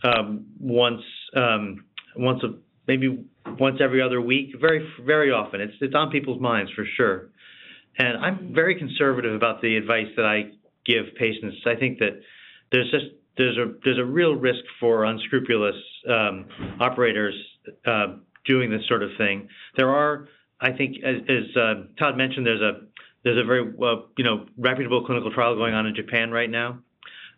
um, 0.03 0.47
once 0.59 1.03
um, 1.35 1.85
once 2.15 2.41
a, 2.43 2.55
maybe 2.87 3.23
once 3.59 3.79
every 3.81 4.01
other 4.01 4.21
week, 4.21 4.55
very 4.59 4.87
very 5.05 5.31
often. 5.31 5.61
It's 5.61 5.73
it's 5.81 5.95
on 5.95 6.11
people's 6.11 6.41
minds 6.41 6.71
for 6.75 6.85
sure. 6.97 7.29
And 7.97 8.17
I'm 8.17 8.53
very 8.53 8.75
conservative 8.75 9.33
about 9.33 9.61
the 9.61 9.75
advice 9.75 10.07
that 10.15 10.25
I 10.25 10.51
give 10.85 11.05
patients. 11.17 11.57
I 11.65 11.75
think 11.75 11.99
that 11.99 12.21
there's 12.71 12.89
just 12.89 13.05
there's 13.37 13.57
a 13.57 13.73
there's 13.83 13.99
a 13.99 14.05
real 14.05 14.35
risk 14.35 14.63
for 14.79 15.05
unscrupulous 15.05 15.75
um, 16.09 16.45
operators 16.79 17.35
uh, 17.85 18.17
doing 18.45 18.69
this 18.69 18.81
sort 18.87 19.03
of 19.03 19.09
thing. 19.17 19.47
There 19.77 19.89
are, 19.89 20.27
I 20.59 20.71
think, 20.71 20.97
as, 21.03 21.15
as 21.29 21.57
uh, 21.57 21.73
Todd 21.99 22.17
mentioned, 22.17 22.45
there's 22.45 22.61
a 22.61 22.81
there's 23.23 23.37
a 23.37 23.45
very 23.45 23.61
uh, 23.61 24.07
you 24.17 24.23
know 24.23 24.45
reputable 24.57 25.05
clinical 25.05 25.31
trial 25.31 25.55
going 25.55 25.73
on 25.73 25.85
in 25.85 25.95
Japan 25.95 26.31
right 26.31 26.49
now, 26.49 26.79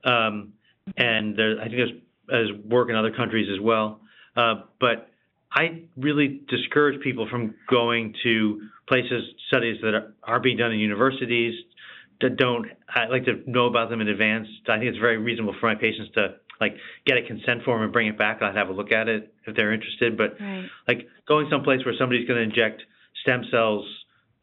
um, 0.04 0.54
and 0.98 1.38
there, 1.38 1.60
I 1.60 1.66
think 1.66 1.78
there's, 1.78 1.92
there's 2.28 2.52
work 2.66 2.90
in 2.90 2.96
other 2.96 3.12
countries 3.12 3.50
as 3.54 3.60
well. 3.60 4.02
Uh, 4.36 4.64
but 4.80 5.10
I 5.54 5.84
really 5.98 6.42
discourage 6.50 7.02
people 7.02 7.28
from 7.30 7.56
going 7.70 8.16
to 8.24 8.62
places, 8.88 9.24
studies 9.48 9.78
that 9.84 9.94
are, 9.94 10.14
are 10.24 10.40
being 10.40 10.58
done 10.58 10.72
in 10.72 10.80
universities 10.80 11.54
that 12.22 12.38
don't. 12.38 12.68
I 12.90 13.06
like 13.06 13.26
to 13.26 13.44
know 13.46 13.68
about 13.68 13.90
them 13.90 14.02
in 14.02 14.08
advance. 14.08 14.48
I 14.68 14.78
think 14.78 14.90
it's 14.90 14.98
very 14.98 15.18
reasonable 15.18 15.56
for 15.60 15.68
my 15.68 15.76
patients 15.76 16.12
to 16.16 16.36
like 16.60 16.76
get 17.06 17.18
a 17.18 17.24
consent 17.28 17.64
form 17.64 17.84
and 17.84 17.92
bring 17.92 18.08
it 18.08 18.18
back. 18.18 18.38
and 18.42 18.50
I'd 18.50 18.56
have 18.56 18.70
a 18.70 18.74
look 18.74 18.92
at 18.92 19.08
it 19.08 19.34
if 19.46 19.56
they're 19.56 19.74
interested. 19.74 20.18
But 20.18 20.38
right. 20.40 20.66
like 20.88 21.08
going 21.28 21.48
someplace 21.52 21.86
where 21.86 21.94
somebody's 22.00 22.28
going 22.28 22.38
to 22.38 22.44
inject 22.44 22.82
stem 23.22 23.44
cells, 23.52 23.86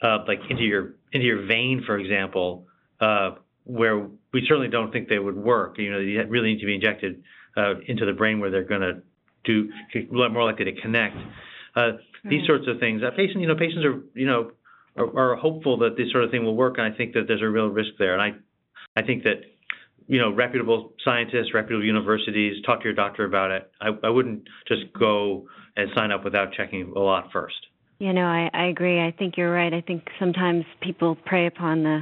uh, 0.03 0.19
like 0.29 0.41
into 0.49 0.63
your 0.63 0.95
into 1.13 1.27
your 1.27 1.45
vein, 1.47 1.83
for 1.85 1.99
example, 1.99 2.67
uh, 3.01 3.33
where 3.65 4.07
we 4.33 4.45
certainly 4.47 4.69
don't 4.69 4.93
think 4.93 5.09
they 5.09 5.19
would 5.19 5.37
work. 5.37 5.79
You 5.79 5.93
know, 5.93 5.99
you 5.99 6.25
really 6.29 6.55
need 6.55 6.61
to 6.61 6.67
be 6.67 6.75
injected 6.75 7.23
uh, 7.57 7.75
into 7.87 8.07
the 8.07 8.13
brain 8.13 8.39
where 8.39 8.51
they're 8.51 8.65
going 8.65 8.81
to 8.83 9.03
do 9.45 9.69
more 10.11 10.45
likely 10.45 10.67
to 10.67 10.81
connect. 10.81 11.17
Uh, 11.77 11.93
these 12.25 12.47
sorts 12.47 12.67
of 12.69 12.79
things. 12.79 13.03
Uh, 13.03 13.11
patients, 13.17 13.41
you 13.41 13.47
know, 13.47 13.55
patients 13.55 13.85
are 13.85 14.01
you 14.15 14.27
know 14.27 14.53
are, 14.97 15.33
are, 15.33 15.37
hopeful 15.37 15.79
that 15.79 15.97
this 15.97 16.11
sort 16.11 16.25
of 16.25 16.31
thing 16.31 16.45
will 16.45 16.57
work, 16.57 16.77
and 16.79 16.93
I 16.93 16.97
think 16.97 17.15
that 17.15 17.23
there's 17.29 17.43
a 17.43 17.49
real 17.49 17.69
risk 17.69 17.91
there. 17.99 18.19
And 18.19 18.23
I 18.23 19.01
I 19.01 19.03
think 19.05 19.23
that 19.25 19.43
you 20.07 20.19
know 20.19 20.33
reputable 20.33 20.93
scientists, 21.05 21.55
reputable 21.55 21.85
universities, 21.85 22.63
talk 22.67 22.81
to 22.81 22.85
your 22.85 22.95
doctor 22.95 23.25
about 23.25 23.51
it. 23.51 23.71
I, 23.81 23.91
I 24.03 24.11
wouldn't 24.11 24.49
just 24.69 24.93
go 24.99 25.47
and 25.77 25.89
sign 25.95 26.11
up 26.11 26.25
without 26.25 26.53
checking 26.53 26.93
a 26.95 26.99
lot 26.99 27.31
first. 27.33 27.57
You 27.99 28.13
know, 28.13 28.25
I, 28.25 28.51
I 28.53 28.67
agree. 28.67 29.01
I 29.01 29.13
think 29.13 29.37
you're 29.37 29.53
right. 29.53 29.73
I 29.73 29.83
think 29.83 30.09
sometimes 30.19 30.65
people 30.81 31.17
prey 31.27 31.47
upon 31.47 31.83
the 31.83 32.01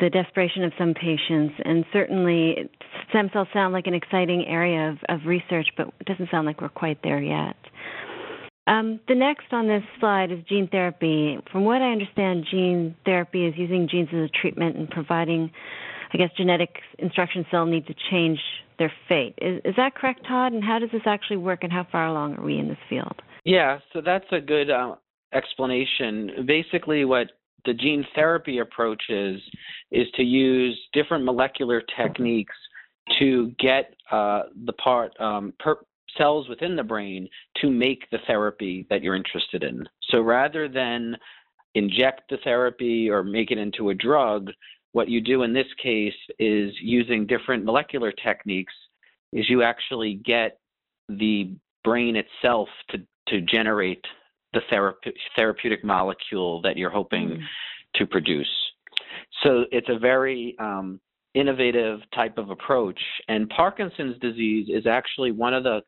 the 0.00 0.10
desperation 0.10 0.64
of 0.64 0.72
some 0.78 0.94
patients, 0.94 1.54
and 1.64 1.84
certainly 1.92 2.70
stem 3.10 3.28
cells 3.32 3.48
sound 3.52 3.72
like 3.72 3.86
an 3.86 3.94
exciting 3.94 4.46
area 4.46 4.90
of, 4.90 4.98
of 5.08 5.26
research, 5.26 5.68
but 5.76 5.88
it 6.00 6.06
doesn't 6.06 6.30
sound 6.30 6.46
like 6.46 6.60
we're 6.60 6.68
quite 6.70 6.98
there 7.02 7.20
yet. 7.20 7.56
Um, 8.66 9.00
the 9.08 9.14
next 9.14 9.52
on 9.52 9.66
this 9.66 9.82
slide 9.98 10.30
is 10.30 10.38
gene 10.48 10.68
therapy. 10.68 11.38
From 11.50 11.64
what 11.64 11.82
I 11.82 11.90
understand, 11.90 12.46
gene 12.50 12.94
therapy 13.04 13.46
is 13.46 13.54
using 13.56 13.88
genes 13.90 14.08
as 14.12 14.30
a 14.30 14.40
treatment 14.40 14.76
and 14.76 14.88
providing, 14.88 15.50
I 16.12 16.18
guess, 16.18 16.30
genetic 16.36 16.76
instruction 16.98 17.44
cell 17.50 17.66
need 17.66 17.86
to 17.88 17.94
change 18.10 18.38
their 18.78 18.92
fate. 19.08 19.34
Is, 19.38 19.60
is 19.64 19.74
that 19.76 19.94
correct, 19.94 20.20
Todd? 20.26 20.52
And 20.52 20.62
how 20.62 20.78
does 20.78 20.90
this 20.92 21.02
actually 21.04 21.38
work, 21.38 21.62
and 21.62 21.72
how 21.72 21.86
far 21.90 22.06
along 22.06 22.36
are 22.36 22.44
we 22.44 22.58
in 22.58 22.68
this 22.68 22.78
field? 22.88 23.20
Yeah, 23.44 23.78
so 23.92 24.00
that's 24.00 24.26
a 24.30 24.40
good 24.40 24.70
uh, 24.70 24.94
explanation. 25.34 26.30
Basically, 26.46 27.04
what 27.04 27.26
the 27.64 27.74
gene 27.74 28.06
therapy 28.14 28.58
approach 28.58 29.02
is 29.08 29.40
is 29.90 30.06
to 30.14 30.22
use 30.22 30.78
different 30.92 31.24
molecular 31.24 31.82
techniques 31.96 32.54
to 33.18 33.52
get 33.58 33.94
uh, 34.10 34.42
the 34.66 34.72
part 34.74 35.12
um, 35.20 35.52
per, 35.58 35.76
cells 36.16 36.48
within 36.48 36.76
the 36.76 36.82
brain 36.82 37.28
to 37.60 37.70
make 37.70 38.08
the 38.10 38.18
therapy 38.26 38.86
that 38.90 39.02
you're 39.02 39.16
interested 39.16 39.62
in. 39.62 39.84
So 40.10 40.20
rather 40.20 40.68
than 40.68 41.16
inject 41.74 42.22
the 42.30 42.38
therapy 42.42 43.08
or 43.08 43.22
make 43.22 43.50
it 43.50 43.58
into 43.58 43.90
a 43.90 43.94
drug, 43.94 44.50
what 44.92 45.08
you 45.08 45.20
do 45.20 45.42
in 45.42 45.52
this 45.52 45.66
case 45.82 46.14
is 46.38 46.72
using 46.80 47.26
different 47.26 47.64
molecular 47.64 48.12
techniques 48.12 48.74
is 49.32 49.48
you 49.48 49.62
actually 49.62 50.14
get 50.24 50.58
the 51.08 51.52
brain 51.84 52.16
itself 52.16 52.68
to, 52.90 52.98
to 53.28 53.40
generate 53.42 54.04
the 54.52 54.60
therape- 54.72 55.14
therapeutic 55.36 55.84
molecule 55.84 56.60
that 56.62 56.76
you're 56.76 56.90
hoping 56.90 57.28
mm. 57.28 57.42
to 57.94 58.06
produce. 58.06 58.48
So 59.42 59.64
it's 59.70 59.88
a 59.88 59.98
very 59.98 60.56
um, 60.58 61.00
innovative 61.34 62.00
type 62.14 62.38
of 62.38 62.50
approach. 62.50 63.00
And 63.28 63.48
Parkinson's 63.48 64.18
disease 64.18 64.68
is 64.68 64.86
actually 64.86 65.32
one 65.32 65.54
of 65.54 65.64
the 65.64 65.80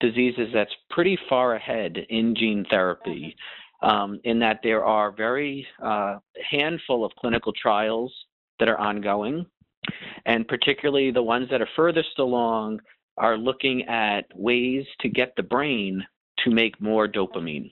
diseases 0.00 0.48
that's 0.52 0.74
pretty 0.90 1.18
far 1.28 1.54
ahead 1.54 1.96
in 2.08 2.34
gene 2.34 2.64
therapy, 2.70 3.36
um, 3.82 4.18
in 4.24 4.38
that 4.40 4.60
there 4.62 4.84
are 4.84 5.12
very 5.12 5.66
uh, 5.82 6.18
handful 6.50 7.04
of 7.04 7.12
clinical 7.18 7.52
trials 7.52 8.12
that 8.58 8.68
are 8.68 8.78
ongoing, 8.78 9.46
and 10.26 10.48
particularly 10.48 11.10
the 11.10 11.22
ones 11.22 11.48
that 11.50 11.60
are 11.60 11.68
furthest 11.76 12.18
along 12.18 12.80
are 13.16 13.36
looking 13.36 13.82
at 13.88 14.24
ways 14.34 14.84
to 15.00 15.08
get 15.08 15.34
the 15.36 15.42
brain 15.42 16.02
to 16.44 16.50
make 16.50 16.80
more 16.80 17.06
dopamine 17.06 17.70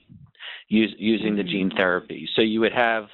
use, 0.67 0.93
using 0.97 1.35
the 1.35 1.43
gene 1.43 1.71
therapy. 1.75 2.27
So 2.35 2.41
you 2.41 2.59
would 2.59 2.73
have 2.73 3.05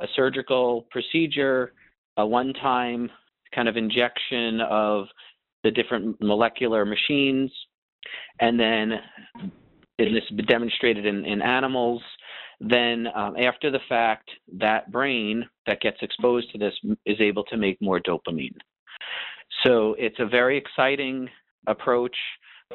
a 0.00 0.06
surgical 0.14 0.86
procedure, 0.90 1.72
a 2.16 2.26
one-time 2.26 3.10
kind 3.54 3.68
of 3.68 3.76
injection 3.76 4.60
of 4.60 5.06
the 5.64 5.70
different 5.70 6.20
molecular 6.20 6.84
machines, 6.84 7.52
and 8.40 8.58
then 8.58 8.92
and 9.98 10.16
this 10.16 10.24
has 10.28 10.36
been 10.36 10.46
demonstrated 10.46 11.06
in, 11.06 11.24
in 11.24 11.42
animals. 11.42 12.02
Then, 12.60 13.08
um, 13.14 13.36
after 13.36 13.70
the 13.70 13.80
fact, 13.88 14.30
that 14.58 14.90
brain 14.90 15.44
that 15.66 15.80
gets 15.80 15.98
exposed 16.00 16.50
to 16.52 16.58
this 16.58 16.74
is 17.06 17.20
able 17.20 17.44
to 17.44 17.56
make 17.56 17.80
more 17.80 18.00
dopamine. 18.00 18.56
So 19.64 19.94
it's 19.98 20.18
a 20.18 20.26
very 20.26 20.56
exciting 20.56 21.28
approach 21.66 22.16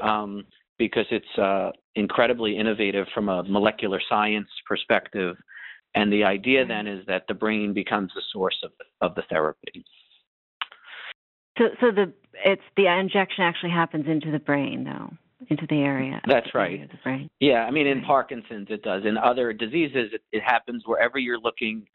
um, 0.01 0.43
because 0.78 1.06
it's 1.12 1.38
uh, 1.38 1.72
incredibly 1.96 2.58
innovative 2.58 3.08
from 3.13 3.30
a 3.30 3.44
molecular 3.44 4.02
science 4.08 4.50
perspective. 4.68 5.36
And 5.96 6.12
the 6.12 6.24
idea 6.24 6.66
then 6.66 6.86
is 6.88 7.06
that 7.08 7.24
the 7.28 7.34
brain 7.34 7.74
becomes 7.74 8.12
the 8.13 8.22
source 8.32 8.58
of, 8.63 8.72
of 9.02 9.16
the 9.16 9.24
therapy. 9.30 9.84
So, 11.58 11.66
so 11.82 11.92
the 11.92 12.13
it's 12.46 12.62
the 12.76 12.86
injection 12.86 13.44
actually 13.44 13.72
happens 13.72 14.06
into 14.08 14.32
the 14.32 14.40
brain, 14.40 14.84
though, 14.84 15.12
into 15.50 15.66
the 15.68 15.78
area. 15.78 16.22
That's 16.28 16.52
the 16.54 16.60
right. 16.60 16.92
the 16.92 16.98
brain. 17.04 17.30
Yeah, 17.40 17.66
I 17.66 17.72
mean, 17.72 17.88
in. 17.88 18.02
Parkinson's 18.02 18.68
it 18.70 18.84
does. 18.84 19.06
In 19.06 19.18
other 19.18 19.54
diseases, 19.54 20.12
it, 20.13 20.22
it 20.32 20.44
happens 20.44 20.84
wherever 20.86 21.18
you're 21.18 21.40
looking 21.40 21.88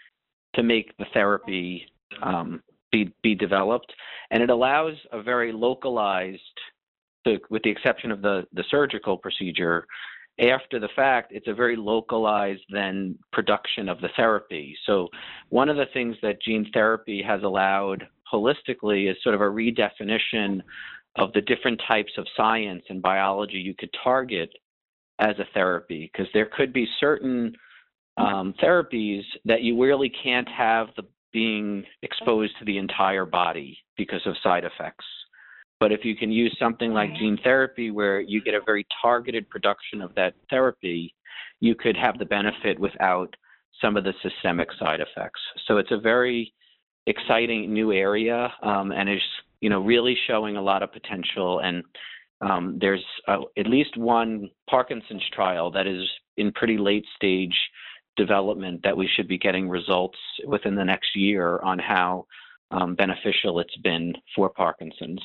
to 0.54 0.64
make 0.64 0.96
the 0.98 1.06
therapy 1.14 1.86
um, 2.22 2.60
be 2.90 3.12
be 3.22 3.36
developed, 3.36 3.92
and 4.32 4.42
it 4.42 4.50
allows 4.50 4.94
a 5.12 5.22
very 5.22 5.52
localized, 5.52 6.40
with 7.50 7.62
the 7.62 7.70
exception 7.70 8.10
of 8.10 8.22
the 8.22 8.46
the 8.52 8.64
surgical 8.70 9.16
procedure. 9.16 9.86
After 10.40 10.80
the 10.80 10.88
fact, 10.96 11.32
it's 11.32 11.46
a 11.46 11.54
very 11.54 11.76
localized 11.76 12.62
then 12.70 13.18
production 13.32 13.88
of 13.88 14.00
the 14.00 14.08
therapy. 14.16 14.76
So, 14.86 15.08
one 15.50 15.68
of 15.68 15.76
the 15.76 15.86
things 15.92 16.16
that 16.22 16.42
gene 16.42 16.70
therapy 16.72 17.22
has 17.22 17.42
allowed 17.42 18.06
holistically 18.32 19.10
is 19.10 19.16
sort 19.22 19.34
of 19.34 19.42
a 19.42 19.44
redefinition 19.44 20.62
of 21.16 21.32
the 21.34 21.42
different 21.42 21.80
types 21.86 22.12
of 22.16 22.26
science 22.36 22.82
and 22.88 23.02
biology 23.02 23.58
you 23.58 23.74
could 23.74 23.94
target 24.02 24.50
as 25.18 25.38
a 25.38 25.46
therapy 25.52 26.10
because 26.10 26.30
there 26.32 26.48
could 26.56 26.72
be 26.72 26.88
certain 26.98 27.54
um, 28.16 28.54
therapies 28.62 29.22
that 29.44 29.62
you 29.62 29.80
really 29.82 30.10
can't 30.22 30.48
have 30.48 30.88
the 30.96 31.02
being 31.32 31.84
exposed 32.02 32.52
to 32.58 32.64
the 32.64 32.78
entire 32.78 33.24
body 33.24 33.78
because 33.96 34.20
of 34.26 34.34
side 34.42 34.64
effects. 34.64 35.04
But 35.82 35.90
if 35.90 36.04
you 36.04 36.14
can 36.14 36.30
use 36.30 36.56
something 36.60 36.92
like 36.92 37.12
gene 37.16 37.36
therapy 37.42 37.90
where 37.90 38.20
you 38.20 38.40
get 38.40 38.54
a 38.54 38.60
very 38.64 38.86
targeted 39.02 39.50
production 39.50 40.00
of 40.00 40.14
that 40.14 40.34
therapy, 40.48 41.12
you 41.58 41.74
could 41.74 41.96
have 41.96 42.20
the 42.20 42.24
benefit 42.24 42.78
without 42.78 43.34
some 43.80 43.96
of 43.96 44.04
the 44.04 44.14
systemic 44.22 44.68
side 44.78 45.00
effects. 45.00 45.40
So 45.66 45.78
it's 45.78 45.90
a 45.90 45.98
very 45.98 46.54
exciting 47.08 47.74
new 47.74 47.92
area 47.92 48.52
um, 48.62 48.92
and 48.92 49.10
is 49.10 49.18
you 49.60 49.70
know 49.70 49.80
really 49.80 50.16
showing 50.28 50.56
a 50.56 50.62
lot 50.62 50.84
of 50.84 50.92
potential 50.92 51.58
and 51.64 51.82
um, 52.42 52.78
there's 52.80 53.04
uh, 53.26 53.38
at 53.58 53.66
least 53.66 53.96
one 53.96 54.50
Parkinson's 54.70 55.28
trial 55.34 55.72
that 55.72 55.88
is 55.88 56.08
in 56.36 56.52
pretty 56.52 56.78
late 56.78 57.06
stage 57.16 57.58
development 58.16 58.82
that 58.84 58.96
we 58.96 59.08
should 59.16 59.26
be 59.26 59.36
getting 59.36 59.68
results 59.68 60.18
within 60.46 60.76
the 60.76 60.84
next 60.84 61.16
year 61.16 61.58
on 61.64 61.80
how 61.80 62.24
um, 62.70 62.94
beneficial 62.94 63.58
it's 63.58 63.76
been 63.78 64.12
for 64.36 64.48
Parkinson's. 64.48 65.20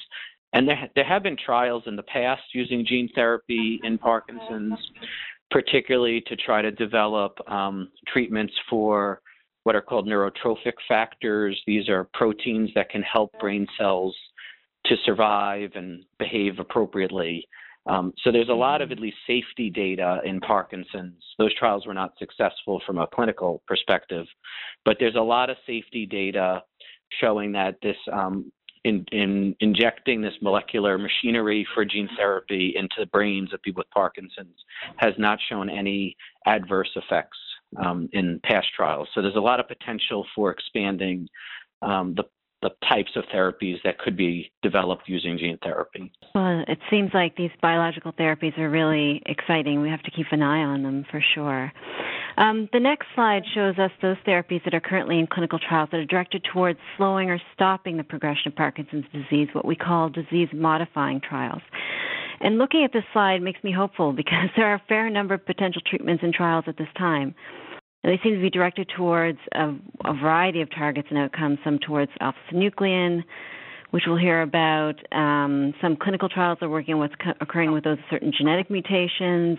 And 0.54 0.68
there, 0.68 0.90
there 0.96 1.06
have 1.06 1.24
been 1.24 1.38
trials 1.38 1.84
in 1.88 1.96
the 1.96 2.04
past 2.04 2.44
using 2.54 2.86
gene 2.86 3.10
therapy 3.14 3.80
in 3.84 3.98
Parkinson's, 3.98 4.80
particularly 5.52 6.22
to 6.28 6.36
try 6.36 6.62
to 6.62 6.72
develop 6.72 7.38
um, 7.50 7.90
treatments 8.08 8.54
for 8.70 9.22
what 9.64 9.76
are 9.76 9.82
called 9.82 10.08
neurotrophic 10.08 10.74
factors. 10.88 11.62
These 11.68 11.90
are 11.90 12.10
proteins 12.14 12.70
that 12.76 12.90
can 12.90 13.02
help 13.02 13.32
brain 13.40 13.68
cells 13.78 14.16
to 14.86 14.96
survive 15.06 15.72
and 15.76 16.04
behave 16.20 16.60
appropriately. 16.60 17.48
Um, 17.86 18.14
so 18.24 18.32
there's 18.32 18.50
a 18.50 18.54
lot 18.54 18.82
of 18.82 18.92
at 18.92 19.00
least 19.00 19.18
safety 19.26 19.70
data 19.70 20.20
in 20.26 20.40
Parkinson's. 20.40 21.22
Those 21.38 21.54
trials 21.56 21.86
were 21.86 21.94
not 21.94 22.14
successful 22.20 22.82
from 22.86 22.98
a 22.98 23.08
clinical 23.08 23.62
perspective, 23.68 24.26
but 24.86 24.98
there's 25.00 25.16
a 25.16 25.22
lot 25.22 25.50
of 25.50 25.58
safety 25.66 26.06
data 26.06 26.64
showing 27.22 27.54
that 27.54 27.76
this 27.82 27.96
um, 28.12 28.52
in, 28.88 29.06
in 29.12 29.56
injecting 29.60 30.22
this 30.22 30.34
molecular 30.42 30.98
machinery 30.98 31.68
for 31.74 31.84
gene 31.86 32.10
therapy 32.16 32.74
into 32.76 32.96
the 33.00 33.06
brains 33.08 33.54
of 33.54 33.62
people 33.62 33.82
with 33.82 33.90
Parkinson's 33.92 34.58
has 34.98 35.14
not 35.18 35.40
shown 35.50 35.70
any 35.70 36.16
adverse 36.46 36.90
effects 36.96 37.38
um, 37.84 38.10
in 38.14 38.40
past 38.44 38.68
trials. 38.76 39.08
So 39.14 39.22
there's 39.22 39.36
a 39.36 39.40
lot 39.40 39.60
of 39.60 39.68
potential 39.68 40.26
for 40.34 40.52
expanding 40.52 41.28
um, 41.82 42.16
the 42.16 42.24
the 42.68 42.88
types 42.88 43.12
of 43.16 43.24
therapies 43.34 43.78
that 43.84 44.00
could 44.00 44.18
be 44.18 44.52
developed 44.62 45.04
using 45.08 45.38
gene 45.38 45.58
therapy. 45.64 46.12
Well, 46.36 46.64
it 46.68 46.80
seems 46.90 47.12
like 47.14 47.36
these 47.36 47.52
biological 47.62 48.14
therapies 48.14 48.58
are 48.58 48.70
really 48.70 49.22
exciting. 49.26 49.82
We 49.82 49.90
have 49.90 50.04
to 50.04 50.12
keep 50.12 50.28
an 50.32 50.42
eye 50.42 50.64
on 50.64 50.84
them 50.84 51.06
for 51.10 51.24
sure. 51.34 51.72
Um, 52.38 52.70
the 52.72 52.80
next 52.80 53.08
slide 53.16 53.44
shows 53.54 53.78
us 53.80 53.92
those 54.02 54.18
therapies 54.28 54.64
that 54.66 54.74
are 54.74 54.80
currently 54.80 55.20
in 55.20 55.28
clinical 55.28 55.60
trials 55.60 55.90
that 55.92 55.98
are 55.98 56.06
directed 56.06 56.46
towards 56.54 56.80
slowing 56.96 57.30
or 57.30 57.40
stopping 57.54 57.98
the 57.98 58.04
progression 58.04 58.50
of 58.50 58.56
Parkinson's 58.56 59.06
disease, 59.12 59.48
what 59.54 59.66
we 59.66 59.76
call 59.76 60.10
disease 60.10 60.50
modifying 60.54 61.22
trials. 61.22 61.62
And 62.40 62.60
looking 62.60 62.84
at 62.84 62.94
this 62.94 63.04
slide 63.14 63.42
makes 63.42 63.64
me 63.64 63.72
hopeful 63.72 64.14
because 64.14 64.50
there 64.56 64.68
are 64.68 64.76
a 64.76 64.84
fair 64.88 65.10
number 65.10 65.34
of 65.34 65.46
potential 65.46 65.82
treatments 65.86 66.24
and 66.24 66.34
trials 66.34 66.66
at 66.68 66.78
this 66.78 66.88
time. 66.98 67.34
They 68.08 68.18
seem 68.24 68.36
to 68.36 68.42
be 68.42 68.50
directed 68.50 68.90
towards 68.96 69.38
a, 69.54 69.76
a 70.06 70.14
variety 70.14 70.62
of 70.62 70.70
targets 70.72 71.10
and 71.10 71.20
outcomes, 71.20 71.60
some 71.66 71.78
towards 71.78 72.10
alpha 72.22 72.38
synuclein, 72.50 73.22
which 73.92 74.04
we'll 74.08 74.16
hear 74.16 74.44
about. 74.44 74.96
Um, 75.12 75.74
some 75.82 75.98
clinical 75.98 76.30
trials 76.30 76.58
are 76.62 76.70
working 76.70 76.94
on 76.94 77.02
what's 77.02 77.16
co- 77.16 77.34
occurring 77.42 77.74
with 77.74 77.84
those 77.84 77.98
certain 78.10 78.32
genetic 78.32 78.70
mutations. 78.70 79.58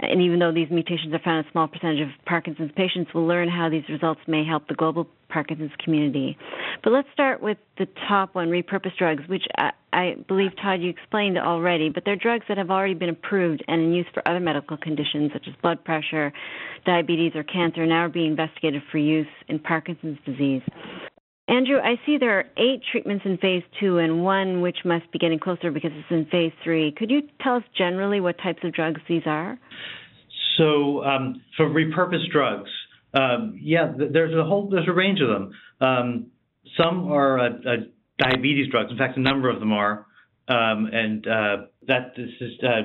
And 0.00 0.20
even 0.22 0.38
though 0.38 0.52
these 0.52 0.70
mutations 0.70 1.14
are 1.14 1.20
found 1.20 1.40
in 1.40 1.48
a 1.48 1.52
small 1.52 1.68
percentage 1.68 2.00
of 2.00 2.08
Parkinson's 2.26 2.72
patients, 2.76 3.10
we'll 3.14 3.26
learn 3.26 3.48
how 3.48 3.68
these 3.68 3.88
results 3.88 4.20
may 4.26 4.44
help 4.44 4.68
the 4.68 4.74
global 4.74 5.06
Parkinson's 5.28 5.72
community. 5.82 6.36
But 6.82 6.92
let's 6.92 7.08
start 7.12 7.42
with 7.42 7.58
the 7.78 7.86
top 8.08 8.34
one, 8.34 8.48
repurposed 8.48 8.96
drugs, 8.98 9.22
which 9.28 9.44
I, 9.56 9.70
I 9.92 10.16
believe, 10.28 10.50
Todd, 10.60 10.80
you 10.80 10.90
explained 10.90 11.38
already, 11.38 11.88
but 11.88 12.04
they're 12.04 12.16
drugs 12.16 12.44
that 12.48 12.58
have 12.58 12.70
already 12.70 12.94
been 12.94 13.08
approved 13.08 13.64
and 13.68 13.80
in 13.80 13.92
use 13.92 14.06
for 14.12 14.26
other 14.28 14.40
medical 14.40 14.76
conditions 14.76 15.30
such 15.32 15.46
as 15.48 15.54
blood 15.62 15.84
pressure, 15.84 16.32
diabetes, 16.84 17.32
or 17.34 17.42
cancer, 17.42 17.86
now 17.86 18.04
are 18.04 18.08
being 18.08 18.30
investigated 18.30 18.82
for 18.90 18.98
use 18.98 19.26
in 19.48 19.58
Parkinson's 19.58 20.18
disease. 20.24 20.62
Andrew, 21.46 21.76
I 21.78 22.00
see 22.06 22.16
there 22.18 22.38
are 22.38 22.44
eight 22.56 22.80
treatments 22.90 23.24
in 23.26 23.36
phase 23.36 23.62
two 23.78 23.98
and 23.98 24.24
one 24.24 24.62
which 24.62 24.78
must 24.84 25.10
be 25.12 25.18
getting 25.18 25.38
closer 25.38 25.70
because 25.70 25.90
it's 25.94 26.10
in 26.10 26.24
phase 26.26 26.52
three. 26.62 26.92
Could 26.92 27.10
you 27.10 27.22
tell 27.42 27.56
us 27.56 27.62
generally 27.76 28.20
what 28.20 28.36
types 28.38 28.60
of 28.64 28.72
drugs 28.72 29.00
these 29.08 29.22
are? 29.26 29.58
So 30.56 31.04
um, 31.04 31.42
for 31.56 31.68
repurposed 31.68 32.30
drugs, 32.32 32.70
um, 33.12 33.58
yeah, 33.60 33.92
there's 33.96 34.34
a 34.34 34.44
whole 34.44 34.70
there's 34.70 34.88
a 34.88 34.92
range 34.92 35.20
of 35.20 35.28
them. 35.28 35.50
Um, 35.80 36.26
some 36.78 37.12
are 37.12 37.38
diabetes 38.18 38.70
drugs. 38.70 38.90
In 38.90 38.98
fact, 38.98 39.16
a 39.16 39.20
number 39.20 39.50
of 39.50 39.60
them 39.60 39.72
are, 39.72 40.06
um, 40.48 40.88
and 40.92 41.26
uh, 41.26 41.56
that 41.86 42.14
this 42.16 42.30
has 42.40 42.50
uh, 42.62 42.82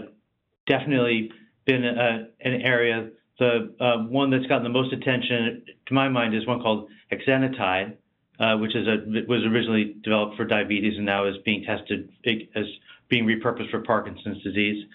definitely 0.67 1.31
been 1.65 1.85
a, 1.85 2.27
an 2.41 2.61
area. 2.61 3.09
The 3.39 3.73
uh, 3.79 4.03
one 4.09 4.31
that's 4.31 4.45
gotten 4.47 4.63
the 4.63 4.69
most 4.69 4.91
attention, 4.91 5.63
to 5.87 5.93
my 5.93 6.09
mind, 6.09 6.35
is 6.35 6.45
one 6.45 6.61
called 6.61 6.89
exenatide, 7.11 7.95
uh, 8.39 8.55
which 8.57 8.75
is 8.75 8.87
a 8.87 8.97
was 9.27 9.43
originally 9.45 9.95
developed 10.03 10.37
for 10.37 10.45
diabetes 10.45 10.93
and 10.95 11.05
now 11.05 11.27
is 11.27 11.35
being 11.43 11.63
tested 11.63 12.09
as 12.55 12.65
being 13.09 13.25
repurposed 13.25 13.69
for 13.69 13.81
Parkinson's 13.81 14.41
disease. 14.43 14.85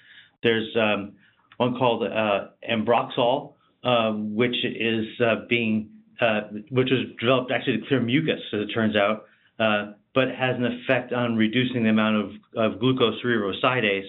There's 0.43 0.75
um, 0.77 1.13
one 1.59 1.77
called 1.77 2.05
uh, 2.05 2.49
Ambroxol, 2.69 3.53
uh, 3.83 4.13
which 4.13 4.57
is 4.65 5.07
uh, 5.21 5.47
being 5.49 5.91
uh, 6.21 6.43
which 6.71 6.89
was 6.91 7.07
developed 7.21 7.51
actually 7.51 7.79
to 7.79 7.87
clear 7.87 8.01
mucus, 8.01 8.41
as 8.53 8.61
it 8.61 8.73
turns 8.73 8.97
out, 8.97 9.27
but 9.59 10.29
has 10.29 10.57
an 10.57 10.65
effect 10.65 11.13
on 11.13 11.37
reducing 11.37 11.83
the 11.83 11.91
amount 11.91 12.17
of, 12.17 12.31
of 12.57 12.81
glucocerebrosidase, 12.81 14.09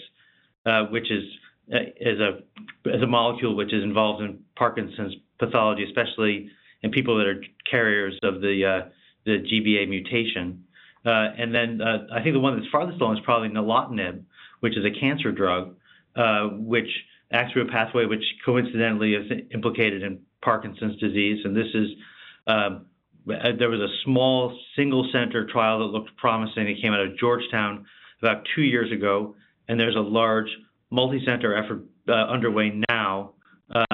uh, 0.65 0.85
which 0.85 1.11
is 1.11 1.23
is 1.67 2.19
a 2.19 2.39
is 2.85 3.01
a 3.01 3.07
molecule 3.07 3.55
which 3.55 3.73
is 3.73 3.83
involved 3.83 4.23
in 4.23 4.39
Parkinson's 4.55 5.15
pathology, 5.39 5.83
especially 5.83 6.49
in 6.83 6.91
people 6.91 7.17
that 7.17 7.25
are 7.27 7.43
carriers 7.69 8.17
of 8.23 8.39
the 8.39 8.85
the 9.25 9.39
GBA 9.39 9.89
mutation. 9.89 10.65
Uh, 11.05 11.29
and 11.37 11.53
then 11.53 11.81
uh, 11.81 12.07
I 12.13 12.23
think 12.23 12.33
the 12.33 12.39
one 12.39 12.57
that's 12.57 12.69
farthest 12.71 12.99
along 12.99 13.17
is 13.17 13.23
probably 13.23 13.49
nilotinib, 13.49 14.23
which 14.61 14.77
is 14.77 14.85
a 14.85 14.99
cancer 14.99 15.31
drug, 15.31 15.75
uh, 16.15 16.47
which 16.51 16.89
acts 17.31 17.53
through 17.53 17.67
a 17.67 17.71
pathway 17.71 18.05
which 18.05 18.23
coincidentally 18.43 19.13
is 19.13 19.31
implicated 19.53 20.03
in 20.03 20.19
Parkinson's 20.41 20.99
disease. 20.99 21.39
And 21.43 21.55
this 21.55 21.67
is 21.73 21.89
um, 22.47 22.85
there 23.25 23.69
was 23.69 23.79
a 23.79 23.93
small 24.03 24.57
single 24.75 25.07
center 25.11 25.47
trial 25.47 25.79
that 25.79 25.85
looked 25.85 26.15
promising. 26.17 26.67
It 26.67 26.81
came 26.81 26.93
out 26.93 27.01
of 27.01 27.17
Georgetown 27.17 27.85
about 28.21 28.43
two 28.55 28.61
years 28.61 28.91
ago, 28.91 29.35
and 29.67 29.79
there's 29.79 29.95
a 29.95 29.99
large 29.99 30.47
multi-center 30.91 31.55
effort 31.55 31.83
uh, 32.07 32.13
underway 32.13 32.81
now 32.89 33.33
uh, 33.73 33.85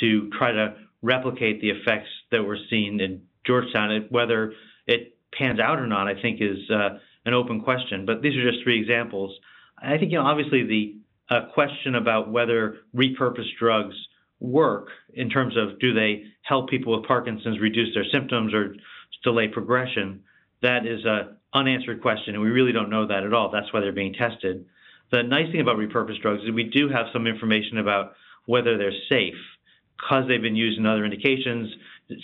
to 0.00 0.30
try 0.38 0.52
to 0.52 0.74
replicate 1.02 1.60
the 1.60 1.70
effects 1.70 2.08
that 2.30 2.42
were 2.42 2.58
seen 2.70 3.00
in 3.00 3.22
Georgetown. 3.46 4.06
Whether 4.10 4.52
it 4.86 5.16
pans 5.32 5.60
out 5.60 5.78
or 5.78 5.86
not, 5.86 6.06
I 6.08 6.20
think, 6.20 6.40
is 6.40 6.58
uh, 6.70 6.98
an 7.24 7.34
open 7.34 7.60
question. 7.60 8.06
But 8.06 8.22
these 8.22 8.36
are 8.36 8.50
just 8.50 8.62
three 8.62 8.80
examples. 8.80 9.36
I 9.78 9.98
think, 9.98 10.12
you 10.12 10.18
know, 10.18 10.24
obviously 10.24 10.64
the 10.64 10.96
uh, 11.30 11.46
question 11.52 11.94
about 11.94 12.30
whether 12.30 12.78
repurposed 12.94 13.56
drugs 13.58 13.94
work 14.40 14.88
in 15.14 15.30
terms 15.30 15.56
of 15.56 15.78
do 15.78 15.94
they 15.94 16.24
help 16.42 16.68
people 16.68 16.96
with 16.96 17.08
Parkinson's 17.08 17.60
reduce 17.60 17.94
their 17.94 18.04
symptoms 18.12 18.52
or 18.52 18.74
delay 19.22 19.48
progression, 19.48 20.22
that 20.62 20.86
is 20.86 21.00
an 21.04 21.36
unanswered 21.52 22.02
question, 22.02 22.34
and 22.34 22.42
we 22.42 22.50
really 22.50 22.72
don't 22.72 22.90
know 22.90 23.06
that 23.06 23.24
at 23.24 23.32
all. 23.32 23.50
That's 23.50 23.72
why 23.72 23.80
they're 23.80 23.92
being 23.92 24.14
tested. 24.14 24.66
The 25.10 25.22
nice 25.22 25.50
thing 25.50 25.60
about 25.60 25.76
repurposed 25.76 26.22
drugs 26.22 26.42
is 26.42 26.50
we 26.50 26.64
do 26.64 26.88
have 26.88 27.06
some 27.12 27.26
information 27.26 27.78
about 27.78 28.14
whether 28.46 28.76
they're 28.76 28.92
safe 29.08 29.34
because 29.98 30.24
they've 30.28 30.42
been 30.42 30.56
used 30.56 30.78
in 30.78 30.86
other 30.86 31.04
indications. 31.04 31.72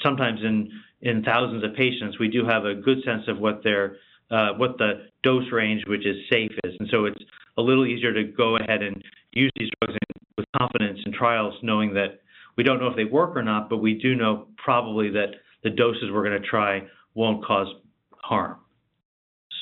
Sometimes 0.03 0.41
in 0.43 0.71
in 1.03 1.23
thousands 1.23 1.65
of 1.65 1.75
patients, 1.75 2.19
we 2.19 2.29
do 2.29 2.45
have 2.45 2.65
a 2.65 2.75
good 2.75 2.99
sense 3.05 3.23
of 3.29 3.39
what 3.39 3.63
their 3.65 3.97
uh, 4.31 4.53
what 4.57 4.79
the 4.79 5.07
dose 5.23 5.51
range, 5.53 5.83
which 5.87 6.07
is 6.07 6.17
safe, 6.31 6.53
is, 6.65 6.75
and 6.79 6.89
so 6.91 7.07
it's 7.07 7.23
a 7.59 7.63
little 7.63 7.87
easier 7.87 8.13
to 8.13 8.25
go 8.25 8.57
ahead 8.57 8.83
and 8.83 9.03
use 9.33 9.51
these 9.57 9.71
drugs 9.81 9.95
in, 9.95 10.23
with 10.37 10.47
confidence 10.59 10.99
in 11.05 11.13
trials, 11.13 11.55
knowing 11.63 11.95
that 11.95 12.21
we 12.57 12.65
don't 12.65 12.81
know 12.81 12.89
if 12.89 12.97
they 12.97 13.05
work 13.05 13.37
or 13.37 13.43
not, 13.43 13.69
but 13.69 13.79
we 13.79 13.95
do 13.95 14.15
know 14.15 14.47
probably 14.57 15.11
that 15.11 15.31
the 15.63 15.71
doses 15.71 16.11
we're 16.13 16.25
going 16.25 16.41
to 16.41 16.49
try 16.49 16.83
won't 17.15 17.45
cause 17.45 17.69
harm. 18.17 18.57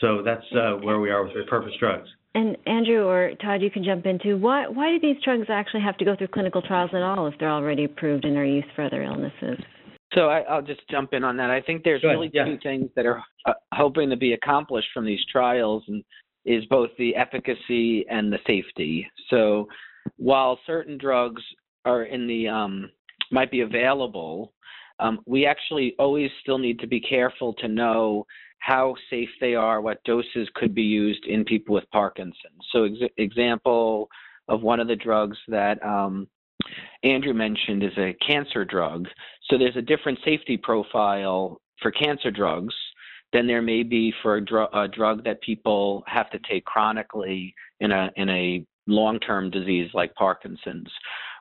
So 0.01 0.23
that's 0.23 0.45
uh, 0.55 0.75
where 0.83 1.01
we 1.01 1.11
are 1.11 1.25
with 1.25 1.33
repurposed 1.35 1.79
drugs. 1.79 2.09
And 2.35 2.57
Andrew 2.67 3.07
or 3.07 3.33
Todd, 3.43 3.63
you 3.63 3.71
can 3.71 3.83
jump 3.83 4.07
into 4.07 4.37
why 4.37 4.69
why 4.69 4.93
do 4.93 5.01
these 5.01 5.23
drugs 5.25 5.47
actually 5.49 5.81
have 5.81 5.97
to 5.97 6.05
go 6.05 6.15
through 6.15 6.29
clinical 6.29 6.63
trials 6.63 6.91
at 6.93 7.03
all 7.03 7.27
if 7.27 7.35
they're 7.41 7.51
already 7.51 7.85
approved 7.85 8.25
and 8.25 8.37
are 8.37 8.45
used 8.45 8.69
for 8.77 8.85
other 8.85 9.03
illnesses? 9.03 9.59
So 10.15 10.29
I, 10.29 10.57
will 10.57 10.67
just 10.67 10.81
jump 10.91 11.13
in 11.13 11.23
on 11.23 11.37
that. 11.37 11.51
I 11.51 11.61
think 11.61 11.85
there's 11.85 12.03
really 12.03 12.31
yeah. 12.33 12.45
two 12.45 12.59
things 12.63 12.91
that 12.97 13.05
are 13.05 13.23
uh, 13.47 13.53
hoping 13.75 14.09
to 14.11 14.17
be 14.17 14.33
accomplished 14.33 14.89
from 14.95 15.05
these 15.05 15.21
trials, 15.31 15.85
and 15.89 16.03
is 16.45 16.65
both 16.67 16.91
the 16.99 17.15
efficacy 17.15 18.07
and 18.09 18.33
the 18.33 18.39
safety. 18.47 19.07
So 19.29 19.69
while 20.17 20.59
certain 20.67 20.97
drugs 20.97 21.43
are 21.85 22.05
in 22.05 22.27
the 22.27 22.49
um, 22.49 22.91
might 23.31 23.51
be 23.51 23.61
available, 23.61 24.55
um, 24.99 25.21
we 25.27 25.47
actually 25.47 25.95
always 25.99 26.31
still 26.41 26.59
need 26.59 26.79
to 26.81 26.87
be 26.87 27.01
careful 27.01 27.53
to 27.55 27.69
know 27.69 28.27
how 28.61 28.95
safe 29.11 29.29
they 29.41 29.55
are, 29.55 29.81
what 29.81 30.03
doses 30.05 30.49
could 30.55 30.75
be 30.75 30.83
used 30.83 31.25
in 31.27 31.45
people 31.45 31.75
with 31.75 31.89
Parkinson's. 31.93 32.35
So, 32.73 32.85
ex- 32.85 33.13
example 33.17 34.09
of 34.49 34.63
one 34.63 34.81
of 34.81 34.89
the 34.89 34.97
drugs 34.97 35.37
that 35.49 35.85
um, 35.85 36.27
Andrew 37.03 37.35
mentioned 37.35 37.83
is 37.83 37.97
a 37.97 38.17
cancer 38.27 38.65
drug. 38.65 39.07
So, 39.49 39.59
there's 39.59 39.77
a 39.77 39.83
different 39.83 40.19
safety 40.25 40.57
profile 40.57 41.61
for 41.81 41.91
cancer 41.91 42.31
drugs 42.31 42.75
than 43.33 43.47
there 43.47 43.63
may 43.63 43.83
be 43.83 44.13
for 44.23 44.37
a, 44.37 44.45
dr- 44.45 44.71
a 44.73 44.89
drug 44.89 45.25
that 45.25 45.41
people 45.43 46.03
have 46.07 46.31
to 46.31 46.39
take 46.51 46.65
chronically 46.65 47.55
in 47.81 47.93
a 47.93 48.11
in 48.17 48.29
a 48.29 48.65
long-term 48.87 49.51
disease 49.51 49.91
like 49.95 50.15
Parkinson's. 50.15 50.91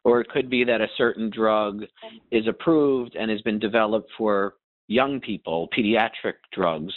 Or 0.04 0.22
it 0.22 0.30
could 0.30 0.50
be 0.50 0.64
that 0.66 0.82
a 0.82 0.88
certain 0.98 1.30
drug 1.30 1.84
is 2.32 2.48
approved 2.48 3.16
and 3.16 3.32
has 3.32 3.42
been 3.42 3.60
developed 3.60 4.10
for 4.18 4.56
young 4.88 5.20
people, 5.20 5.70
pediatric 5.78 6.36
drugs, 6.54 6.94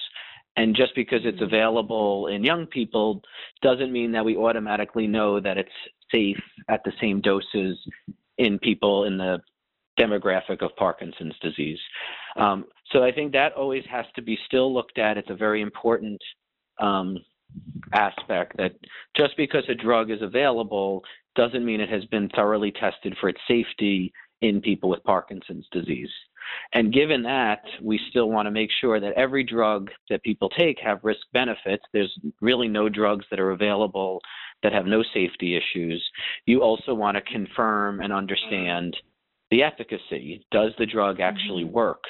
and 0.56 0.76
just 0.76 0.94
because 0.94 1.20
it's 1.24 1.36
mm-hmm. 1.36 1.44
available 1.44 2.26
in 2.28 2.44
young 2.44 2.66
people 2.66 3.22
doesn't 3.62 3.92
mean 3.92 4.12
that 4.12 4.24
we 4.24 4.36
automatically 4.36 5.06
know 5.06 5.40
that 5.40 5.56
it's 5.56 5.70
safe 6.12 6.40
at 6.68 6.82
the 6.84 6.92
same 7.00 7.20
doses 7.20 7.78
in 8.38 8.58
people 8.58 9.04
in 9.04 9.18
the 9.18 9.40
demographic 9.98 10.62
of 10.62 10.74
Parkinson's 10.76 11.38
disease. 11.40 11.78
Um, 12.36 12.64
so 12.92 13.02
I 13.02 13.12
think 13.12 13.32
that 13.32 13.52
always 13.52 13.84
has 13.90 14.06
to 14.16 14.22
be 14.22 14.38
still 14.46 14.72
looked 14.72 14.98
at. 14.98 15.18
It's 15.18 15.30
a 15.30 15.34
very 15.34 15.60
important 15.60 16.20
um, 16.80 17.18
aspect 17.92 18.56
that 18.56 18.72
just 19.16 19.36
because 19.36 19.64
a 19.68 19.74
drug 19.74 20.10
is 20.10 20.22
available 20.22 21.04
doesn't 21.36 21.64
mean 21.64 21.80
it 21.80 21.88
has 21.88 22.04
been 22.06 22.28
thoroughly 22.30 22.72
tested 22.72 23.16
for 23.20 23.28
its 23.28 23.40
safety 23.46 24.12
in 24.40 24.60
people 24.60 24.88
with 24.88 25.04
Parkinson's 25.04 25.66
disease. 25.70 26.10
And 26.72 26.92
given 26.92 27.22
that, 27.22 27.62
we 27.82 28.00
still 28.10 28.30
want 28.30 28.46
to 28.46 28.50
make 28.50 28.70
sure 28.80 29.00
that 29.00 29.12
every 29.14 29.44
drug 29.44 29.90
that 30.08 30.22
people 30.22 30.48
take 30.50 30.78
have 30.80 31.00
risk 31.02 31.20
benefits. 31.32 31.82
There's 31.92 32.16
really 32.40 32.68
no 32.68 32.88
drugs 32.88 33.24
that 33.30 33.40
are 33.40 33.50
available 33.50 34.20
that 34.62 34.72
have 34.72 34.86
no 34.86 35.02
safety 35.14 35.56
issues. 35.56 36.04
You 36.46 36.62
also 36.62 36.94
want 36.94 37.16
to 37.16 37.32
confirm 37.32 38.00
and 38.00 38.12
understand 38.12 38.96
the 39.50 39.62
efficacy. 39.62 40.44
Does 40.50 40.72
the 40.78 40.86
drug 40.86 41.20
actually 41.20 41.64
mm-hmm. 41.64 41.74
work 41.74 42.04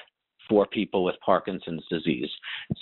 for 0.48 0.66
people 0.66 1.05
with 1.05 1.16
Parkinson's 1.24 1.85
disease? 1.88 2.29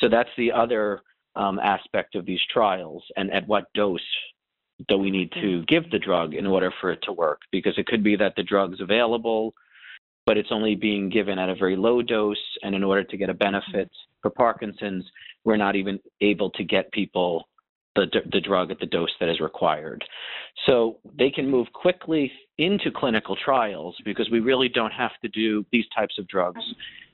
So 0.00 0.08
that's 0.08 0.30
the 0.36 0.52
other 0.52 1.02
um, 1.36 1.58
aspect 1.58 2.14
of 2.14 2.26
these 2.26 2.40
trials, 2.52 3.04
and 3.16 3.32
at 3.32 3.46
what 3.46 3.72
dose 3.74 4.00
do 4.88 4.96
we 4.96 5.10
need 5.10 5.32
to 5.32 5.64
give 5.66 5.90
the 5.90 5.98
drug 5.98 6.34
in 6.34 6.46
order 6.46 6.72
for 6.80 6.90
it 6.92 7.00
to 7.02 7.12
work? 7.12 7.40
Because 7.50 7.76
it 7.78 7.86
could 7.86 8.04
be 8.04 8.16
that 8.16 8.34
the 8.36 8.42
drug's 8.42 8.80
available, 8.80 9.54
but 10.28 10.36
it's 10.36 10.52
only 10.52 10.74
being 10.74 11.08
given 11.08 11.38
at 11.38 11.48
a 11.48 11.54
very 11.54 11.74
low 11.74 12.02
dose, 12.02 12.36
and 12.62 12.74
in 12.74 12.84
order 12.84 13.02
to 13.02 13.16
get 13.16 13.30
a 13.30 13.34
benefit 13.34 13.90
for 14.20 14.30
Parkinson's, 14.30 15.02
we're 15.44 15.56
not 15.56 15.74
even 15.74 15.98
able 16.20 16.50
to 16.50 16.64
get 16.64 16.92
people 16.92 17.48
the, 17.96 18.04
the 18.30 18.40
drug 18.42 18.70
at 18.70 18.78
the 18.78 18.84
dose 18.84 19.08
that 19.20 19.30
is 19.30 19.40
required. 19.40 20.04
So 20.66 20.98
they 21.18 21.30
can 21.30 21.50
move 21.50 21.66
quickly 21.72 22.30
into 22.58 22.90
clinical 22.94 23.36
trials 23.42 23.96
because 24.04 24.28
we 24.30 24.40
really 24.40 24.68
don't 24.68 24.92
have 24.92 25.12
to 25.22 25.28
do 25.28 25.64
these 25.72 25.86
types 25.96 26.18
of 26.18 26.28
drugs. 26.28 26.60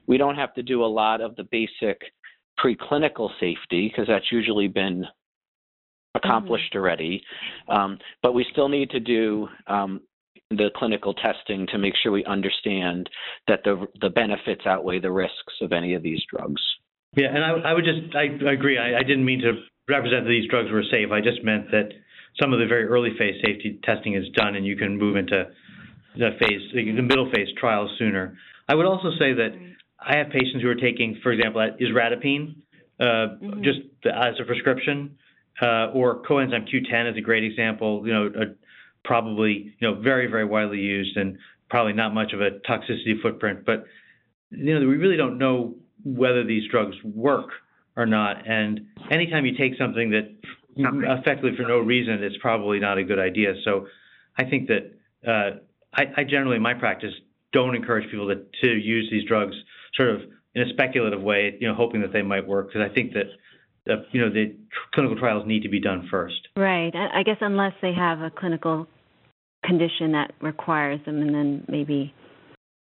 We 0.08 0.18
don't 0.18 0.34
have 0.34 0.52
to 0.54 0.64
do 0.64 0.84
a 0.84 0.86
lot 0.86 1.20
of 1.20 1.36
the 1.36 1.44
basic 1.44 2.00
preclinical 2.58 3.30
safety 3.38 3.88
because 3.88 4.08
that's 4.08 4.32
usually 4.32 4.66
been 4.66 5.06
accomplished 6.16 6.72
mm-hmm. 6.72 6.80
already. 6.80 7.22
Um, 7.68 7.96
but 8.24 8.34
we 8.34 8.44
still 8.50 8.68
need 8.68 8.90
to 8.90 8.98
do 8.98 9.46
um, 9.68 10.00
the 10.50 10.70
clinical 10.76 11.14
testing 11.14 11.66
to 11.72 11.78
make 11.78 11.94
sure 12.02 12.12
we 12.12 12.24
understand 12.24 13.08
that 13.48 13.60
the 13.64 13.86
the 14.00 14.10
benefits 14.10 14.62
outweigh 14.66 15.00
the 15.00 15.10
risks 15.10 15.54
of 15.60 15.72
any 15.72 15.94
of 15.94 16.02
these 16.02 16.22
drugs. 16.30 16.62
Yeah, 17.16 17.28
and 17.28 17.44
I, 17.44 17.70
I 17.70 17.72
would 17.72 17.84
just 17.84 18.14
I, 18.14 18.48
I 18.48 18.52
agree. 18.52 18.78
I, 18.78 18.98
I, 18.98 19.02
didn't 19.02 19.24
mean 19.24 19.40
to 19.40 19.52
represent 19.88 20.24
that 20.24 20.28
these 20.28 20.48
drugs 20.50 20.70
were 20.70 20.82
safe. 20.90 21.10
I 21.12 21.20
just 21.20 21.44
meant 21.44 21.70
that 21.70 21.90
some 22.40 22.52
of 22.52 22.58
the 22.58 22.66
very 22.66 22.84
early 22.84 23.10
phase 23.18 23.40
safety 23.44 23.78
testing 23.84 24.14
is 24.14 24.24
done, 24.34 24.56
and 24.56 24.66
you 24.66 24.76
can 24.76 24.98
move 24.98 25.16
into 25.16 25.44
the 26.16 26.30
phase 26.40 26.60
the 26.74 27.02
middle 27.02 27.30
phase 27.34 27.48
trials 27.58 27.90
sooner. 27.98 28.36
I 28.68 28.74
would 28.74 28.86
also 28.86 29.10
say 29.18 29.32
that 29.34 29.50
I 30.00 30.18
have 30.18 30.30
patients 30.30 30.62
who 30.62 30.68
are 30.68 30.74
taking, 30.74 31.18
for 31.22 31.32
example, 31.32 31.60
isradipine 31.80 32.56
uh, 33.00 33.04
mm-hmm. 33.04 33.62
just 33.62 33.80
as 34.06 34.34
a 34.40 34.44
prescription, 34.44 35.16
uh, 35.62 35.90
or 35.94 36.22
coenzyme 36.22 36.68
Q10 36.68 37.12
is 37.12 37.16
a 37.16 37.20
great 37.20 37.44
example. 37.44 38.06
You 38.06 38.12
know, 38.12 38.26
a, 38.26 38.44
probably 39.04 39.74
you 39.78 39.88
know 39.88 40.00
very 40.00 40.26
very 40.26 40.44
widely 40.44 40.78
used 40.78 41.16
and 41.16 41.38
probably 41.70 41.92
not 41.92 42.14
much 42.14 42.32
of 42.32 42.40
a 42.40 42.50
toxicity 42.68 43.20
footprint. 43.22 43.64
But 43.64 43.84
you 44.50 44.78
know, 44.78 44.86
we 44.86 44.96
really 44.96 45.16
don't 45.16 45.38
know 45.38 45.74
whether 46.04 46.44
these 46.44 46.70
drugs 46.70 46.96
work 47.04 47.50
or 47.96 48.06
not. 48.06 48.46
And 48.46 48.88
anytime 49.10 49.46
you 49.46 49.56
take 49.56 49.72
something 49.78 50.10
that 50.10 50.34
effectively 50.76 51.56
for 51.56 51.62
no 51.62 51.78
reason, 51.78 52.22
it's 52.22 52.36
probably 52.40 52.78
not 52.80 52.98
a 52.98 53.04
good 53.04 53.18
idea. 53.18 53.54
So 53.64 53.86
I 54.36 54.44
think 54.44 54.68
that 54.68 54.92
uh, 55.26 55.58
I, 55.92 56.20
I, 56.20 56.24
generally, 56.24 56.56
in 56.56 56.62
my 56.62 56.74
practice, 56.74 57.12
don't 57.52 57.74
encourage 57.74 58.10
people 58.10 58.28
to, 58.28 58.44
to 58.62 58.74
use 58.74 59.08
these 59.10 59.24
drugs 59.26 59.54
sort 59.94 60.10
of 60.10 60.20
in 60.54 60.62
a 60.62 60.68
speculative 60.70 61.22
way, 61.22 61.56
you 61.60 61.68
know, 61.68 61.74
hoping 61.74 62.00
that 62.02 62.12
they 62.12 62.22
might 62.22 62.46
work. 62.46 62.68
Because 62.68 62.88
I 62.90 62.92
think 62.92 63.12
that 63.12 63.26
the, 63.86 64.04
you 64.12 64.20
know 64.20 64.30
the 64.30 64.56
clinical 64.92 65.16
trials 65.16 65.46
need 65.46 65.62
to 65.62 65.68
be 65.68 65.80
done 65.80 66.08
first. 66.10 66.48
Right. 66.56 66.92
I 66.94 67.22
guess 67.22 67.36
unless 67.40 67.74
they 67.82 67.92
have 67.92 68.20
a 68.20 68.30
clinical 68.30 68.86
condition 69.64 70.12
that 70.12 70.32
requires 70.40 71.00
them, 71.06 71.20
and 71.20 71.34
then 71.34 71.64
maybe 71.68 72.14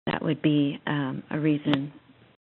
that 0.07 0.23
would 0.23 0.43
be 0.43 0.79
um, 0.87 1.23
a 1.31 1.39
reason. 1.39 1.93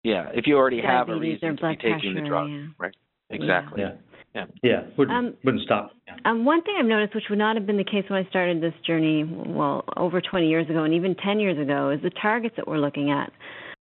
Yeah, 0.04 0.30
if 0.34 0.48
you 0.48 0.58
already 0.58 0.82
have 0.82 1.10
a 1.10 1.16
reason 1.16 1.58
to 1.58 1.70
be 1.70 1.76
taking 1.76 1.92
pressure, 1.92 2.14
the 2.16 2.28
drug, 2.28 2.50
yeah. 2.50 2.66
right? 2.80 2.96
Exactly. 3.30 3.82
Yeah. 3.82 3.92
Yeah. 4.34 4.46
Yeah. 4.64 4.82
Wouldn't, 4.98 5.18
um, 5.18 5.34
wouldn't 5.44 5.64
stop. 5.64 5.92
Yeah. 6.08 6.16
Um, 6.26 6.46
one 6.46 6.64
thing 6.64 6.76
I've 6.80 6.86
noticed, 6.86 7.14
which 7.14 7.26
would 7.30 7.40
not 7.40 7.56
have 7.58 7.68
been 7.68 7.78
the 7.78 7.84
case 7.84 8.06
when 8.08 8.26
I 8.26 8.30
started 8.30 8.62
this 8.62 8.74
journey, 8.86 9.24
well, 9.24 9.84
over 9.98 10.22
20 10.22 10.48
years 10.48 10.70
ago, 10.70 10.84
and 10.84 10.94
even 10.94 11.16
10 11.16 11.40
years 11.40 11.60
ago, 11.60 11.90
is 11.90 12.02
the 12.02 12.12
targets 12.22 12.56
that 12.56 12.68
we're 12.68 12.80
looking 12.80 13.12
at. 13.12 13.32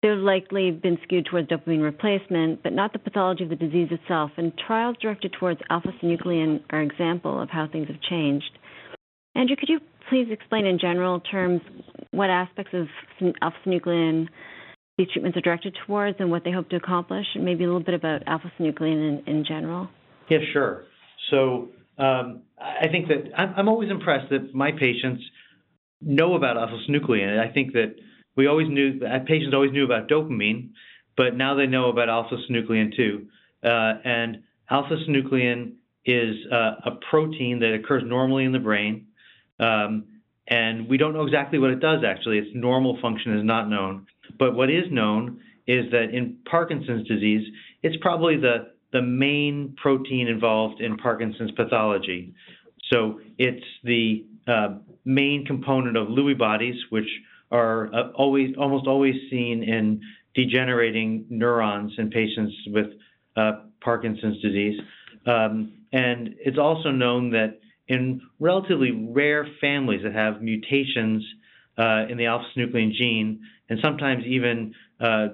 They've 0.02 0.18
likely 0.18 0.70
been 0.70 0.98
skewed 1.04 1.26
towards 1.30 1.48
dopamine 1.48 1.82
replacement, 1.82 2.62
but 2.62 2.72
not 2.72 2.92
the 2.92 2.98
pathology 2.98 3.44
of 3.44 3.50
the 3.50 3.56
disease 3.56 3.88
itself. 3.90 4.32
And 4.36 4.52
trials 4.66 4.96
directed 5.00 5.32
towards 5.38 5.60
alpha 5.70 5.92
synuclein 6.02 6.60
are 6.70 6.80
an 6.80 6.90
example 6.90 7.40
of 7.40 7.48
how 7.48 7.68
things 7.70 7.88
have 7.88 8.00
changed. 8.02 8.58
Andrew, 9.34 9.56
could 9.56 9.68
you 9.68 9.80
please 10.08 10.26
explain 10.30 10.66
in 10.66 10.78
general 10.78 11.20
terms 11.20 11.60
what 12.10 12.30
aspects 12.30 12.72
of 12.74 12.86
alpha-synuclein 13.42 14.28
these 14.96 15.08
treatments 15.12 15.36
are 15.36 15.40
directed 15.40 15.76
towards 15.86 16.16
and 16.20 16.30
what 16.30 16.44
they 16.44 16.52
hope 16.52 16.68
to 16.70 16.76
accomplish, 16.76 17.26
and 17.34 17.44
maybe 17.44 17.64
a 17.64 17.66
little 17.66 17.82
bit 17.82 17.94
about 17.94 18.22
alpha-synuclein 18.26 18.92
in, 18.92 19.22
in 19.26 19.44
general? 19.44 19.88
Yeah, 20.30 20.38
sure. 20.52 20.84
So 21.30 21.70
um, 21.98 22.42
I 22.60 22.86
think 22.90 23.08
that 23.08 23.30
I'm, 23.36 23.54
I'm, 23.56 23.68
always 23.68 23.90
impressed 23.90 24.30
that 24.30 24.54
my 24.54 24.70
patients 24.70 25.22
know 26.00 26.34
about 26.34 26.56
alpha-synuclein. 26.56 27.38
I 27.40 27.52
think 27.52 27.72
that 27.72 27.94
we 28.36 28.46
always 28.46 28.68
knew 28.68 29.00
that 29.00 29.26
patients 29.26 29.52
always 29.52 29.72
knew 29.72 29.84
about 29.84 30.08
dopamine, 30.08 30.70
but 31.16 31.36
now 31.36 31.54
they 31.54 31.66
know 31.66 31.88
about 31.88 32.08
alpha-synuclein 32.08 32.94
too. 32.96 33.26
uh, 33.64 33.94
and 34.04 34.42
alpha-synuclein 34.70 35.72
is 36.04 36.36
uh, 36.52 36.74
a 36.86 36.90
protein 37.10 37.60
that 37.60 37.74
occurs 37.74 38.02
normally 38.04 38.44
in 38.44 38.52
the 38.52 38.58
brain. 38.58 39.06
Um, 39.60 40.04
and 40.48 40.88
we 40.88 40.98
don't 40.98 41.14
know 41.14 41.24
exactly 41.24 41.58
what 41.58 41.70
it 41.70 41.80
does 41.80 42.04
actually. 42.06 42.38
Its 42.38 42.50
normal 42.54 42.98
function 43.00 43.36
is 43.38 43.44
not 43.44 43.68
known. 43.68 44.06
But 44.38 44.54
what 44.54 44.70
is 44.70 44.84
known 44.90 45.40
is 45.66 45.90
that 45.92 46.10
in 46.12 46.38
Parkinson's 46.50 47.06
disease, 47.08 47.46
it's 47.82 47.96
probably 48.00 48.36
the, 48.36 48.72
the 48.92 49.02
main 49.02 49.74
protein 49.80 50.28
involved 50.28 50.80
in 50.80 50.96
Parkinson's 50.96 51.50
pathology. 51.52 52.34
So 52.92 53.20
it's 53.38 53.64
the 53.82 54.26
uh, 54.46 54.78
main 55.04 55.46
component 55.46 55.96
of 55.96 56.08
Lewy 56.08 56.36
bodies, 56.36 56.76
which 56.90 57.08
are 57.50 57.94
uh, 57.94 58.10
always 58.14 58.54
almost 58.58 58.86
always 58.86 59.14
seen 59.30 59.62
in 59.62 60.00
degenerating 60.34 61.24
neurons 61.30 61.92
in 61.96 62.10
patients 62.10 62.54
with 62.66 62.86
uh, 63.36 63.52
Parkinson's 63.82 64.40
disease. 64.42 64.78
Um, 65.26 65.72
and 65.92 66.34
it's 66.44 66.58
also 66.58 66.90
known 66.90 67.30
that 67.30 67.60
in 67.88 68.20
relatively 68.40 68.90
rare 68.92 69.46
families 69.60 70.02
that 70.04 70.14
have 70.14 70.42
mutations 70.42 71.24
uh, 71.76 72.06
in 72.08 72.16
the 72.16 72.26
alpha-synuclein 72.26 72.92
gene, 72.92 73.40
and 73.68 73.78
sometimes 73.82 74.24
even 74.26 74.74
uh, 75.00 75.28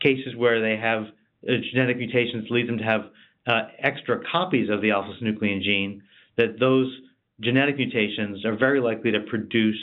cases 0.00 0.34
where 0.36 0.60
they 0.60 0.76
have 0.80 1.04
uh, 1.48 1.52
genetic 1.72 1.96
mutations 1.96 2.46
lead 2.50 2.68
them 2.68 2.78
to 2.78 2.84
have 2.84 3.02
uh, 3.46 3.62
extra 3.78 4.20
copies 4.30 4.70
of 4.70 4.80
the 4.82 4.90
alpha-synuclein 4.90 5.62
gene, 5.62 6.02
that 6.36 6.58
those 6.58 6.90
genetic 7.40 7.76
mutations 7.76 8.44
are 8.44 8.56
very 8.56 8.80
likely 8.80 9.10
to 9.10 9.20
produce 9.20 9.78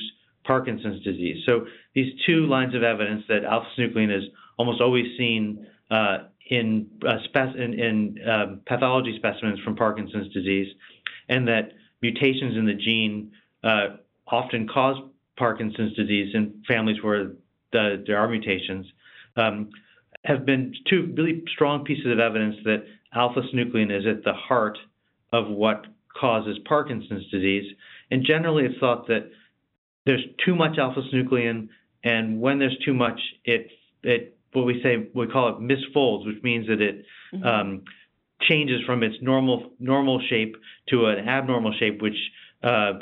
Parkinson's 0.45 1.03
disease. 1.03 1.43
So 1.45 1.65
these 1.93 2.13
two 2.25 2.47
lines 2.47 2.73
of 2.73 2.83
evidence 2.83 3.23
that 3.27 3.43
alpha-synuclein 3.43 4.15
is 4.15 4.23
almost 4.57 4.81
always 4.81 5.05
seen 5.17 5.67
uh, 5.91 6.19
in, 6.49 6.88
uh, 7.05 7.17
in, 7.55 7.79
in 7.79 8.15
um, 8.27 8.61
pathology 8.65 9.15
specimens 9.17 9.59
from 9.59 9.75
Parkinson's 9.75 10.33
disease, 10.33 10.67
and 11.30 11.47
that 11.47 11.73
mutations 12.01 12.55
in 12.57 12.65
the 12.65 12.73
gene 12.73 13.32
uh, 13.63 13.97
often 14.28 14.67
cause 14.67 14.97
Parkinson's 15.38 15.93
disease 15.95 16.34
in 16.34 16.63
families 16.67 17.01
where 17.01 17.32
the, 17.71 18.03
there 18.05 18.17
are 18.17 18.28
mutations, 18.28 18.86
um, 19.36 19.69
have 20.25 20.45
been 20.45 20.73
two 20.89 21.13
really 21.15 21.43
strong 21.53 21.84
pieces 21.84 22.07
of 22.11 22.19
evidence 22.19 22.55
that 22.63 22.84
alpha-synuclein 23.13 23.95
is 23.95 24.05
at 24.05 24.23
the 24.23 24.34
heart 24.34 24.78
of 25.32 25.47
what 25.47 25.86
causes 26.19 26.57
Parkinson's 26.65 27.30
disease. 27.30 27.71
And 28.11 28.25
generally, 28.25 28.65
it's 28.65 28.80
thought 28.80 29.07
that 29.07 29.30
there's 30.05 30.23
too 30.43 30.55
much 30.55 30.78
alpha-synuclein, 30.78 31.69
and 32.03 32.41
when 32.41 32.59
there's 32.59 32.78
too 32.84 32.93
much, 32.93 33.19
it 33.45 33.67
it 34.03 34.38
what 34.53 34.65
we 34.65 34.82
say 34.82 35.09
we 35.13 35.28
call 35.28 35.49
it 35.49 35.59
misfolds, 35.59 36.25
which 36.25 36.41
means 36.43 36.67
that 36.67 36.82
it 36.82 37.05
mm-hmm. 37.34 37.45
um, 37.45 37.84
changes 38.41 38.81
from 38.85 39.03
its 39.03 39.15
normal 39.21 39.71
normal 39.79 40.21
shape 40.29 40.55
to 40.89 41.07
an 41.07 41.27
abnormal 41.27 41.73
shape, 41.79 42.01
which 42.01 42.17
uh, 42.63 42.93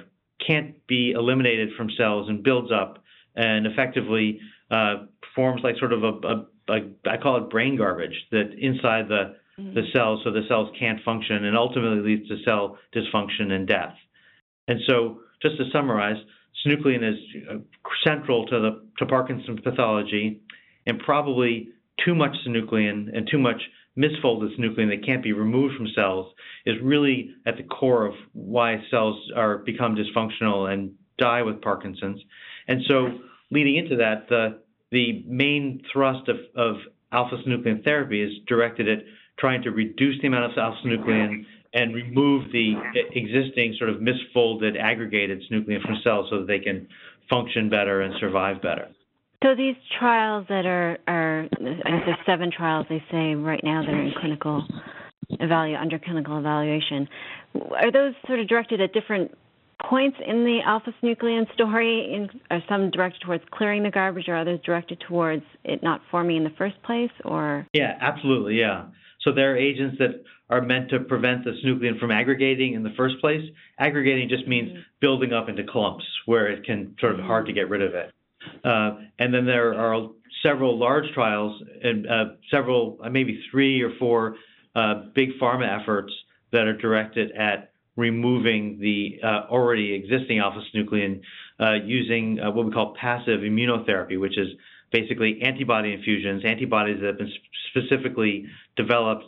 can't 0.45 0.85
be 0.87 1.11
eliminated 1.11 1.69
from 1.77 1.89
cells 1.97 2.29
and 2.29 2.43
builds 2.43 2.71
up 2.71 3.03
and 3.35 3.67
effectively 3.67 4.39
uh, 4.71 5.05
forms 5.35 5.61
like 5.63 5.77
sort 5.77 5.93
of 5.93 6.03
a, 6.03 6.07
a, 6.07 6.45
a 6.69 6.79
I 7.09 7.17
call 7.17 7.37
it 7.37 7.49
brain 7.49 7.77
garbage 7.77 8.15
that 8.31 8.53
inside 8.57 9.07
the 9.09 9.35
mm-hmm. 9.59 9.73
the 9.73 9.83
cells, 9.93 10.21
so 10.23 10.31
the 10.31 10.43
cells 10.47 10.69
can't 10.79 11.03
function 11.03 11.45
and 11.45 11.57
ultimately 11.57 12.15
leads 12.15 12.27
to 12.29 12.37
cell 12.43 12.77
dysfunction 12.95 13.51
and 13.51 13.67
death. 13.67 13.93
And 14.67 14.79
so, 14.87 15.19
just 15.41 15.57
to 15.57 15.65
summarize, 15.71 16.17
synuclein 16.65 17.07
is 17.07 17.19
uh, 17.49 17.57
central 18.05 18.45
to 18.47 18.59
the 18.59 18.85
to 18.97 19.05
Parkinson's 19.05 19.59
pathology 19.61 20.41
and 20.87 20.99
probably 20.99 21.69
too 22.03 22.15
much 22.15 22.35
synuclein 22.47 23.15
and 23.15 23.27
too 23.29 23.39
much 23.39 23.61
misfolded 23.97 24.57
synuclein 24.57 24.89
that 24.89 25.05
can't 25.05 25.23
be 25.23 25.33
removed 25.33 25.75
from 25.75 25.87
cells 25.95 26.33
is 26.65 26.75
really 26.81 27.31
at 27.45 27.57
the 27.57 27.63
core 27.63 28.05
of 28.05 28.13
why 28.33 28.77
cells 28.91 29.17
are 29.35 29.59
become 29.59 29.95
dysfunctional 29.95 30.71
and 30.71 30.93
die 31.17 31.41
with 31.41 31.61
Parkinson's. 31.61 32.21
And 32.67 32.81
so, 32.87 33.07
leading 33.51 33.77
into 33.77 33.95
that, 33.97 34.27
the 34.29 34.59
the 34.91 35.23
main 35.27 35.81
thrust 35.91 36.29
of, 36.29 36.37
of 36.55 36.75
alpha-synuclein 37.11 37.83
therapy 37.83 38.21
is 38.21 38.31
directed 38.47 38.87
at 38.87 38.99
trying 39.39 39.61
to 39.63 39.71
reduce 39.71 40.21
the 40.21 40.27
amount 40.27 40.51
of 40.51 40.57
alpha-synuclein 40.57 41.43
and 41.73 41.93
remove 41.93 42.51
the 42.51 42.73
existing 43.13 43.75
sort 43.77 43.89
of 43.89 43.97
misfolded 43.97 44.79
aggregated 44.79 45.41
synuclein 45.49 45.81
from 45.81 45.97
cells 46.03 46.27
so 46.29 46.39
that 46.39 46.47
they 46.47 46.59
can 46.59 46.87
function 47.29 47.69
better 47.69 48.01
and 48.01 48.13
survive 48.19 48.61
better. 48.61 48.87
So 49.43 49.55
these 49.55 49.75
trials 49.99 50.45
that 50.49 50.65
are, 50.65 50.97
are 51.07 51.47
I 51.59 51.91
guess 51.91 52.01
there's 52.05 52.17
seven 52.25 52.51
trials 52.55 52.87
they 52.89 53.03
say 53.11 53.35
right 53.35 53.61
now 53.63 53.81
that 53.81 53.93
are 53.93 54.01
in 54.01 54.13
clinical 54.19 54.65
under 55.39 55.99
clinical 55.99 56.37
evaluation. 56.37 57.07
Are 57.71 57.91
those 57.91 58.13
sort 58.27 58.39
of 58.39 58.47
directed 58.47 58.81
at 58.81 58.93
different 58.93 59.31
points 59.89 60.17
in 60.25 60.43
the 60.45 60.59
alpha-synuclein 60.65 61.51
story? 61.53 62.13
In, 62.13 62.41
are 62.49 62.63
some 62.69 62.91
directed 62.91 63.21
towards 63.21 63.43
clearing 63.51 63.83
the 63.83 63.91
garbage, 63.91 64.27
or 64.27 64.35
others 64.35 64.59
directed 64.65 65.03
towards 65.07 65.43
it 65.63 65.83
not 65.83 66.01
forming 66.11 66.37
in 66.37 66.43
the 66.43 66.53
first 66.57 66.81
place? 66.83 67.11
Or 67.23 67.67
yeah, 67.73 67.97
absolutely, 68.01 68.59
yeah. 68.59 68.85
So 69.21 69.31
there 69.31 69.53
are 69.53 69.57
agents 69.57 69.97
that 69.99 70.23
are 70.49 70.61
meant 70.61 70.89
to 70.91 70.99
prevent 70.99 71.43
the 71.43 71.51
synuclein 71.63 71.99
from 71.99 72.11
aggregating 72.11 72.73
in 72.73 72.83
the 72.83 72.93
first 72.95 73.15
place. 73.19 73.41
Aggregating 73.79 74.29
just 74.29 74.47
means 74.47 74.69
mm-hmm. 74.69 74.81
building 75.01 75.33
up 75.33 75.49
into 75.49 75.63
clumps 75.63 76.05
where 76.25 76.47
it 76.47 76.63
can 76.63 76.95
sort 76.99 77.13
of 77.13 77.25
hard 77.25 77.47
to 77.47 77.53
get 77.53 77.69
rid 77.69 77.81
of 77.81 77.95
it. 77.95 78.11
Uh, 78.63 78.97
and 79.19 79.33
then 79.33 79.45
there 79.45 79.73
are 79.73 80.09
several 80.43 80.77
large 80.77 81.05
trials 81.13 81.61
and 81.83 82.07
uh, 82.07 82.25
several, 82.51 82.97
uh, 83.03 83.09
maybe 83.09 83.43
three 83.51 83.81
or 83.81 83.91
four 83.99 84.35
big 85.13 85.29
pharma 85.41 85.81
efforts 85.81 86.11
that 86.51 86.67
are 86.67 86.77
directed 86.77 87.31
at 87.31 87.71
removing 87.95 88.77
the 88.79 89.19
already 89.23 89.93
existing 89.93 90.39
alpha-synuclein 90.39 91.21
using 91.85 92.37
what 92.37 92.65
we 92.65 92.71
call 92.71 92.93
passive 92.99 93.39
immunotherapy, 93.39 94.19
which 94.19 94.37
is 94.37 94.49
basically 94.91 95.41
antibody 95.41 95.93
infusions, 95.93 96.43
antibodies 96.45 96.99
that 96.99 97.07
have 97.07 97.17
been 97.17 97.31
specifically 97.69 98.45
developed 98.75 99.25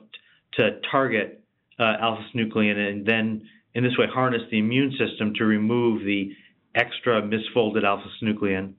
to 0.54 0.80
target 0.92 1.42
alpha-synuclein 1.80 2.76
and 2.76 3.06
then 3.06 3.42
in 3.74 3.84
this 3.84 3.98
way 3.98 4.06
harness 4.14 4.42
the 4.52 4.60
immune 4.60 4.92
system 4.98 5.34
to 5.36 5.46
remove 5.46 6.04
the 6.04 6.32
extra 6.76 7.22
misfolded 7.22 7.86
alpha-synuclein. 7.86 8.74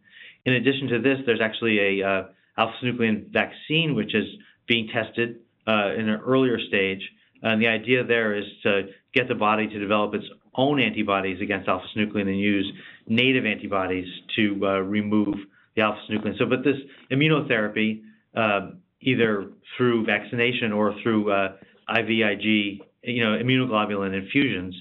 In 0.49 0.55
addition 0.55 0.89
to 0.89 1.03
this, 1.03 1.19
there's 1.27 1.43
actually 1.43 2.01
a 2.01 2.09
uh, 2.09 2.23
alpha-synuclein 2.57 3.31
vaccine 3.31 3.95
which 3.95 4.15
is 4.15 4.25
being 4.67 4.89
tested 4.89 5.41
uh, 5.67 5.93
in 5.93 6.09
an 6.09 6.23
earlier 6.25 6.59
stage. 6.69 7.03
And 7.43 7.61
the 7.61 7.67
idea 7.67 8.03
there 8.03 8.35
is 8.35 8.47
to 8.63 8.89
get 9.13 9.29
the 9.29 9.35
body 9.35 9.69
to 9.69 9.79
develop 9.79 10.15
its 10.15 10.25
own 10.55 10.81
antibodies 10.81 11.43
against 11.43 11.69
alpha-synuclein 11.69 12.23
and 12.23 12.41
use 12.41 12.67
native 13.07 13.45
antibodies 13.45 14.07
to 14.37 14.59
uh, 14.63 14.69
remove 14.79 15.35
the 15.77 15.83
alpha-synuclein. 15.83 16.39
So, 16.39 16.47
but 16.47 16.65
this 16.65 16.77
immunotherapy, 17.13 18.01
uh, 18.35 18.71
either 19.03 19.51
through 19.77 20.07
vaccination 20.07 20.73
or 20.73 20.95
through 21.03 21.31
uh, 21.31 21.57
IVIG, 21.91 22.81
you 23.03 23.23
know, 23.23 23.37
immunoglobulin 23.37 24.19
infusions, 24.19 24.75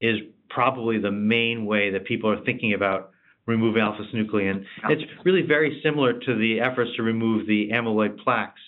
is 0.00 0.16
probably 0.48 0.98
the 0.98 1.12
main 1.12 1.66
way 1.66 1.90
that 1.90 2.06
people 2.06 2.30
are 2.30 2.42
thinking 2.46 2.72
about 2.72 3.09
remove 3.46 3.76
alpha-synuclein. 3.76 4.64
It's 4.88 5.02
really 5.24 5.42
very 5.42 5.80
similar 5.82 6.12
to 6.12 6.34
the 6.38 6.60
efforts 6.60 6.90
to 6.96 7.02
remove 7.02 7.46
the 7.46 7.70
amyloid 7.72 8.18
plaques 8.18 8.60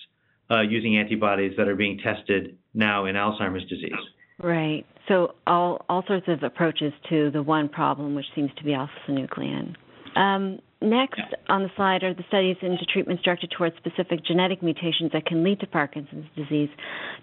uh, 0.51 0.61
using 0.61 0.97
antibodies 0.97 1.53
that 1.57 1.67
are 1.67 1.75
being 1.75 1.99
tested 2.03 2.57
now 2.73 3.05
in 3.05 3.15
Alzheimer's 3.15 3.67
disease. 3.69 3.91
Right. 4.39 4.85
So 5.07 5.35
all 5.47 5.85
all 5.89 6.03
sorts 6.07 6.27
of 6.27 6.43
approaches 6.43 6.93
to 7.09 7.31
the 7.31 7.43
one 7.43 7.69
problem, 7.69 8.15
which 8.15 8.25
seems 8.35 8.51
to 8.57 8.63
be 8.63 8.73
alpha-synuclein. 8.73 9.75
Um, 10.15 10.59
next 10.81 11.21
on 11.49 11.63
the 11.63 11.69
slide 11.75 12.03
are 12.03 12.13
the 12.13 12.23
studies 12.27 12.57
into 12.61 12.85
treatments 12.85 13.23
directed 13.23 13.51
towards 13.57 13.75
specific 13.77 14.23
genetic 14.25 14.61
mutations 14.61 15.11
that 15.13 15.25
can 15.25 15.43
lead 15.43 15.59
to 15.61 15.67
Parkinson's 15.67 16.27
disease. 16.35 16.69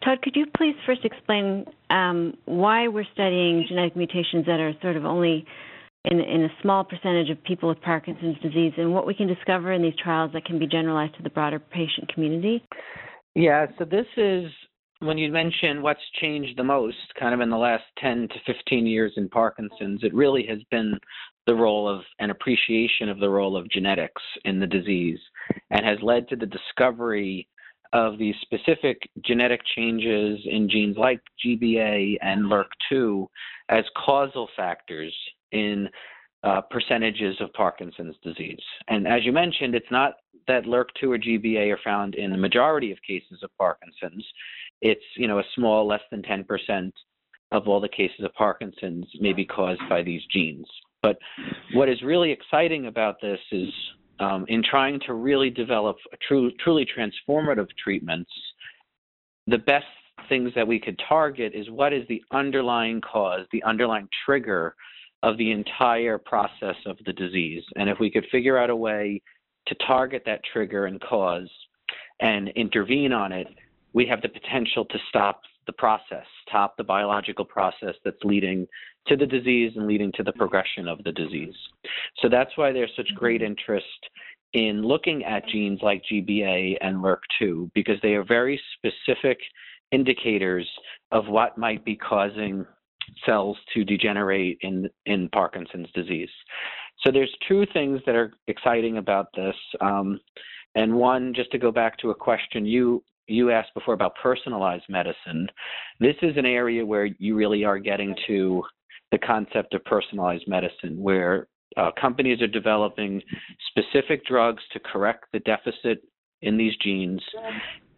Todd, 0.05 0.23
could 0.23 0.35
you 0.35 0.47
please 0.57 0.75
first 0.87 1.05
explain 1.05 1.67
um, 1.91 2.37
why 2.47 2.89
we're 2.89 3.05
studying 3.13 3.65
genetic 3.69 3.97
mutations 3.97 4.47
that 4.47 4.61
are 4.61 4.73
sort 4.81 4.97
of 4.97 5.05
only 5.05 5.47
in, 6.05 6.21
in 6.21 6.45
a 6.45 6.49
small 6.63 6.85
percentage 6.85 7.31
of 7.31 7.43
people 7.45 7.69
with 7.69 7.81
Parkinson's 7.83 8.39
disease 8.41 8.73
and 8.77 8.93
what 8.93 9.07
we 9.07 9.15
can 9.15 9.27
discover 9.27 9.73
in 9.73 9.83
these 9.83 9.97
trials 10.03 10.33
that 10.33 10.45
can 10.45 10.59
be 10.59 10.67
generalized 10.67 11.17
to 11.17 11.23
the 11.23 11.31
broader 11.31 11.59
patient 11.59 12.13
community? 12.13 12.65
Yeah, 13.35 13.67
so 13.79 13.85
this 13.85 14.07
is 14.17 14.51
when 15.01 15.19
you 15.19 15.31
mention 15.31 15.83
what's 15.83 16.01
changed 16.21 16.59
the 16.59 16.65
most, 16.65 16.97
kind 17.19 17.35
of 17.35 17.41
in 17.41 17.51
the 17.51 17.57
last 17.57 17.85
10 17.99 18.29
to 18.29 18.55
15 18.55 18.87
years 18.87 19.13
in 19.17 19.29
Parkinson's, 19.29 20.01
it 20.03 20.15
really 20.15 20.47
has 20.47 20.59
been 20.71 20.99
the 21.47 21.55
role 21.55 21.89
of 21.89 22.03
an 22.19 22.31
appreciation 22.31 23.09
of 23.09 23.19
the 23.19 23.29
role 23.29 23.57
of 23.57 23.71
genetics 23.71 24.23
in 24.45 24.61
the 24.61 24.67
disease 24.67 25.19
and 25.71 25.85
has 25.85 25.99
led 26.03 26.29
to 26.29 26.37
the 26.37 26.47
discovery 26.47 27.49
of 27.93 28.19
these 28.19 28.35
specific 28.43 28.99
genetic 29.25 29.61
changes 29.75 30.39
in 30.45 30.69
genes 30.71 30.97
like 30.97 31.21
GBA 31.45 32.17
and 32.21 32.45
LRRK2 32.45 33.27
as 33.69 33.85
causal 33.97 34.49
factors 34.57 35.15
in 35.53 35.89
uh, 36.43 36.61
percentages 36.71 37.37
of 37.41 37.53
Parkinson's 37.53 38.17
disease. 38.23 38.63
And 38.89 39.07
as 39.07 39.25
you 39.25 39.33
mentioned, 39.33 39.75
it's 39.75 39.91
not 39.91 40.15
that 40.47 40.65
LRRK2 40.65 41.03
or 41.03 41.19
GBA 41.19 41.73
are 41.73 41.81
found 41.85 42.15
in 42.15 42.31
the 42.31 42.39
majority 42.39 42.93
of 42.93 42.99
cases 43.07 43.41
of 43.43 43.51
Parkinson's. 43.59 44.27
it's 44.81 45.05
you 45.17 45.29
know 45.29 45.39
a 45.39 45.45
small, 45.55 45.87
less 45.87 46.01
than 46.11 46.23
10% 46.23 46.91
of 47.53 47.69
all 47.69 47.81
the 47.81 47.89
cases 47.89 48.25
of 48.25 48.33
Parkinson's 48.35 49.07
may 49.21 49.33
be 49.33 49.45
caused 49.45 49.83
by 49.89 50.03
these 50.03 50.23
genes. 50.33 50.67
But 51.03 51.19
what 51.75 51.89
is 51.89 52.03
really 52.03 52.31
exciting 52.31 52.87
about 52.87 53.21
this 53.21 53.41
is 53.51 53.69
um, 54.21 54.45
in 54.49 54.63
trying 54.63 55.01
to 55.07 55.15
really 55.15 55.51
develop 55.51 55.97
true, 56.27 56.51
truly 56.63 56.87
transformative 56.87 57.69
treatments, 57.83 58.31
the 59.47 59.59
best 59.59 59.87
things 60.29 60.53
that 60.55 60.67
we 60.67 60.79
could 60.79 61.01
target 61.09 61.53
is 61.55 61.69
what 61.71 61.93
is 61.93 62.07
the 62.09 62.23
underlying 62.31 63.01
cause, 63.01 63.47
the 63.53 63.63
underlying 63.65 64.09
trigger 64.25 64.75
of 65.23 65.37
the 65.37 65.51
entire 65.51 66.19
process 66.19 66.77
of 66.87 66.97
the 67.05 67.13
disease. 67.13 67.63
And 67.77 67.89
if 67.89 67.99
we 67.99 68.11
could 68.11 68.27
figure 68.33 68.59
out 68.59 68.71
a 68.71 68.77
way 68.77 69.21
to 69.67 69.75
target 69.87 70.23
that 70.27 70.41
trigger 70.53 70.87
and 70.87 71.01
cause 71.01 71.51
and 72.21 72.49
intervene 72.51 73.13
on 73.13 73.33
it, 73.33 73.47
we 73.93 74.07
have 74.07 74.23
the 74.23 74.29
potential 74.29 74.85
to 74.85 74.99
stop 75.09 75.43
the 75.67 75.73
process, 75.73 76.25
stop 76.49 76.77
the 76.77 76.85
biological 76.85 77.45
process 77.45 77.95
that's 78.05 78.23
leading 78.25 78.67
to 79.07 79.17
the 79.17 79.27
disease 79.27 79.73
and 79.77 79.87
leading 79.87 80.13
to 80.13 80.23
the 80.23 80.33
progression 80.33 80.89
of 80.89 81.03
the 81.05 81.13
disease. 81.13 81.55
So 82.21 82.29
that's 82.29 82.51
why 82.57 82.73
there's 82.73 82.93
such 82.97 83.09
great 83.15 83.41
mm-hmm. 83.41 83.53
interest 83.53 83.87
in 84.53 84.83
looking 84.83 85.25
at 85.25 85.47
genes 85.49 85.81
like 85.83 86.03
GBA 86.11 86.77
and 86.81 86.97
LRRK2 86.97 87.71
because 87.75 87.97
they 88.03 88.15
are 88.15 88.25
very 88.25 88.61
specific 88.77 89.39
indicators 89.93 90.69
of 91.13 91.29
what 91.29 91.59
might 91.59 91.85
be 91.85 91.97
causing 91.97 92.67
cells 93.27 93.57
to 93.75 93.85
degenerate 93.85 94.59
in 94.63 94.89
in 95.07 95.29
Parkinson's 95.31 95.91
disease. 95.93 96.31
So 97.05 97.11
there's 97.11 97.35
two 97.49 97.65
things 97.73 98.01
that 98.07 98.15
are 98.15 98.33
exciting 98.47 98.99
about 98.99 99.29
this, 99.35 99.55
um, 99.81 100.21
and 100.75 100.95
one 100.95 101.33
just 101.35 101.51
to 101.53 101.59
go 101.59 101.73
back 101.73 101.99
to 101.99 102.11
a 102.11 102.15
question 102.15 102.67
you 102.67 103.03
you 103.27 103.51
asked 103.51 103.73
before 103.75 103.95
about 103.95 104.15
personalized 104.21 104.85
medicine. 104.89 105.49
This 106.01 106.17
is 106.21 106.37
an 106.37 106.47
area 106.47 106.85
where 106.85 107.07
you 107.07 107.37
really 107.37 107.65
are 107.65 107.79
getting 107.79 108.15
to 108.27 108.63
the 109.13 109.19
concept 109.19 109.73
of 109.75 109.85
personalized 109.85 110.47
medicine, 110.49 111.01
where 111.01 111.49
uh, 111.77 111.91
companies 112.01 112.43
are 112.43 112.49
developing 112.49 113.23
specific 113.69 114.25
drugs 114.27 114.63
to 114.73 114.81
correct 114.81 115.25
the 115.33 115.39
deficit 115.41 116.03
in 116.43 116.57
these 116.57 116.75
genes, 116.83 117.23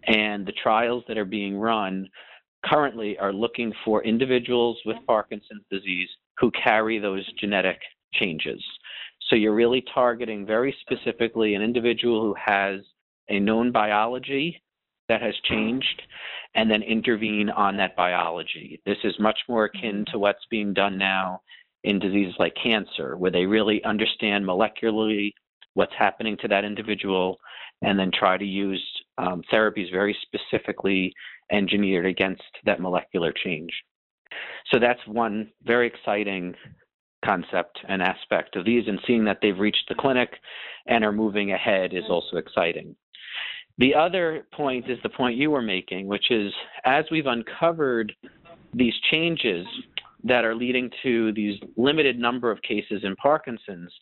and 0.07 0.47
the 0.47 0.53
trials 0.63 1.03
that 1.09 1.17
are 1.17 1.25
being 1.25 1.57
run 1.57 2.09
currently 2.65 3.19
are 3.19 3.33
looking 3.33 3.73
for 3.85 4.05
individuals 4.05 4.79
with 4.85 4.97
Parkinson's 5.07 5.65
disease 5.71 6.09
who 6.39 6.51
carry 6.53 6.99
those 6.99 7.27
genetic 7.35 7.79
changes. 8.15 8.63
So 9.29 9.37
you're 9.37 9.55
really 9.55 9.85
targeting 9.95 10.47
very 10.47 10.75
specifically 10.81 11.55
an 11.55 11.63
individual 11.63 12.21
who 12.21 12.35
has 12.35 12.81
a 13.29 13.39
known 13.41 13.73
biology 13.73 14.63
that 15.09 15.23
has 15.23 15.35
changed 15.45 16.03
and 16.55 16.71
then 16.71 16.83
intervene 16.83 17.51
on 17.51 17.77
that 17.77 17.97
biology. 17.97 18.81
This 18.85 18.99
is 19.05 19.15
much 19.19 19.39
more 19.49 19.65
akin 19.65 20.05
to 20.13 20.19
what's 20.19 20.45
being 20.51 20.75
done 20.75 20.99
now 20.99 21.41
in 21.85 21.99
diseases 21.99 22.35
like 22.39 22.55
cancer, 22.63 23.17
where 23.17 23.31
they 23.31 23.47
really 23.47 23.83
understand 23.85 24.45
molecularly 24.45 25.33
what's 25.75 25.95
happening 25.99 26.37
to 26.39 26.49
that 26.49 26.65
individual 26.65 27.39
and 27.83 27.99
then 27.99 28.11
try 28.13 28.37
to 28.37 28.45
use 28.45 28.83
um, 29.19 29.43
therapies 29.53 29.91
very 29.91 30.17
specifically 30.23 31.13
engineered 31.51 32.07
against 32.07 32.43
that 32.65 32.81
molecular 32.81 33.33
change. 33.33 33.71
So 34.71 34.79
that's 34.79 35.01
one 35.07 35.51
very 35.65 35.87
exciting 35.87 36.55
concept 37.25 37.79
and 37.89 38.03
aspect 38.03 38.57
of 38.57 38.65
these, 38.65 38.89
and 38.89 38.99
seeing 39.07 39.25
that 39.25 39.39
they've 39.41 39.59
reached 39.59 39.85
the 39.89 39.95
clinic 39.95 40.31
and 40.87 41.05
are 41.05 41.13
moving 41.13 41.53
ahead 41.53 41.95
is 41.95 42.05
also 42.09 42.37
exciting. 42.37 42.97
The 43.79 43.95
other 43.95 44.47
point 44.53 44.91
is 44.91 44.99
the 45.03 45.09
point 45.09 45.37
you 45.37 45.51
were 45.51 45.63
making, 45.63 46.07
which 46.07 46.31
is 46.31 46.53
as 46.85 47.05
we've 47.11 47.27
uncovered 47.27 48.13
these 48.75 48.95
changes 49.11 49.67
that 50.25 50.45
are 50.45 50.55
leading 50.55 50.91
to 51.03 51.33
these 51.33 51.59
limited 51.77 52.19
number 52.19 52.51
of 52.51 52.63
cases 52.63 53.03
in 53.03 53.17
Parkinson's, 53.17 53.93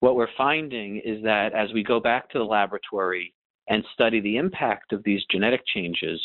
what 0.00 0.14
we're 0.14 0.28
finding 0.36 0.98
is 1.04 1.22
that 1.24 1.52
as 1.52 1.72
we 1.72 1.82
go 1.82 2.00
back 2.00 2.30
to 2.30 2.38
the 2.38 2.44
laboratory 2.44 3.34
and 3.68 3.84
study 3.94 4.20
the 4.20 4.36
impact 4.36 4.92
of 4.92 5.02
these 5.04 5.22
genetic 5.30 5.62
changes, 5.66 6.20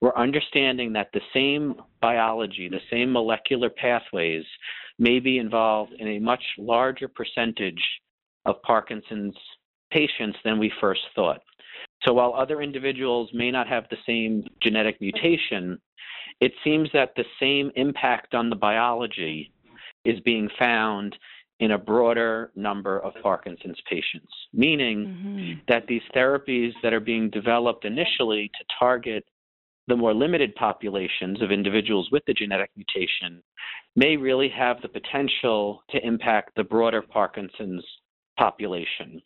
we're 0.00 0.16
understanding 0.16 0.92
that 0.92 1.08
the 1.12 1.20
same 1.32 1.74
biology, 2.00 2.68
the 2.68 2.80
same 2.90 3.12
molecular 3.12 3.70
pathways 3.70 4.44
may 4.98 5.18
be 5.18 5.38
involved 5.38 5.92
in 5.98 6.08
a 6.08 6.18
much 6.18 6.42
larger 6.58 7.08
percentage 7.08 7.82
of 8.44 8.60
Parkinson's 8.62 9.36
patients 9.90 10.38
than 10.44 10.58
we 10.58 10.70
first 10.80 11.00
thought. 11.14 11.40
So 12.04 12.12
while 12.12 12.34
other 12.34 12.60
individuals 12.60 13.30
may 13.32 13.50
not 13.50 13.66
have 13.68 13.84
the 13.90 13.96
same 14.06 14.44
genetic 14.62 15.00
mutation, 15.00 15.78
it 16.40 16.52
seems 16.62 16.90
that 16.92 17.14
the 17.16 17.24
same 17.40 17.70
impact 17.76 18.34
on 18.34 18.50
the 18.50 18.56
biology 18.56 19.52
is 20.04 20.20
being 20.20 20.48
found 20.58 21.16
in 21.60 21.72
a 21.72 21.78
broader 21.78 22.50
number 22.56 22.98
of 23.00 23.12
Parkinson's 23.22 23.80
patients, 23.88 24.32
meaning 24.52 25.06
mm-hmm. 25.06 25.52
that 25.68 25.86
these 25.86 26.02
therapies 26.14 26.72
that 26.82 26.92
are 26.92 27.00
being 27.00 27.30
developed 27.30 27.84
initially 27.84 28.50
to 28.58 28.64
target 28.78 29.24
the 29.86 29.96
more 29.96 30.14
limited 30.14 30.54
populations 30.54 31.42
of 31.42 31.52
individuals 31.52 32.08
with 32.10 32.22
the 32.26 32.32
genetic 32.32 32.70
mutation 32.74 33.42
may 33.96 34.16
really 34.16 34.48
have 34.48 34.80
the 34.80 34.88
potential 34.88 35.82
to 35.90 36.04
impact 36.04 36.52
the 36.56 36.64
broader 36.64 37.02
Parkinson's 37.02 37.84
population. 38.38 39.20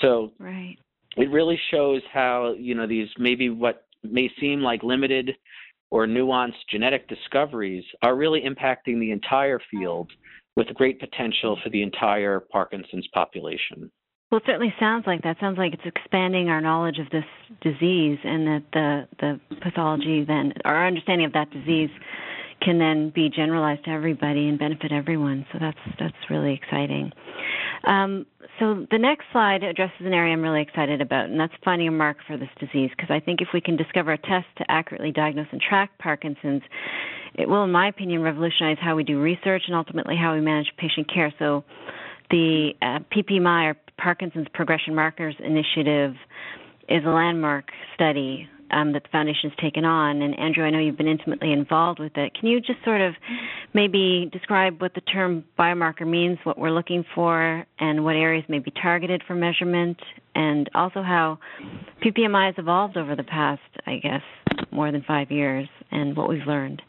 So 0.00 0.32
right. 0.38 0.76
it 1.16 1.30
really 1.30 1.60
shows 1.70 2.02
how, 2.12 2.54
you 2.58 2.74
know, 2.74 2.86
these 2.86 3.08
maybe 3.18 3.50
what 3.50 3.86
may 4.02 4.30
seem 4.40 4.60
like 4.60 4.82
limited 4.82 5.36
or 5.90 6.06
nuanced 6.06 6.66
genetic 6.70 7.08
discoveries 7.08 7.84
are 8.02 8.16
really 8.16 8.40
impacting 8.40 8.98
the 9.00 9.10
entire 9.10 9.60
field 9.70 10.10
with 10.56 10.66
great 10.74 11.00
potential 11.00 11.58
for 11.62 11.70
the 11.70 11.82
entire 11.82 12.40
Parkinson's 12.40 13.06
population. 13.14 13.90
Well, 14.30 14.38
it 14.38 14.44
certainly 14.46 14.72
sounds 14.78 15.04
like 15.06 15.22
that. 15.22 15.38
Sounds 15.40 15.58
like 15.58 15.74
it's 15.74 15.82
expanding 15.84 16.48
our 16.48 16.60
knowledge 16.60 16.98
of 16.98 17.10
this 17.10 17.24
disease, 17.60 18.18
and 18.22 18.46
that 18.46 18.62
the 18.72 19.08
the 19.18 19.40
pathology 19.60 20.24
then, 20.24 20.52
our 20.64 20.86
understanding 20.86 21.26
of 21.26 21.32
that 21.32 21.50
disease, 21.50 21.90
can 22.62 22.78
then 22.78 23.10
be 23.12 23.28
generalized 23.28 23.84
to 23.86 23.90
everybody 23.90 24.48
and 24.48 24.58
benefit 24.58 24.92
everyone. 24.92 25.46
So 25.52 25.58
that's 25.60 25.78
that's 25.98 26.30
really 26.30 26.54
exciting. 26.54 27.10
Um, 27.84 28.26
so 28.60 28.86
the 28.90 28.98
next 28.98 29.24
slide 29.32 29.64
addresses 29.64 30.00
an 30.00 30.12
area 30.12 30.32
I'm 30.32 30.42
really 30.42 30.62
excited 30.62 31.00
about, 31.00 31.24
and 31.24 31.40
that's 31.40 31.52
finding 31.64 31.88
a 31.88 31.92
mark 31.92 32.18
for 32.26 32.36
this 32.36 32.50
disease. 32.60 32.90
Because 32.96 33.10
I 33.10 33.18
think 33.18 33.40
if 33.40 33.48
we 33.52 33.60
can 33.60 33.76
discover 33.76 34.12
a 34.12 34.18
test 34.18 34.46
to 34.58 34.64
accurately 34.70 35.10
diagnose 35.10 35.48
and 35.50 35.60
track 35.60 35.90
Parkinson's, 35.98 36.62
it 37.34 37.48
will, 37.48 37.64
in 37.64 37.72
my 37.72 37.88
opinion, 37.88 38.22
revolutionize 38.22 38.78
how 38.80 38.96
we 38.96 39.04
do 39.04 39.20
research 39.20 39.62
and 39.66 39.76
ultimately 39.76 40.16
how 40.16 40.34
we 40.34 40.40
manage 40.40 40.68
patient 40.76 41.12
care. 41.12 41.32
So 41.38 41.64
the 42.30 42.72
uh, 42.82 43.00
PPMI, 43.14 43.70
or 43.72 43.76
Parkinson's 43.98 44.48
Progression 44.52 44.94
Markers 44.94 45.34
Initiative, 45.38 46.14
is 46.88 47.04
a 47.04 47.10
landmark 47.10 47.70
study 47.94 48.48
um, 48.70 48.92
that 48.92 49.02
the 49.02 49.08
foundation 49.10 49.50
has 49.50 49.58
taken 49.58 49.84
on. 49.84 50.22
And 50.22 50.38
Andrew, 50.38 50.64
I 50.64 50.70
know 50.70 50.78
you've 50.78 50.96
been 50.96 51.08
intimately 51.08 51.52
involved 51.52 51.98
with 51.98 52.16
it. 52.16 52.34
Can 52.34 52.48
you 52.48 52.60
just 52.60 52.82
sort 52.84 53.00
of 53.00 53.14
maybe 53.74 54.28
describe 54.32 54.80
what 54.80 54.94
the 54.94 55.00
term 55.00 55.44
biomarker 55.58 56.06
means, 56.06 56.38
what 56.44 56.58
we're 56.58 56.70
looking 56.70 57.04
for, 57.14 57.64
and 57.78 58.04
what 58.04 58.16
areas 58.16 58.44
may 58.48 58.58
be 58.58 58.70
targeted 58.70 59.22
for 59.26 59.34
measurement, 59.34 59.98
and 60.34 60.70
also 60.74 61.02
how 61.02 61.38
PPMI 62.04 62.46
has 62.46 62.54
evolved 62.58 62.96
over 62.96 63.16
the 63.16 63.24
past, 63.24 63.62
I 63.86 63.96
guess, 63.96 64.22
more 64.70 64.92
than 64.92 65.02
five 65.02 65.30
years, 65.30 65.68
and 65.90 66.16
what 66.16 66.28
we've 66.28 66.46
learned? 66.46 66.82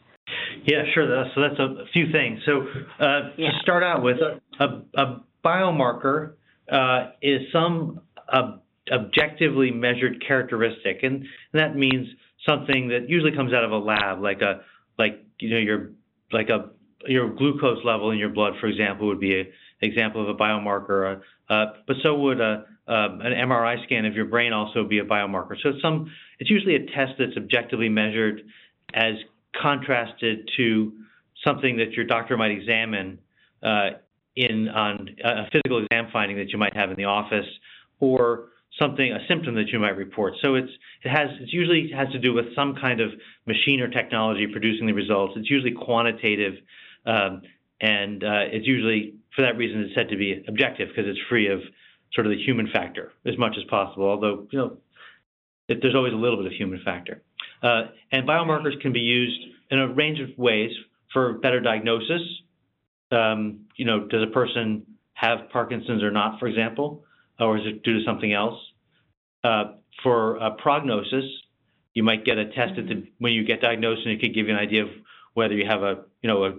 Yeah, 0.64 0.82
sure. 0.94 1.24
So 1.34 1.40
that's 1.40 1.58
a 1.58 1.84
few 1.92 2.10
things. 2.12 2.40
So 2.46 2.62
uh, 3.00 3.30
yeah. 3.36 3.50
to 3.50 3.58
start 3.62 3.82
out 3.82 4.02
with, 4.02 4.18
a, 4.60 4.64
a 4.94 5.22
biomarker 5.44 6.34
uh, 6.70 7.10
is 7.20 7.42
some 7.52 8.00
uh, 8.32 8.58
objectively 8.90 9.70
measured 9.70 10.24
characteristic, 10.26 11.02
and, 11.02 11.16
and 11.16 11.26
that 11.54 11.76
means 11.76 12.08
something 12.48 12.88
that 12.88 13.08
usually 13.08 13.32
comes 13.32 13.52
out 13.52 13.64
of 13.64 13.72
a 13.72 13.78
lab, 13.78 14.20
like 14.20 14.40
a 14.40 14.60
like 14.98 15.24
you 15.38 15.50
know 15.50 15.58
your 15.58 15.90
like 16.32 16.48
a 16.48 16.70
your 17.06 17.34
glucose 17.34 17.84
level 17.84 18.10
in 18.10 18.18
your 18.18 18.28
blood, 18.28 18.54
for 18.60 18.66
example, 18.66 19.08
would 19.08 19.20
be 19.20 19.40
an 19.40 19.46
example 19.80 20.22
of 20.22 20.28
a 20.28 20.38
biomarker. 20.38 21.20
Uh, 21.48 21.52
uh, 21.52 21.72
but 21.86 21.96
so 22.02 22.14
would 22.14 22.40
a, 22.40 22.64
an 22.86 23.32
MRI 23.48 23.82
scan 23.84 24.04
of 24.04 24.14
your 24.14 24.26
brain 24.26 24.52
also 24.52 24.84
be 24.84 24.98
a 24.98 25.04
biomarker. 25.04 25.54
So 25.62 25.70
it's 25.70 25.82
some 25.82 26.10
it's 26.38 26.50
usually 26.50 26.76
a 26.76 26.86
test 26.86 27.14
that's 27.18 27.36
objectively 27.36 27.88
measured 27.88 28.42
as 28.94 29.14
contrasted 29.60 30.48
to 30.56 30.92
something 31.44 31.76
that 31.76 31.92
your 31.92 32.04
doctor 32.04 32.36
might 32.36 32.50
examine 32.50 33.18
uh, 33.62 33.90
in 34.36 34.68
on 34.68 35.08
a 35.24 35.44
physical 35.50 35.84
exam 35.84 36.08
finding 36.12 36.36
that 36.38 36.50
you 36.50 36.58
might 36.58 36.74
have 36.74 36.90
in 36.90 36.96
the 36.96 37.04
office 37.04 37.46
or 38.00 38.48
something 38.80 39.12
a 39.12 39.18
symptom 39.28 39.54
that 39.54 39.68
you 39.68 39.78
might 39.78 39.96
report. 39.96 40.34
So 40.42 40.54
it's 40.54 40.70
it 41.04 41.10
has 41.10 41.28
it 41.40 41.52
usually 41.52 41.90
has 41.94 42.08
to 42.12 42.18
do 42.18 42.32
with 42.32 42.54
some 42.54 42.74
kind 42.80 43.00
of 43.00 43.10
machine 43.46 43.80
or 43.80 43.88
technology 43.88 44.46
producing 44.50 44.86
the 44.86 44.94
results. 44.94 45.34
It's 45.36 45.50
usually 45.50 45.72
quantitative, 45.72 46.54
um, 47.04 47.42
and 47.80 48.24
uh, 48.24 48.44
it's 48.50 48.66
usually 48.66 49.14
for 49.36 49.42
that 49.42 49.56
reason 49.56 49.82
it's 49.82 49.94
said 49.94 50.08
to 50.08 50.16
be 50.16 50.44
objective 50.48 50.88
because 50.88 51.04
it's 51.06 51.20
free 51.28 51.48
of 51.48 51.60
sort 52.14 52.26
of 52.26 52.32
the 52.32 52.42
human 52.42 52.68
factor 52.72 53.12
as 53.26 53.36
much 53.38 53.56
as 53.58 53.64
possible. 53.64 54.08
Although 54.08 54.46
you 54.50 54.58
know 54.58 54.76
it, 55.68 55.78
there's 55.82 55.94
always 55.94 56.12
a 56.12 56.16
little 56.16 56.38
bit 56.38 56.46
of 56.46 56.52
human 56.52 56.80
factor. 56.84 57.22
Uh, 57.62 57.82
and 58.10 58.26
biomarkers 58.26 58.80
can 58.80 58.92
be 58.92 59.00
used 59.00 59.40
in 59.70 59.78
a 59.78 59.88
range 59.88 60.18
of 60.20 60.36
ways 60.36 60.70
for 61.12 61.34
better 61.34 61.60
diagnosis. 61.60 62.22
Um, 63.10 63.66
you 63.76 63.84
know, 63.84 64.06
does 64.08 64.22
a 64.22 64.32
person 64.32 64.86
have 65.14 65.50
Parkinson's 65.52 66.02
or 66.02 66.10
not, 66.10 66.40
for 66.40 66.48
example, 66.48 67.04
or 67.38 67.58
is 67.58 67.64
it 67.66 67.82
due 67.82 67.98
to 67.98 68.04
something 68.04 68.32
else? 68.32 68.58
Uh, 69.44 69.74
for 70.02 70.38
prognosis, 70.58 71.24
you 71.94 72.02
might 72.02 72.24
get 72.24 72.38
a 72.38 72.46
test 72.46 72.74
the, 72.76 73.06
when 73.18 73.32
you 73.32 73.44
get 73.44 73.60
diagnosed, 73.60 74.02
and 74.04 74.14
it 74.14 74.20
could 74.20 74.34
give 74.34 74.46
you 74.46 74.54
an 74.54 74.58
idea 74.58 74.84
of 74.84 74.88
whether 75.34 75.54
you 75.54 75.66
have 75.66 75.82
a 75.82 76.04
you 76.22 76.28
know 76.28 76.44
a 76.44 76.52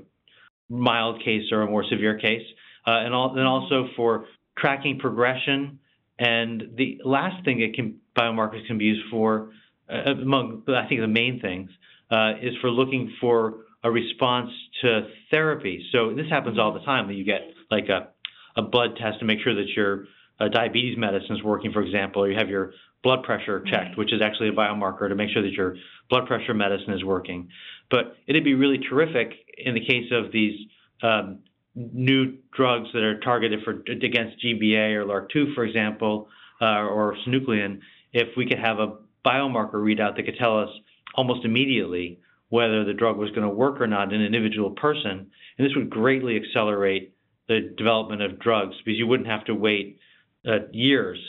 mild 0.69 1.23
case 1.23 1.51
or 1.51 1.61
a 1.61 1.67
more 1.67 1.83
severe 1.89 2.17
case, 2.17 2.45
uh, 2.85 2.91
and 2.91 3.13
then 3.37 3.45
also 3.45 3.87
for 3.95 4.25
tracking 4.57 4.99
progression. 4.99 5.79
And 6.19 6.63
the 6.75 6.99
last 7.03 7.43
thing 7.43 7.59
that 7.59 7.73
can 7.73 7.99
biomarkers 8.15 8.65
can 8.67 8.77
be 8.77 8.85
used 8.85 9.09
for, 9.09 9.51
among 9.93 10.63
I 10.67 10.87
think 10.87 11.01
the 11.01 11.07
main 11.07 11.39
things, 11.39 11.69
uh, 12.11 12.33
is 12.41 12.53
for 12.61 12.69
looking 12.69 13.13
for 13.19 13.65
a 13.83 13.91
response 13.91 14.49
to 14.81 15.07
therapy. 15.29 15.85
So 15.91 16.13
this 16.15 16.27
happens 16.29 16.57
all 16.57 16.73
the 16.73 16.81
time 16.81 17.07
that 17.07 17.15
you 17.15 17.25
get 17.25 17.41
like 17.69 17.89
a, 17.89 18.09
a 18.55 18.61
blood 18.61 18.95
test 18.97 19.19
to 19.19 19.25
make 19.25 19.39
sure 19.43 19.53
that 19.55 19.67
your 19.75 20.05
uh, 20.39 20.47
diabetes 20.47 20.97
medicine 20.97 21.35
is 21.35 21.43
working, 21.43 21.71
for 21.71 21.81
example, 21.81 22.23
or 22.23 22.29
you 22.29 22.37
have 22.37 22.49
your 22.49 22.73
blood 23.03 23.23
pressure 23.23 23.61
checked, 23.61 23.89
right. 23.89 23.97
which 23.97 24.13
is 24.13 24.21
actually 24.21 24.49
a 24.49 24.53
biomarker 24.53 25.09
to 25.09 25.15
make 25.15 25.29
sure 25.31 25.41
that 25.41 25.51
your 25.51 25.75
blood 26.09 26.25
pressure 26.25 26.53
medicine 26.53 26.93
is 26.93 27.03
working. 27.03 27.49
But 27.91 28.15
it'd 28.25 28.45
be 28.45 28.53
really 28.53 28.79
terrific 28.89 29.33
in 29.57 29.73
the 29.73 29.85
case 29.85 30.11
of 30.11 30.31
these 30.31 30.57
um, 31.01 31.39
new 31.75 32.37
drugs 32.55 32.89
that 32.93 33.03
are 33.03 33.19
targeted 33.19 33.59
for 33.63 33.71
against 33.91 34.43
GBA 34.43 34.95
or 34.95 35.05
LRRK2, 35.05 35.53
for 35.55 35.65
example, 35.65 36.29
uh, 36.61 36.85
or 36.85 37.17
synuclein, 37.27 37.79
if 38.13 38.29
we 38.37 38.45
could 38.45 38.59
have 38.59 38.79
a 38.79 38.97
biomarker 39.26 39.76
readout 39.76 40.15
that 40.15 40.24
could 40.24 40.38
tell 40.38 40.59
us 40.59 40.69
almost 41.15 41.45
immediately 41.45 42.19
whether 42.49 42.84
the 42.84 42.93
drug 42.93 43.17
was 43.17 43.30
going 43.32 43.47
to 43.47 43.49
work 43.49 43.82
or 43.82 43.88
not 43.88 44.13
in 44.13 44.21
an 44.21 44.26
individual 44.26 44.71
person. 44.71 45.32
And 45.57 45.67
this 45.67 45.76
would 45.76 45.89
greatly 45.89 46.38
accelerate 46.38 47.13
the 47.47 47.74
development 47.78 48.21
of 48.21 48.39
drugs 48.39 48.76
because 48.84 48.97
you 48.97 49.07
wouldn't 49.07 49.30
have 49.30 49.45
to 49.45 49.55
wait 49.55 49.99
uh, 50.47 50.67
years 50.71 51.19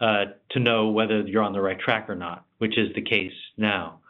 uh, 0.00 0.24
to 0.50 0.60
know 0.60 0.88
whether 0.88 1.20
you're 1.20 1.42
on 1.42 1.52
the 1.52 1.60
right 1.60 1.78
track 1.78 2.08
or 2.10 2.14
not, 2.14 2.44
which 2.58 2.76
is 2.76 2.88
the 2.94 3.02
case 3.02 3.32
now. 3.56 4.00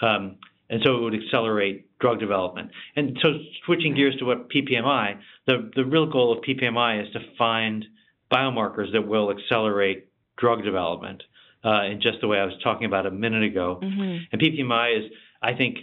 Um, 0.00 0.36
and 0.68 0.80
so 0.84 0.96
it 0.96 1.00
would 1.02 1.14
accelerate 1.14 1.98
drug 1.98 2.20
development. 2.20 2.70
And 2.94 3.18
so 3.20 3.30
switching 3.66 3.94
gears 3.94 4.14
to 4.16 4.24
what 4.24 4.48
PPMI, 4.48 5.18
the, 5.46 5.70
the 5.74 5.84
real 5.84 6.06
goal 6.06 6.32
of 6.32 6.44
PPMI 6.44 7.06
is 7.06 7.12
to 7.12 7.20
find 7.36 7.84
biomarkers 8.32 8.92
that 8.92 9.06
will 9.06 9.32
accelerate 9.32 10.08
drug 10.38 10.62
development 10.62 11.22
uh, 11.64 11.84
in 11.84 12.00
just 12.00 12.20
the 12.20 12.28
way 12.28 12.38
I 12.38 12.44
was 12.44 12.54
talking 12.62 12.86
about 12.86 13.06
a 13.06 13.10
minute 13.10 13.42
ago. 13.42 13.80
Mm-hmm. 13.82 14.24
And 14.32 14.40
PPMI 14.40 14.98
is, 14.98 15.12
I 15.42 15.54
think, 15.54 15.78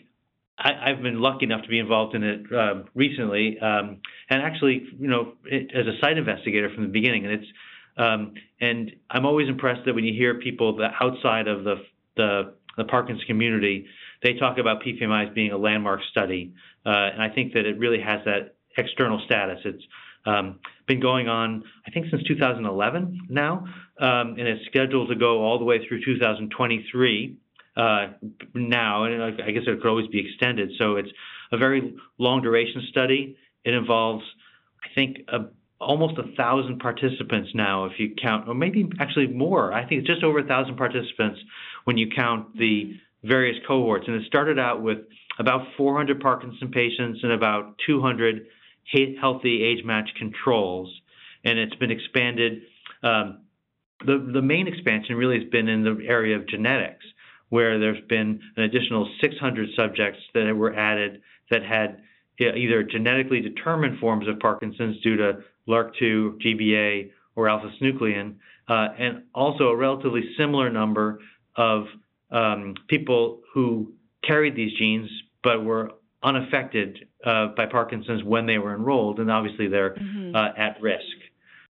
I, 0.57 0.89
have 0.89 1.03
been 1.03 1.21
lucky 1.21 1.45
enough 1.45 1.61
to 1.63 1.67
be 1.67 1.77
involved 1.77 2.15
in 2.15 2.23
it 2.23 2.41
uh, 2.51 2.83
recently, 2.95 3.59
um, 3.59 3.99
and 4.29 4.41
actually, 4.41 4.87
you 4.97 5.07
know, 5.07 5.33
it, 5.45 5.69
as 5.75 5.85
a 5.85 5.99
site 6.01 6.17
investigator 6.17 6.71
from 6.73 6.83
the 6.83 6.89
beginning. 6.89 7.25
And 7.25 7.33
it's 7.35 7.47
um, 7.97 8.33
and 8.59 8.91
I'm 9.09 9.25
always 9.25 9.49
impressed 9.49 9.81
that 9.85 9.93
when 9.93 10.03
you 10.03 10.13
hear 10.13 10.39
people 10.39 10.77
that 10.77 10.93
outside 10.99 11.47
of 11.47 11.63
the 11.63 11.75
the, 12.15 12.53
the 12.75 12.85
Parkinson's 12.85 13.25
community, 13.25 13.85
they 14.23 14.33
talk 14.33 14.57
about 14.57 14.81
PPMI 14.81 15.27
as 15.27 15.33
being 15.35 15.51
a 15.51 15.57
landmark 15.57 15.99
study, 16.09 16.53
uh, 16.85 16.89
and 16.89 17.21
I 17.21 17.29
think 17.29 17.53
that 17.53 17.65
it 17.67 17.77
really 17.77 18.01
has 18.01 18.21
that 18.25 18.55
external 18.77 19.21
status. 19.25 19.59
It's 19.63 19.83
um, 20.27 20.59
been 20.87 20.99
going 20.99 21.27
on, 21.27 21.63
I 21.87 21.91
think, 21.91 22.07
since 22.11 22.21
2011 22.23 23.27
now, 23.29 23.65
um, 23.99 24.35
and 24.37 24.41
it's 24.41 24.65
scheduled 24.65 25.09
to 25.09 25.15
go 25.15 25.41
all 25.43 25.57
the 25.57 25.65
way 25.65 25.85
through 25.87 26.03
2023 26.03 27.37
uh, 27.77 28.07
now, 28.53 29.03
and 29.05 29.23
I 29.23 29.51
guess 29.51 29.63
it 29.65 29.81
could 29.81 29.89
always 29.89 30.07
be 30.07 30.27
extended. 30.27 30.71
So 30.77 30.97
it's 30.97 31.09
a 31.51 31.57
very 31.57 31.95
long 32.17 32.41
duration 32.41 32.85
study. 32.89 33.37
It 33.63 33.73
involves, 33.73 34.23
I 34.83 34.87
think, 34.95 35.19
a, 35.29 35.45
almost 35.79 36.17
a 36.17 36.35
thousand 36.35 36.79
participants 36.79 37.51
now, 37.53 37.85
if 37.85 37.93
you 37.97 38.13
count, 38.21 38.47
or 38.49 38.53
maybe 38.53 38.89
actually 38.99 39.27
more. 39.27 39.73
I 39.73 39.87
think 39.87 39.99
it's 39.99 40.07
just 40.07 40.23
over 40.23 40.39
a 40.39 40.47
thousand 40.47 40.75
participants 40.75 41.39
when 41.85 41.97
you 41.97 42.09
count 42.13 42.57
the 42.57 42.93
various 43.23 43.57
cohorts. 43.67 44.05
And 44.07 44.15
it 44.15 44.25
started 44.27 44.59
out 44.59 44.81
with 44.81 44.99
about 45.39 45.67
400 45.77 46.19
Parkinson 46.19 46.71
patients 46.71 47.19
and 47.23 47.31
about 47.31 47.75
200 47.85 48.47
healthy 49.19 49.63
age-matched 49.63 50.15
controls, 50.17 50.93
and 51.43 51.59
it's 51.59 51.75
been 51.75 51.91
expanded. 51.91 52.61
Um, 53.03 53.39
the 54.05 54.31
the 54.33 54.41
main 54.41 54.67
expansion 54.67 55.15
really 55.15 55.39
has 55.39 55.49
been 55.49 55.67
in 55.67 55.83
the 55.83 56.05
area 56.07 56.35
of 56.35 56.47
genetics 56.47 57.05
where 57.49 57.79
there's 57.79 58.03
been 58.09 58.41
an 58.57 58.63
additional 58.63 59.09
600 59.21 59.69
subjects 59.75 60.19
that 60.33 60.53
were 60.53 60.75
added 60.75 61.21
that 61.49 61.63
had 61.63 62.01
either 62.39 62.83
genetically 62.83 63.41
determined 63.41 63.99
forms 63.99 64.27
of 64.27 64.39
Parkinson's 64.39 65.01
due 65.01 65.17
to 65.17 65.39
LRRK2, 65.67 66.41
GBA, 66.41 67.11
or 67.35 67.49
alpha-synuclein, 67.49 68.35
uh, 68.67 68.89
and 68.99 69.23
also 69.33 69.69
a 69.69 69.75
relatively 69.75 70.21
similar 70.37 70.69
number 70.69 71.19
of 71.55 71.85
um, 72.31 72.75
people 72.89 73.41
who 73.53 73.93
carried 74.25 74.55
these 74.55 74.77
genes 74.77 75.09
but 75.43 75.63
were 75.63 75.91
unaffected 76.27 77.07
uh, 77.25 77.47
by 77.55 77.65
Parkinson's 77.65 78.23
when 78.23 78.45
they 78.45 78.57
were 78.57 78.75
enrolled, 78.75 79.19
and 79.19 79.31
obviously 79.31 79.67
they're 79.67 79.95
mm-hmm. 79.95 80.35
uh, 80.35 80.49
at 80.57 80.81
risk. 80.81 81.17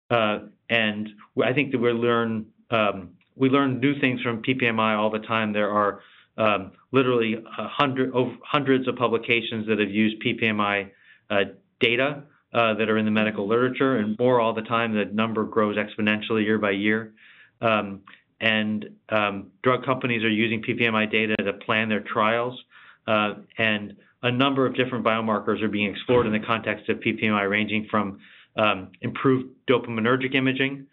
Uh, 0.10 0.40
and 0.70 1.10
I 1.44 1.54
think 1.54 1.72
that 1.72 1.80
we 1.80 1.92
learn 1.92 2.48
um, 2.72 3.12
we 3.36 3.50
learn 3.50 3.80
new 3.80 4.00
things 4.00 4.22
from 4.22 4.42
PPMI 4.42 4.98
all 4.98 5.12
the 5.12 5.20
time. 5.20 5.54
There 5.54 5.70
are 5.72 6.02
um, 6.38 6.72
literally 6.92 7.36
hundred, 7.46 8.12
over, 8.14 8.36
hundreds 8.44 8.88
of 8.88 8.96
publications 8.96 9.68
that 9.68 9.80
have 9.80 9.92
used 9.92 10.22
PPMI 10.24 10.90
uh, 11.30 11.36
data 11.80 12.24
uh, 12.54 12.74
that 12.74 12.90
are 12.90 12.98
in 12.98 13.06
the 13.06 13.12
medical 13.12 13.48
literature, 13.48 13.98
and 13.98 14.18
more 14.18 14.42
all 14.42 14.54
the 14.54 14.64
time. 14.64 14.94
The 14.94 15.06
number 15.06 15.44
grows 15.44 15.78
exponentially 15.78 16.44
year 16.44 16.58
by 16.58 16.72
year. 16.72 17.14
Um, 17.62 18.02
and 18.40 18.90
um, 19.10 19.48
drug 19.64 19.84
companies 19.84 20.24
are 20.24 20.30
using 20.30 20.62
PPMI 20.62 21.12
data 21.12 21.36
to 21.38 21.54
plan 21.54 21.90
their 21.90 22.02
trials. 22.02 22.60
Uh, 23.08 23.36
and 23.58 23.96
a 24.28 24.32
number 24.32 24.66
of 24.66 24.76
different 24.76 25.06
biomarkers 25.06 25.64
are 25.64 25.70
being 25.70 25.90
explored 25.90 26.26
in 26.28 26.34
the 26.34 26.46
context 26.46 26.90
of 26.90 26.98
PPMI, 26.98 27.50
ranging 27.50 27.88
from 27.90 28.20
um, 28.58 28.92
improved 29.02 29.46
dopaminergic 29.70 30.36
imaging, 30.36 30.86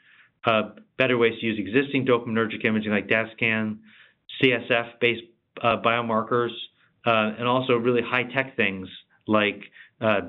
uh, 0.45 0.71
better 0.99 1.19
ways 1.19 1.33
to 1.41 1.47
use 1.47 1.59
existing 1.59 2.07
dopaminergic 2.07 2.65
imaging 2.65 2.93
like 2.93 3.09
DaTscan, 3.09 3.79
CSF-based 4.41 5.23
uh, 5.61 5.79
biomarkers, 5.85 6.51
uh, 7.07 7.35
and 7.37 7.49
also 7.49 7.73
really 7.73 8.03
high-tech 8.03 8.57
things 8.57 8.89
like 9.27 9.61
uh, 10.01 10.21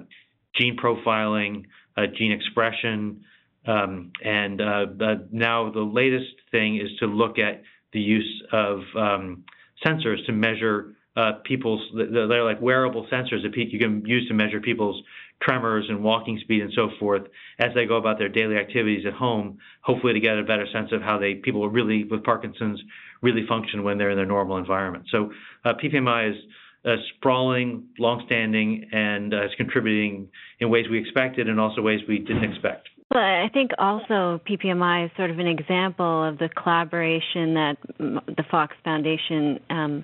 gene 0.56 0.76
profiling, 0.76 1.66
uh, 1.98 2.08
gene 2.18 2.32
expression, 2.32 3.22
um, 3.68 4.12
and 4.24 4.60
uh, 4.62 4.86
the, 4.98 5.28
now 5.32 5.72
the 5.72 5.80
latest 5.80 6.34
thing 6.50 6.78
is 6.78 6.90
to 7.00 7.06
look 7.06 7.38
at 7.38 7.62
the 7.94 8.00
use 8.00 8.44
of 8.52 8.80
um, 8.98 9.44
sensors 9.86 10.26
to 10.26 10.32
measure 10.32 10.95
uh, 11.16 11.34
people's. 11.44 11.82
They're 11.94 12.44
like 12.44 12.62
wearable 12.62 13.08
sensors 13.12 13.44
that 13.44 13.56
you 13.56 13.80
can 13.80 14.06
use 14.06 14.28
to 14.28 14.34
measure 14.34 14.60
people's 14.60 15.02
tremors 15.42 15.86
and 15.90 16.04
walking 16.04 16.40
speed 16.42 16.62
and 16.62 16.72
so 16.74 16.90
forth 17.00 17.24
as 17.60 17.74
they 17.76 17.86
go 17.86 17.98
about 17.98 18.18
their 18.18 18.30
daily 18.30 18.56
activities 18.58 19.06
at 19.06 19.14
home, 19.14 19.58
hopefully 19.82 20.14
to 20.14 20.20
get 20.20 20.38
a 20.38 20.44
better 20.44 20.66
sense 20.72 20.92
of 20.92 21.02
how 21.02 21.20
they 21.20 21.36
people 21.36 21.68
really 21.70 22.04
with 22.06 22.24
Parkinson's 22.24 22.82
really 23.22 23.46
function 23.48 23.84
when 23.84 23.98
they're 23.98 24.12
in 24.12 24.18
their 24.18 24.26
normal 24.26 24.58
environment. 24.58 25.06
So 25.12 25.32
uh, 25.64 25.74
PPMI 25.74 26.32
is 26.32 26.38
uh, 26.86 26.96
sprawling, 27.18 27.86
longstanding, 27.98 28.88
and 28.92 29.34
uh, 29.34 29.46
is 29.46 29.52
contributing 29.58 30.30
in 30.60 30.70
ways 30.70 30.86
we 30.90 31.00
expected 31.00 31.50
and 31.50 31.60
also 31.60 31.82
ways 31.82 32.00
we 32.08 32.20
didn't 32.20 32.44
expect. 32.44 32.90
Well, 33.14 33.24
I 33.24 33.50
think 33.54 33.72
also 33.78 34.42
PPMI 34.50 35.06
is 35.06 35.12
sort 35.16 35.30
of 35.30 35.40
an 35.40 35.48
example 35.48 36.24
of 36.24 36.38
the 36.38 36.50
collaboration 36.50 37.54
that 37.54 37.78
the 38.00 38.44
Fox 38.50 38.76
Foundation 38.84 39.60
um, 39.70 40.04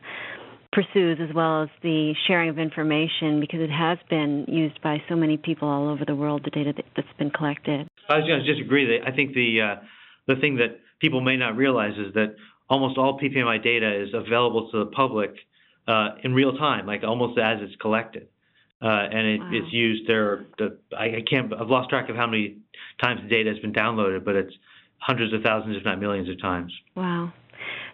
pursues 0.72 1.20
as 1.22 1.34
well 1.36 1.64
as 1.64 1.70
the 1.84 2.14
sharing 2.28 2.50
of 2.50 2.58
information 2.58 3.40
because 3.40 3.60
it 3.60 3.70
has 3.70 3.98
been 4.10 4.46
used 4.48 4.82
by 4.82 5.02
so 5.10 5.16
many 5.16 5.38
people 5.38 5.68
all 5.68 5.90
over 5.90 6.06
the 6.06 6.16
world, 6.16 6.44
the 6.46 6.52
data 6.52 6.74
that's 6.96 7.08
been 7.18 7.32
collected. 7.32 7.88
I 8.10 8.18
was 8.18 8.26
going 8.26 8.40
to 8.40 8.46
just 8.46 8.62
agree 8.62 8.86
that 8.86 9.08
I 9.08 9.16
think 9.16 9.34
the 9.34 9.62
uh, 9.62 9.76
the 10.28 10.36
thing 10.40 10.58
that 10.58 10.80
people 11.00 11.22
may 11.22 11.36
not 11.36 11.58
realize 11.58 11.94
is 11.98 12.14
that 12.14 12.36
almost 12.70 12.98
all 12.98 13.20
PPMI 13.20 13.62
data 13.64 14.02
is 14.02 14.10
available 14.14 14.70
to 14.72 14.80
the 14.80 14.86
public 14.86 15.32
uh, 15.88 16.10
in 16.24 16.34
real 16.34 16.54
time, 16.58 16.86
like 16.86 17.04
almost 17.04 17.38
as 17.38 17.58
it's 17.62 17.76
collected. 17.82 18.28
Uh, 18.82 18.88
and 18.88 19.28
it, 19.28 19.40
wow. 19.40 19.50
it's 19.54 19.74
used 19.74 20.08
there. 20.08 20.46
The, 20.58 20.78
I, 20.98 21.06
I 21.06 21.24
can't. 21.30 21.54
I've 21.54 21.70
lost 21.70 21.90
track 21.90 22.10
of 22.10 22.16
how 22.16 22.26
many 22.26 22.58
times 23.04 23.22
the 23.22 23.30
data 23.30 23.52
has 23.52 23.60
been 23.60 23.74
downloaded, 23.74 24.26
but 24.26 24.36
it's 24.36 24.54
hundreds 24.98 25.34
of 25.34 25.42
thousands, 25.44 25.78
if 25.78 25.86
not 25.86 26.00
millions, 26.00 26.30
of 26.30 26.42
times. 26.42 26.74
Wow. 26.96 27.32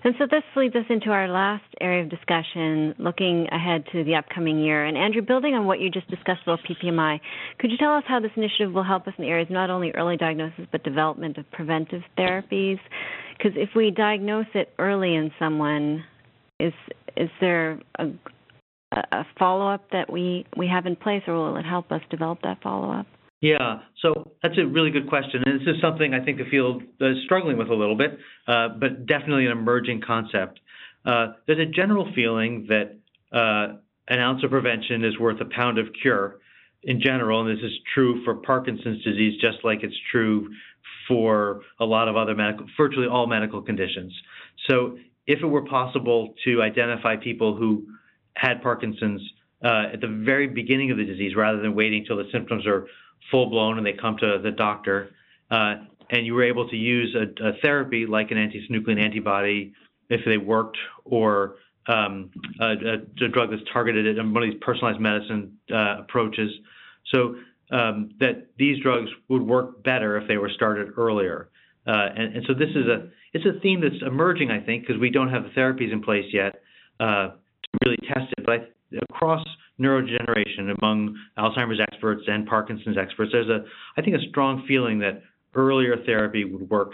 And 0.04 0.14
so 0.20 0.26
this 0.30 0.44
leads 0.56 0.76
us 0.76 0.86
into 0.90 1.10
our 1.10 1.28
last 1.28 1.64
area 1.82 2.04
of 2.04 2.10
discussion, 2.10 2.94
looking 3.00 3.48
ahead 3.52 3.84
to 3.92 4.04
the 4.04 4.16
upcoming 4.16 4.60
year. 4.60 4.86
And 4.86 4.98
Andrew, 4.98 5.22
building 5.22 5.54
on 5.56 5.66
what 5.66 5.80
you 5.80 5.90
just 5.90 6.10
discussed 6.10 6.42
about 6.44 6.60
PPMI, 6.70 7.20
could 7.60 7.72
you 7.72 7.78
tell 7.78 7.96
us 7.96 8.04
how 8.08 8.20
this 8.20 8.32
initiative 8.36 8.74
will 8.74 8.84
help 8.84 9.08
us 9.08 9.14
in 9.18 9.24
the 9.24 9.30
areas 9.30 9.48
not 9.50 9.70
only 9.70 9.92
early 9.92 10.18
diagnosis 10.18 10.66
but 10.72 10.84
development 10.84 11.38
of 11.38 11.50
preventive 11.52 12.02
therapies? 12.18 12.80
Because 13.38 13.54
if 13.56 13.70
we 13.76 13.92
diagnose 13.92 14.48
it 14.54 14.74
early 14.80 15.16
in 15.16 15.32
someone, 15.40 16.04
is 16.60 16.74
is 17.16 17.30
there 17.42 17.80
a, 17.98 18.08
a 18.94 19.26
follow 19.38 19.68
up 19.68 19.90
that 19.92 20.12
we, 20.12 20.46
we 20.56 20.68
have 20.68 20.86
in 20.86 20.96
place, 20.96 21.24
or 21.28 21.34
will 21.34 21.58
it 21.58 21.66
help 21.66 21.92
us 21.92 22.02
develop 22.10 22.40
that 22.44 22.62
follow 22.62 22.92
up? 22.92 23.08
Yeah, 23.40 23.82
so 24.02 24.32
that's 24.42 24.58
a 24.58 24.66
really 24.66 24.90
good 24.90 25.08
question, 25.08 25.44
and 25.46 25.62
this 25.62 25.68
is 25.68 25.80
something 25.80 26.14
I 26.14 26.26
think 26.26 26.40
the 26.40 26.50
field 26.50 26.82
is 27.00 27.18
struggling 27.26 27.58
with 27.58 27.70
a 27.70 27.76
little 27.76 27.96
bit, 27.96 28.18
uh, 28.48 28.70
but 28.80 29.06
definitely 29.06 29.46
an 29.46 29.52
emerging 29.52 30.02
concept. 30.06 30.60
Uh, 31.06 31.34
there's 31.46 31.60
a 31.60 31.72
general 31.72 32.12
feeling 32.16 32.68
that 32.70 32.98
uh, 33.32 33.78
an 34.08 34.20
ounce 34.20 34.44
of 34.44 34.50
prevention 34.50 35.06
is 35.06 35.20
worth 35.20 35.40
a 35.40 35.46
pound 35.56 35.78
of 35.78 35.86
cure 36.02 36.40
in 36.82 37.00
general, 37.00 37.46
and 37.46 37.56
this 37.56 37.64
is 37.64 37.72
true 37.94 38.24
for 38.26 38.36
Parkinson's 38.36 39.04
disease, 39.04 39.40
just 39.40 39.58
like 39.64 39.84
it's 39.84 39.96
true 40.12 40.50
for 41.08 41.62
a 41.80 41.86
lot 41.86 42.08
of 42.08 42.16
other 42.16 42.34
medical, 42.34 42.66
virtually 42.76 43.08
all 43.08 43.28
medical 43.28 43.62
conditions. 43.62 44.14
So, 44.68 44.98
if 45.28 45.44
it 45.44 45.46
were 45.46 45.66
possible 45.66 46.34
to 46.46 46.62
identify 46.62 47.18
people 47.18 47.56
who 47.56 47.86
had 48.36 48.64
Parkinson's 48.64 49.22
at 49.62 50.00
the 50.02 50.24
very 50.26 50.48
beginning 50.48 50.90
of 50.92 50.98
the 50.98 51.04
disease, 51.04 51.36
rather 51.36 51.62
than 51.62 51.76
waiting 51.76 52.06
till 52.06 52.18
the 52.18 52.30
symptoms 52.32 52.66
are 52.66 52.88
full 53.32 53.50
blown 53.50 53.78
and 53.78 53.86
they 53.86 53.94
come 53.94 54.18
to 54.18 54.40
the 54.42 54.52
doctor, 54.52 55.12
uh, 55.52 55.76
and 56.10 56.26
you 56.26 56.34
were 56.34 56.44
able 56.44 56.68
to 56.70 56.76
use 56.76 57.16
a, 57.16 57.44
a 57.44 57.54
therapy 57.62 58.06
like 58.06 58.32
an 58.32 58.38
anti-synuclein 58.38 59.00
antibody 59.00 59.74
if 60.10 60.22
they 60.26 60.38
worked, 60.38 60.78
or 61.04 61.56
um, 61.88 62.30
a, 62.62 62.72
a, 62.72 63.30
drug 63.30 63.50
that's 63.52 63.62
targeted 63.72 64.18
at 64.18 64.26
one 64.26 64.44
of 64.44 64.50
these 64.50 64.60
personalized 64.62 65.00
medicine 65.00 65.58
uh, 65.72 66.00
approaches, 66.00 66.52
so 67.14 67.36
um, 67.72 68.12
that 68.20 68.48
these 68.58 68.82
drugs 68.82 69.10
would 69.30 69.42
work 69.42 69.84
better 69.84 70.18
if 70.18 70.28
they 70.28 70.38
were 70.38 70.50
started 70.50 70.94
earlier. 70.98 71.50
Uh, 71.86 72.10
and, 72.16 72.36
and, 72.36 72.46
so 72.48 72.54
this 72.54 72.70
is 72.70 72.88
a 72.88 73.10
it's 73.34 73.46
a 73.46 73.60
theme 73.62 73.82
that's 73.82 74.02
emerging, 74.06 74.52
I 74.52 74.60
think, 74.60 74.86
because 74.86 75.00
we 75.00 75.10
don't 75.10 75.30
have 75.30 75.44
the 75.44 75.50
therapies 75.50 75.92
in 75.92 76.02
place 76.02 76.26
yet 76.34 76.62
uh, 77.00 77.30
to 77.30 77.78
really 77.86 77.98
test 78.08 78.34
it. 78.38 78.46
But 78.46 78.54
I, 78.54 78.98
across 79.10 79.46
neurodegeneration 79.80 80.76
among 80.82 81.16
Alzheimer's 81.38 81.80
experts 81.80 82.24
and 82.28 82.46
Parkinson's 82.48 82.98
experts, 82.98 83.32
there's 83.32 83.50
a, 83.50 83.64
I 83.98 84.02
think, 84.02 84.16
a 84.16 84.30
strong 84.30 84.66
feeling 84.68 85.00
that 85.00 85.22
earlier 85.54 85.98
therapy 86.06 86.44
would 86.46 86.70
work 86.70 86.92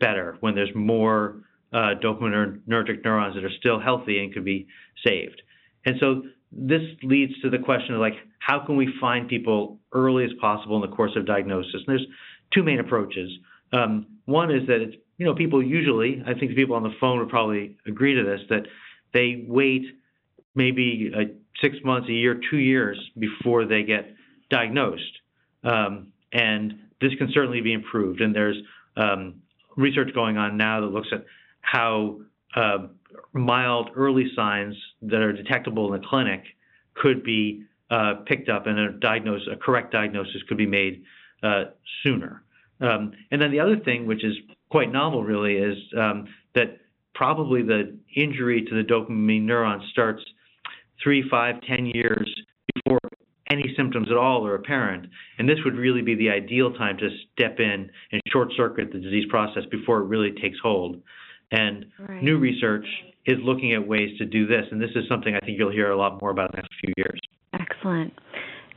better 0.00 0.36
when 0.40 0.54
there's 0.54 0.74
more 0.74 1.42
uh, 1.72 1.94
dopaminergic 2.02 3.04
neurons 3.04 3.34
that 3.34 3.44
are 3.44 3.50
still 3.58 3.80
healthy 3.80 4.22
and 4.22 4.32
could 4.32 4.44
be 4.44 4.66
saved. 5.04 5.42
And 5.84 5.96
so 6.00 6.22
this 6.52 6.82
leads 7.02 7.38
to 7.40 7.50
the 7.50 7.58
question 7.58 7.94
of 7.94 8.00
like, 8.00 8.14
how 8.38 8.64
can 8.64 8.76
we 8.76 8.88
find 9.00 9.28
people 9.28 9.78
early 9.92 10.24
as 10.24 10.30
possible 10.40 10.82
in 10.82 10.88
the 10.88 10.94
course 10.94 11.12
of 11.16 11.26
diagnosis? 11.26 11.74
And 11.74 11.86
there's 11.88 12.06
two 12.54 12.62
main 12.62 12.78
approaches. 12.78 13.30
Um, 13.72 14.06
one 14.26 14.54
is 14.54 14.66
that 14.68 14.80
it's, 14.80 14.96
you 15.18 15.26
know, 15.26 15.34
people 15.34 15.62
usually, 15.62 16.22
I 16.26 16.34
think 16.34 16.50
the 16.50 16.54
people 16.54 16.76
on 16.76 16.82
the 16.82 16.94
phone 17.00 17.18
would 17.18 17.28
probably 17.28 17.76
agree 17.86 18.14
to 18.14 18.22
this, 18.22 18.40
that 18.50 18.62
they 19.12 19.44
wait 19.48 19.82
maybe 20.56 21.12
a 21.14 21.24
six 21.60 21.76
months, 21.84 22.08
a 22.08 22.12
year, 22.12 22.40
two 22.50 22.58
years 22.58 22.98
before 23.18 23.64
they 23.64 23.82
get 23.82 24.14
diagnosed. 24.50 25.20
Um, 25.64 26.08
and 26.32 26.74
this 27.00 27.14
can 27.18 27.30
certainly 27.32 27.60
be 27.60 27.72
improved. 27.72 28.20
And 28.20 28.34
there's 28.34 28.56
um, 28.96 29.36
research 29.76 30.12
going 30.14 30.36
on 30.36 30.56
now 30.56 30.80
that 30.80 30.88
looks 30.88 31.08
at 31.12 31.24
how 31.60 32.18
uh, 32.54 32.88
mild 33.32 33.90
early 33.94 34.30
signs 34.34 34.74
that 35.02 35.20
are 35.20 35.32
detectable 35.32 35.92
in 35.92 36.00
the 36.00 36.06
clinic 36.06 36.42
could 36.94 37.22
be 37.22 37.64
uh, 37.90 38.14
picked 38.26 38.48
up 38.48 38.66
and 38.66 38.78
a 38.78 38.92
diagnosis, 38.92 39.48
a 39.52 39.56
correct 39.56 39.92
diagnosis 39.92 40.42
could 40.48 40.56
be 40.56 40.66
made 40.66 41.02
uh, 41.42 41.64
sooner. 42.02 42.42
Um, 42.80 43.12
and 43.30 43.40
then 43.40 43.50
the 43.50 43.60
other 43.60 43.76
thing, 43.76 44.06
which 44.06 44.24
is 44.24 44.34
quite 44.70 44.92
novel, 44.92 45.22
really, 45.22 45.54
is 45.56 45.78
um, 45.96 46.26
that 46.54 46.78
probably 47.14 47.62
the 47.62 47.96
injury 48.14 48.62
to 48.68 48.74
the 48.74 48.82
dopamine 48.82 49.44
neuron 49.44 49.80
starts 49.90 50.22
three, 51.02 51.24
five, 51.30 51.56
ten 51.68 51.86
years 51.86 52.28
before 52.74 52.98
any 53.50 53.72
symptoms 53.76 54.08
at 54.10 54.16
all 54.16 54.46
are 54.46 54.54
apparent. 54.54 55.06
And 55.38 55.48
this 55.48 55.58
would 55.64 55.76
really 55.76 56.02
be 56.02 56.14
the 56.14 56.30
ideal 56.30 56.72
time 56.72 56.96
to 56.98 57.08
step 57.32 57.60
in 57.60 57.90
and 58.12 58.20
short 58.32 58.48
circuit 58.56 58.92
the 58.92 58.98
disease 58.98 59.26
process 59.30 59.62
before 59.70 59.98
it 59.98 60.06
really 60.06 60.32
takes 60.42 60.58
hold. 60.62 61.00
And 61.52 61.86
right. 62.08 62.22
new 62.22 62.38
research 62.38 62.86
is 63.26 63.38
looking 63.42 63.72
at 63.74 63.86
ways 63.86 64.16
to 64.18 64.24
do 64.24 64.46
this. 64.46 64.64
And 64.70 64.80
this 64.80 64.90
is 64.96 65.04
something 65.08 65.34
I 65.34 65.44
think 65.44 65.58
you'll 65.58 65.72
hear 65.72 65.90
a 65.90 65.96
lot 65.96 66.20
more 66.20 66.30
about 66.30 66.50
in 66.50 66.56
the 66.56 66.62
next 66.62 66.74
few 66.80 66.92
years. 66.96 67.20
Excellent. 67.52 68.12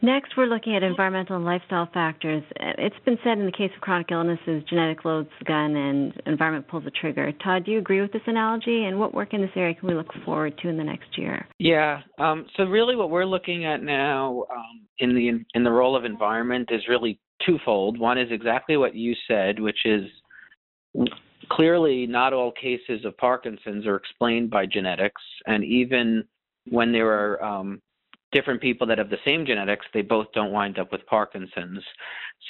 Next, 0.01 0.37
we're 0.37 0.45
looking 0.45 0.75
at 0.75 0.83
environmental 0.83 1.35
and 1.35 1.43
lifestyle 1.43 1.89
factors. 1.93 2.41
It's 2.55 2.95
been 3.03 3.17
said 3.23 3.37
in 3.37 3.45
the 3.45 3.51
case 3.51 3.71
of 3.75 3.81
chronic 3.81 4.07
illnesses, 4.11 4.63
genetic 4.69 5.03
loads 5.03 5.29
the 5.39 5.45
gun 5.45 5.75
and 5.75 6.13
environment 6.25 6.67
pulls 6.69 6.85
the 6.85 6.91
trigger. 6.91 7.31
Todd, 7.43 7.65
do 7.65 7.71
you 7.71 7.79
agree 7.79 7.99
with 7.99 8.13
this 8.13 8.21
analogy? 8.25 8.85
And 8.85 8.97
what 8.97 9.13
work 9.13 9.33
in 9.33 9.41
this 9.41 9.49
area 9.55 9.75
can 9.75 9.89
we 9.89 9.95
look 9.95 10.11
forward 10.23 10.57
to 10.59 10.69
in 10.69 10.77
the 10.77 10.83
next 10.83 11.17
year? 11.17 11.45
Yeah. 11.57 12.01
Um, 12.17 12.45
so 12.55 12.63
really, 12.63 12.95
what 12.95 13.09
we're 13.09 13.25
looking 13.25 13.65
at 13.65 13.83
now 13.83 14.45
um, 14.51 14.81
in 14.99 15.15
the 15.15 15.43
in 15.53 15.63
the 15.63 15.71
role 15.71 15.97
of 15.97 16.05
environment 16.05 16.69
is 16.71 16.81
really 16.87 17.19
twofold. 17.45 17.99
One 17.99 18.17
is 18.17 18.31
exactly 18.31 18.77
what 18.77 18.95
you 18.95 19.13
said, 19.27 19.59
which 19.59 19.85
is 19.85 20.03
clearly 21.51 22.07
not 22.07 22.31
all 22.31 22.51
cases 22.51 23.03
of 23.03 23.17
Parkinson's 23.17 23.85
are 23.85 23.95
explained 23.95 24.49
by 24.49 24.65
genetics, 24.65 25.21
and 25.45 25.63
even 25.63 26.23
when 26.69 26.91
there 26.91 27.07
are 27.07 27.43
um, 27.43 27.81
different 28.31 28.61
people 28.61 28.85
that 28.87 28.97
have 28.97 29.09
the 29.09 29.17
same 29.25 29.45
genetics, 29.45 29.85
they 29.93 30.01
both 30.01 30.27
don't 30.33 30.51
wind 30.51 30.77
up 30.77 30.91
with 30.91 31.05
Parkinson's. 31.07 31.83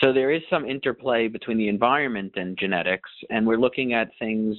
So 0.02 0.12
there 0.12 0.32
is 0.32 0.42
some 0.50 0.66
interplay 0.66 1.28
between 1.28 1.58
the 1.58 1.70
environment 1.70 2.34
and 2.36 2.58
genetics, 2.58 3.10
and 3.30 3.46
we're 3.46 3.58
looking 3.58 3.94
at 3.94 4.10
things 4.20 4.56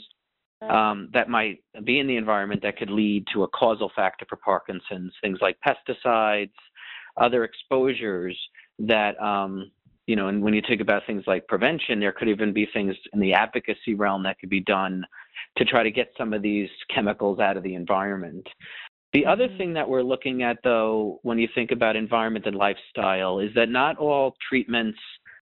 um, 0.68 1.08
that 1.12 1.28
might 1.28 1.62
be 1.84 2.00
in 2.00 2.06
the 2.06 2.16
environment 2.16 2.62
that 2.62 2.76
could 2.76 2.90
lead 2.90 3.24
to 3.32 3.44
a 3.44 3.48
causal 3.48 3.90
factor 3.96 4.26
for 4.28 4.36
Parkinson's, 4.36 5.12
things 5.22 5.38
like 5.40 5.56
pesticides, 5.66 6.52
other 7.16 7.44
exposures 7.44 8.38
that, 8.78 9.20
um, 9.22 9.70
you 10.06 10.16
know, 10.16 10.28
and 10.28 10.42
when 10.42 10.54
you 10.54 10.62
think 10.66 10.80
about 10.80 11.02
things 11.06 11.24
like 11.26 11.46
prevention, 11.48 12.00
there 12.00 12.12
could 12.12 12.28
even 12.28 12.52
be 12.52 12.66
things 12.72 12.94
in 13.12 13.20
the 13.20 13.32
advocacy 13.32 13.94
realm 13.94 14.22
that 14.24 14.38
could 14.38 14.50
be 14.50 14.60
done 14.60 15.04
to 15.56 15.64
try 15.64 15.82
to 15.82 15.90
get 15.90 16.12
some 16.18 16.32
of 16.32 16.42
these 16.42 16.68
chemicals 16.94 17.38
out 17.38 17.56
of 17.56 17.62
the 17.62 17.74
environment. 17.74 18.46
The 19.12 19.26
other 19.26 19.48
mm-hmm. 19.48 19.58
thing 19.58 19.74
that 19.74 19.88
we're 19.88 20.02
looking 20.02 20.42
at, 20.42 20.58
though, 20.62 21.18
when 21.22 21.38
you 21.38 21.48
think 21.54 21.70
about 21.72 21.96
environment 21.96 22.46
and 22.46 22.56
lifestyle, 22.56 23.40
is 23.40 23.50
that 23.54 23.68
not 23.68 23.98
all 23.98 24.36
treatments 24.48 24.98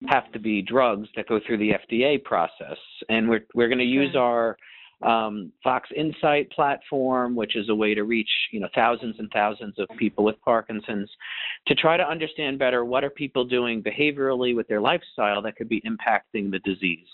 have 0.09 0.31
to 0.33 0.39
be 0.39 0.61
drugs 0.61 1.09
that 1.17 1.29
go 1.29 1.41
through 1.47 1.59
the 1.59 1.71
FDA 1.71 2.23
process. 2.23 2.77
And 3.09 3.29
we're 3.29 3.47
we're 3.55 3.69
going 3.69 3.79
to 3.79 3.85
use 3.85 4.15
our 4.17 4.57
um, 5.03 5.53
Fox 5.63 5.89
Insight 5.97 6.51
platform, 6.51 7.35
which 7.35 7.57
is 7.57 7.69
a 7.69 7.75
way 7.75 7.95
to 7.95 8.05
reach 8.05 8.29
you 8.53 8.61
know 8.61 8.69
thousands 8.75 9.17
and 9.19 9.31
thousands 9.33 9.75
of 9.79 9.89
people 9.99 10.25
with 10.25 10.37
Parkinson's, 10.45 11.11
to 11.67 11.75
try 11.75 11.97
to 11.97 12.07
understand 12.07 12.59
better 12.59 12.85
what 12.85 13.05
are 13.05 13.11
people 13.11 13.45
doing 13.45 13.83
behaviorally 13.83 14.55
with 14.55 14.69
their 14.69 14.81
lifestyle 14.81 15.41
that 15.43 15.57
could 15.57 15.69
be 15.69 15.83
impacting 15.83 16.51
the 16.51 16.61
disease, 16.65 17.09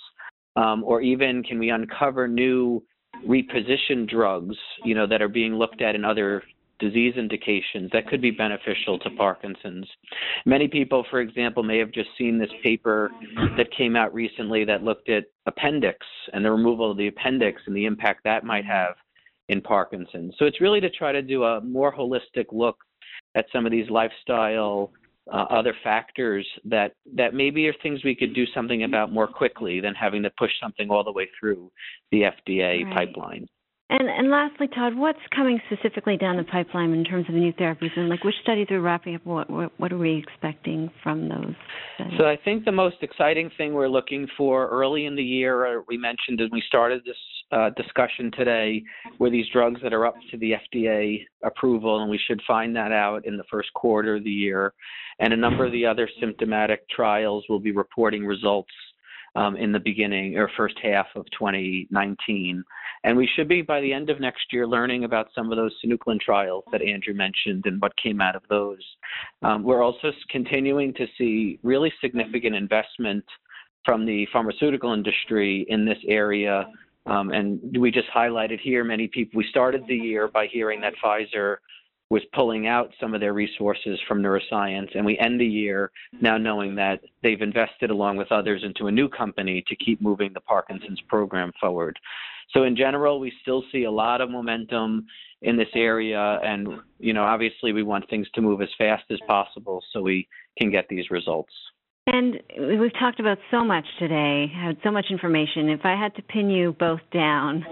um, 0.57 0.83
or 0.85 1.01
even 1.01 1.43
can 1.43 1.59
we 1.59 1.71
uncover 1.71 2.27
new 2.27 2.83
reposition 3.27 4.09
drugs, 4.09 4.57
you 4.85 4.95
know, 4.95 5.07
that 5.07 5.23
are 5.23 5.29
being 5.29 5.55
looked 5.55 5.83
at 5.83 5.95
in 5.95 6.05
other 6.05 6.43
disease 6.79 7.15
indications 7.17 7.91
that 7.93 8.09
could 8.09 8.23
be 8.23 8.31
beneficial 8.31 8.99
to 8.99 9.11
Parkinson's. 9.11 9.87
Many 10.47 10.67
people, 10.67 11.05
for 11.11 11.21
example, 11.21 11.63
may 11.63 11.79
have 11.79 11.93
just 11.93 12.09
seen 12.17 12.39
this 12.39 12.51
paper 12.63 13.11
that 13.57 13.67
came 13.77 13.97
out 13.97 14.15
recently 14.15 14.65
that 14.65 14.83
looked 14.83 15.11
at 15.11 15.25
appendix 15.47 15.99
and 16.33 16.45
the 16.45 16.51
removal 16.51 16.91
of 16.91 16.97
the 16.97 17.09
appendix 17.09 17.61
and 17.67 17.77
the 17.77 17.85
impact 17.85 18.25
that 18.25 18.45
might 18.45 18.65
have 18.65 18.95
in 19.51 19.61
Parkinson's. 19.61 20.35
So 20.39 20.47
it's 20.47 20.61
really 20.61 20.81
to 20.81 20.91
try 20.91 21.13
to 21.13 21.23
do 21.23 21.45
a 21.45 21.61
more 21.61 21.95
holistic 21.95 22.47
look 22.51 22.79
at 23.35 23.47
some 23.53 23.67
of 23.67 23.73
these 23.73 23.91
lifestyle 23.91 24.93
uh, 25.33 25.47
other 25.51 25.75
factors 25.85 26.47
that 26.65 26.95
that 27.15 27.35
maybe 27.35 27.69
are 27.69 27.75
things 27.83 28.05
we 28.05 28.15
could 28.15 28.35
do 28.35 28.45
something 28.55 28.85
about 28.85 29.13
more 29.13 29.27
quickly 29.27 29.81
than 29.81 29.95
having 29.95 30.23
to 30.23 30.31
push 30.39 30.51
something 30.61 30.91
all 30.91 31.05
the 31.05 31.13
way 31.13 31.29
through 31.39 31.71
the 32.11 32.23
FDA 32.23 32.85
right. 32.85 32.95
pipeline. 32.95 33.47
And 33.91 34.09
and 34.09 34.31
lastly, 34.31 34.69
Todd, 34.69 34.95
what's 34.97 35.19
coming 35.35 35.61
specifically 35.67 36.17
down 36.17 36.37
the 36.37 36.45
pipeline 36.45 36.93
in 36.93 37.05
terms 37.05 37.27
of 37.29 37.35
the 37.35 37.41
new 37.41 37.53
therapies, 37.53 37.91
and 37.97 38.09
like 38.09 38.23
which 38.23 38.37
studies 38.43 38.69
are 38.71 38.81
wrapping 38.81 39.17
up? 39.17 39.27
What 39.27 39.51
what, 39.51 39.73
what 39.79 39.93
are 39.93 39.99
we 39.99 40.17
expecting 40.17 40.91
from 41.03 41.29
those? 41.29 41.55
Studies? 41.97 42.19
So 42.19 42.27
I 42.27 42.37
think 42.45 42.65
the 42.65 42.73
most 42.73 42.97
exciting 43.03 43.51
thing 43.57 43.73
we're 43.73 43.89
looking 43.89 44.29
for 44.37 44.69
early 44.69 45.07
in 45.07 45.17
the 45.17 45.25
year, 45.25 45.79
uh, 45.79 45.83
we 45.89 45.97
mentioned 45.97 46.41
as 46.41 46.49
we 46.53 46.63
started 46.69 47.03
this 47.05 47.17
uh, 47.53 47.71
discussion 47.71 48.31
today, 48.37 48.83
were 49.19 49.31
these 49.31 49.47
drugs 49.53 49.81
that 49.83 49.93
are 49.93 50.07
up 50.07 50.15
to 50.31 50.37
the 50.39 50.53
FDA 50.53 51.25
approval, 51.43 52.01
and 52.01 52.11
we 52.11 52.21
should 52.27 52.41
find 52.47 52.75
that 52.77 52.93
out 52.93 53.27
in 53.27 53.37
the 53.37 53.45
first 53.51 53.73
quarter 53.75 54.17
of 54.17 54.25
the 54.25 54.31
year. 54.31 54.73
And 55.19 55.33
a 55.33 55.37
number 55.37 55.65
of 55.65 55.73
the 55.73 55.87
other 55.87 56.09
symptomatic 56.21 56.89
trials 56.89 57.45
will 57.49 57.61
be 57.61 57.73
reporting 57.73 58.25
results 58.25 58.73
um, 59.37 59.57
in 59.57 59.73
the 59.73 59.79
beginning 59.79 60.37
or 60.37 60.51
first 60.57 60.77
half 60.83 61.07
of 61.15 61.25
2019. 61.39 62.65
And 63.05 63.17
we 63.17 63.29
should 63.35 63.49
be, 63.49 63.63
by 63.63 63.81
the 63.81 63.93
end 63.93 64.11
of 64.11 64.21
next 64.21 64.53
year, 64.53 64.67
learning 64.67 65.05
about 65.05 65.29
some 65.35 65.51
of 65.51 65.57
those 65.57 65.73
synuclein 65.85 66.21
trials 66.21 66.65
that 66.71 66.83
Andrew 66.83 67.15
mentioned 67.15 67.65
and 67.67 67.81
what 67.81 67.97
came 67.97 68.21
out 68.21 68.37
of 68.37 68.43
those. 68.51 68.83
Um, 69.43 69.63
we're 69.63 69.83
also 69.83 70.13
continuing 70.29 70.93
to 70.95 71.07
see 71.17 71.59
really 71.63 71.93
significant 72.01 72.55
investment 72.55 73.25
from 73.85 74.05
the 74.05 74.27
pharmaceutical 74.33 74.93
industry 74.93 75.65
in 75.69 75.87
this 75.87 75.99
area 76.07 76.67
Um, 77.07 77.31
and 77.31 77.77
we 77.79 77.91
just 77.91 78.09
highlighted 78.15 78.61
here 78.61 78.85
many 78.85 79.09
people. 79.09 79.39
We 79.39 79.47
started 79.49 79.83
the 79.89 79.97
year 79.97 80.29
by 80.29 80.47
hearing 80.47 80.81
that 80.83 80.95
Pfizer 81.03 81.57
was 82.11 82.23
pulling 82.35 82.67
out 82.67 82.93
some 83.01 83.15
of 83.15 83.21
their 83.21 83.33
resources 83.33 83.99
from 84.07 84.21
neuroscience, 84.21 84.89
and 84.97 85.07
we 85.07 85.17
end 85.19 85.41
the 85.41 85.47
year 85.47 85.93
now 86.21 86.37
knowing 86.37 86.75
that 86.75 87.01
they've 87.23 87.41
invested 87.41 87.91
along 87.91 88.17
with 88.17 88.33
others 88.33 88.63
into 88.65 88.89
a 88.89 88.93
new 88.93 89.09
company 89.09 89.63
to 89.69 89.77
keep 89.77 90.01
moving 90.03 90.33
the 90.35 90.41
Parkinson's 90.41 91.01
program 91.09 91.53
forward. 91.61 91.97
So 92.53 92.65
in 92.65 92.75
general, 92.75 93.21
we 93.21 93.33
still 93.43 93.63
see 93.71 93.85
a 93.85 93.91
lot 93.91 94.21
of 94.21 94.29
momentum 94.29 95.07
in 95.43 95.57
this 95.57 95.69
area, 95.75 96.41
and 96.43 96.81
you 96.99 97.13
know, 97.15 97.23
obviously, 97.23 97.73
we 97.73 97.85
want 97.85 98.11
things 98.11 98.29
to 98.35 98.43
move 98.43 98.61
as 98.61 98.69
fast 98.77 99.05
as 99.11 99.19
possible 99.29 99.83
so 99.93 100.03
we 100.03 100.29
can 100.59 100.71
get 100.71 100.87
these 100.89 101.11
results. 101.11 101.53
And 102.13 102.43
we've 102.81 102.93
talked 102.99 103.21
about 103.21 103.39
so 103.53 103.63
much 103.63 103.85
today, 103.99 104.47
had 104.53 104.77
so 104.83 104.91
much 104.91 105.07
information. 105.11 105.69
If 105.69 105.85
I 105.85 105.95
had 105.95 106.15
to 106.17 106.23
pin 106.23 106.51
you 106.51 106.75
both 106.79 107.01
down 107.13 107.65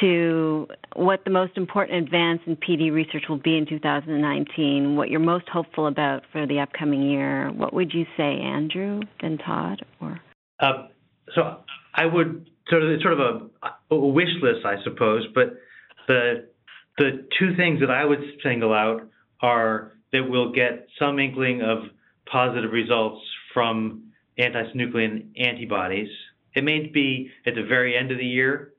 to 0.00 0.68
what 0.94 1.24
the 1.24 1.30
most 1.30 1.56
important 1.56 2.04
advance 2.04 2.40
in 2.46 2.56
PD 2.56 2.92
research 2.92 3.24
will 3.28 3.40
be 3.40 3.56
in 3.56 3.66
2019, 3.66 4.94
what 4.94 5.10
you're 5.10 5.18
most 5.18 5.48
hopeful 5.48 5.88
about 5.88 6.22
for 6.30 6.46
the 6.46 6.60
upcoming 6.60 7.02
year, 7.02 7.50
what 7.50 7.74
would 7.74 7.92
you 7.92 8.04
say, 8.16 8.38
Andrew, 8.40 9.00
then 9.20 9.38
Todd, 9.38 9.84
or? 10.00 10.20
Uh, 10.60 10.86
so 11.34 11.56
I 11.94 12.06
would 12.06 12.48
sort 12.68 12.84
of 12.84 12.90
it's 12.90 13.02
sort 13.02 13.18
of 13.18 13.50
a, 13.60 13.94
a 13.94 13.98
wish 13.98 14.30
list, 14.42 14.64
I 14.64 14.76
suppose, 14.84 15.26
but 15.34 15.54
the 16.06 16.46
the 16.98 17.26
two 17.38 17.56
things 17.56 17.80
that 17.80 17.90
I 17.90 18.04
would 18.04 18.20
single 18.44 18.72
out 18.72 19.08
are 19.40 19.92
that 20.12 20.22
we'll 20.28 20.52
get 20.52 20.86
some 20.98 21.18
inkling 21.18 21.62
of 21.62 21.78
positive 22.30 22.70
results 22.70 23.20
from 23.54 24.12
anti-synuclein 24.38 25.38
antibodies. 25.38 26.08
It 26.54 26.64
may 26.64 26.86
be 26.86 27.30
at 27.46 27.54
the 27.54 27.64
very 27.64 27.96
end 27.96 28.10
of 28.10 28.18
the 28.18 28.26
year, 28.26 28.72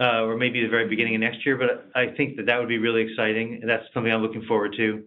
uh, 0.00 0.22
or 0.22 0.36
maybe 0.36 0.62
the 0.62 0.68
very 0.68 0.88
beginning 0.88 1.14
of 1.14 1.20
next 1.20 1.44
year, 1.46 1.56
but 1.56 1.90
I 1.94 2.14
think 2.16 2.36
that 2.36 2.46
that 2.46 2.58
would 2.58 2.68
be 2.68 2.78
really 2.78 3.02
exciting, 3.02 3.58
and 3.60 3.70
that's 3.70 3.84
something 3.92 4.12
I'm 4.12 4.22
looking 4.22 4.44
forward 4.46 4.74
to. 4.76 5.04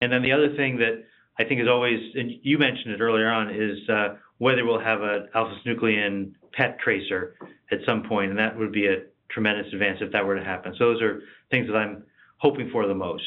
And 0.00 0.12
then 0.12 0.22
the 0.22 0.32
other 0.32 0.54
thing 0.56 0.78
that 0.78 1.04
I 1.38 1.44
think 1.44 1.60
is 1.60 1.68
always, 1.68 1.98
and 2.14 2.30
you 2.42 2.58
mentioned 2.58 2.94
it 2.94 3.00
earlier 3.00 3.30
on, 3.30 3.50
is 3.50 3.88
uh, 3.88 4.16
whether 4.38 4.64
we'll 4.64 4.80
have 4.80 5.02
an 5.02 5.28
alpha-synuclein 5.34 6.32
PET 6.52 6.78
tracer 6.78 7.34
at 7.70 7.78
some 7.86 8.02
point, 8.04 8.30
and 8.30 8.38
that 8.38 8.56
would 8.58 8.72
be 8.72 8.86
a 8.86 9.02
tremendous 9.30 9.72
advance 9.72 9.98
if 10.00 10.12
that 10.12 10.24
were 10.24 10.36
to 10.36 10.44
happen. 10.44 10.74
So 10.78 10.92
those 10.92 11.02
are 11.02 11.22
things 11.50 11.66
that 11.68 11.76
I'm 11.76 12.04
hoping 12.38 12.70
for 12.70 12.86
the 12.86 12.94
most. 12.94 13.24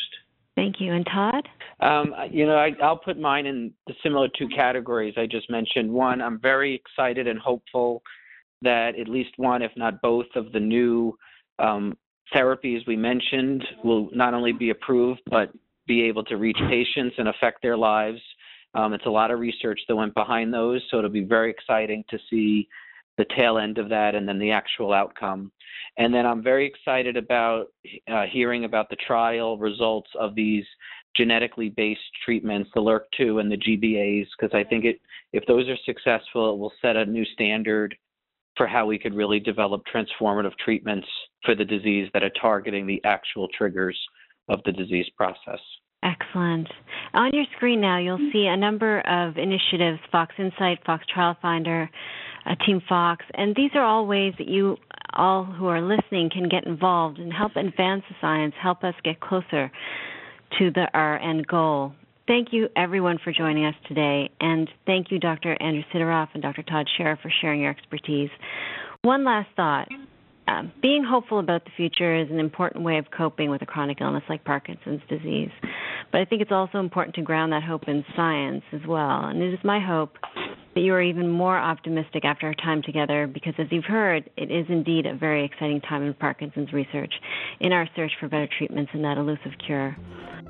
Thank 0.56 0.76
you. 0.80 0.94
And 0.94 1.06
Todd? 1.06 1.48
Um, 1.80 2.14
you 2.30 2.46
know, 2.46 2.56
I, 2.56 2.72
will 2.80 2.98
put 2.98 3.20
mine 3.20 3.46
in 3.46 3.74
the 3.88 3.94
similar 4.04 4.28
two 4.38 4.48
categories 4.56 5.16
I 5.18 5.26
just 5.26 5.50
mentioned. 5.50 5.92
One, 5.92 6.22
I'm 6.22 6.40
very 6.40 6.76
excited 6.76 7.28
and 7.28 7.40
hopeful 7.40 8.04
that 8.62 8.92
at 9.00 9.10
least 9.10 9.32
one, 9.38 9.62
if 9.62 9.72
not 9.76 10.02
both, 10.02 10.28
of 10.36 10.52
the 10.52 10.60
new 10.60 11.18
um, 11.60 11.98
therapies 12.34 12.88
we 12.88 12.96
mentioned 12.96 13.64
will 13.84 14.10
not 14.14 14.34
only 14.34 14.52
be 14.52 14.70
approved, 14.70 15.22
but 15.30 15.52
be 15.88 16.04
able 16.04 16.24
to 16.26 16.38
reach 16.38 16.58
patients 16.70 17.16
and 17.18 17.28
affect 17.28 17.62
their 17.62 17.76
lives. 17.76 18.20
Um, 18.76 18.94
it's 18.94 19.06
a 19.06 19.10
lot 19.10 19.32
of 19.32 19.40
research 19.40 19.80
that 19.88 19.96
went 19.96 20.14
behind 20.14 20.54
those, 20.54 20.82
so 20.90 20.98
it'll 20.98 21.10
be 21.10 21.24
very 21.24 21.50
exciting 21.52 22.04
to 22.10 22.18
see 22.30 22.68
the 23.18 23.26
tail 23.36 23.58
end 23.58 23.78
of 23.78 23.90
that 23.90 24.16
and 24.16 24.28
then 24.28 24.40
the 24.40 24.52
actual 24.52 24.94
outcome. 24.94 25.52
And 25.98 26.14
then 26.14 26.26
I'm 26.26 26.42
very 26.42 26.66
excited 26.66 27.18
about 27.18 27.68
uh, 28.12 28.24
hearing 28.32 28.66
about 28.66 28.90
the 28.90 28.96
trial 29.08 29.58
results 29.58 30.10
of 30.20 30.36
these 30.36 30.66
genetically 31.16 31.70
based 31.70 32.02
treatments, 32.26 32.70
the 32.74 32.82
LRRK2 32.82 33.40
and 33.40 33.52
the 33.52 33.58
GBAs, 33.58 34.28
because 34.38 34.56
I 34.56 34.64
think 34.68 34.86
it, 34.86 35.00
if 35.32 35.46
those 35.46 35.70
are 35.70 35.78
successful, 35.86 36.54
it 36.54 36.58
will 36.58 36.74
set 36.82 36.96
a 36.96 37.06
new 37.06 37.26
standard 37.26 37.96
for 38.58 38.68
how 38.68 38.86
we 38.86 39.00
could 39.00 39.16
really 39.16 39.40
develop 39.40 39.84
transformative 39.94 40.56
treatments 40.64 41.08
for 41.44 41.56
the 41.56 41.66
disease 41.66 42.10
that 42.14 42.24
are 42.24 42.32
targeting 42.42 42.86
the 42.86 43.02
actual 43.04 43.48
triggers 43.56 44.00
of 44.50 44.60
the 44.66 44.72
disease 44.72 45.08
process. 45.16 45.60
Excellent. 46.04 46.68
On 47.14 47.32
your 47.34 47.46
screen 47.56 47.80
now, 47.80 47.98
you'll 47.98 48.30
see 48.34 48.48
a 48.48 48.58
number 48.58 49.00
of 49.02 49.38
initiatives 49.38 50.00
Fox 50.12 50.34
Insight, 50.38 50.80
Fox 50.86 51.06
Trial 51.08 51.38
Finder, 51.42 51.90
uh, 52.46 52.56
Team 52.66 52.82
Fox, 52.88 53.26
and 53.34 53.56
these 53.56 53.72
are 53.76 53.84
all 53.84 54.06
ways 54.06 54.34
that 54.38 54.48
you 54.48 54.78
all 55.14 55.46
who 55.46 55.68
are 55.68 55.82
listening 55.82 56.30
can 56.32 56.50
get 56.50 56.66
involved 56.66 57.20
and 57.20 57.32
help 57.32 57.56
advance 57.56 58.04
the 58.10 58.16
science, 58.20 58.54
help 58.62 58.84
us 58.84 58.96
get 59.04 59.20
closer 59.20 59.72
to 60.58 60.72
the, 60.72 60.88
our 60.94 61.20
end 61.20 61.48
goal. 61.48 61.94
Thank 62.28 62.50
you, 62.52 62.70
everyone, 62.76 63.20
for 63.24 63.34
joining 63.34 63.66
us 63.66 63.76
today, 63.88 64.30
and 64.40 64.70
thank 64.86 65.12
you, 65.12 65.20
Dr. 65.20 65.58
Andrew 65.62 65.84
Siderowf 65.94 66.30
and 66.34 66.42
Dr. 66.42 66.64
Todd 66.64 66.88
Sherer, 66.98 67.22
for 67.22 67.32
sharing 67.42 67.62
your 67.62 67.72
expertise. 67.72 68.30
One 69.02 69.26
last 69.26 69.50
thought. 69.56 69.90
Um, 70.46 70.72
being 70.82 71.06
hopeful 71.06 71.40
about 71.40 71.64
the 71.64 71.72
future 71.76 72.20
is 72.22 72.30
an 72.30 72.40
important 72.40 72.84
way 72.84 72.98
of 72.98 73.06
coping 73.16 73.50
with 73.50 73.62
a 73.62 73.66
chronic 73.66 74.02
illness 74.02 74.24
like 74.30 74.44
Parkinson's 74.44 75.02
disease. 75.08 75.52
But 76.14 76.22
I 76.22 76.26
think 76.26 76.44
it's 76.44 76.52
also 76.52 76.78
important 76.78 77.16
to 77.16 77.24
ground 77.24 77.52
that 77.54 77.64
hope 77.64 77.88
in 77.88 78.06
science 78.16 78.64
as 78.72 78.82
well. 78.88 79.26
And 79.26 79.42
it 79.42 79.52
is 79.52 79.60
my 79.64 79.80
hope 79.80 80.16
that 80.76 80.82
you 80.82 80.94
are 80.94 81.02
even 81.02 81.28
more 81.28 81.58
optimistic 81.58 82.24
after 82.24 82.46
our 82.46 82.54
time 82.54 82.84
together 82.84 83.26
because, 83.26 83.56
as 83.58 83.66
you've 83.72 83.84
heard, 83.84 84.30
it 84.38 84.52
is 84.52 84.68
indeed 84.70 85.08
a 85.08 85.16
very 85.16 85.44
exciting 85.44 85.82
time 85.82 86.04
in 86.04 86.14
Parkinson's 86.14 86.72
research 86.72 87.12
in 87.60 87.74
our 87.74 87.90
search 87.96 88.12
for 88.20 88.30
better 88.30 88.48
treatments 88.60 88.92
and 88.94 89.04
that 89.04 89.18
elusive 89.18 89.54
cure. 89.66 89.98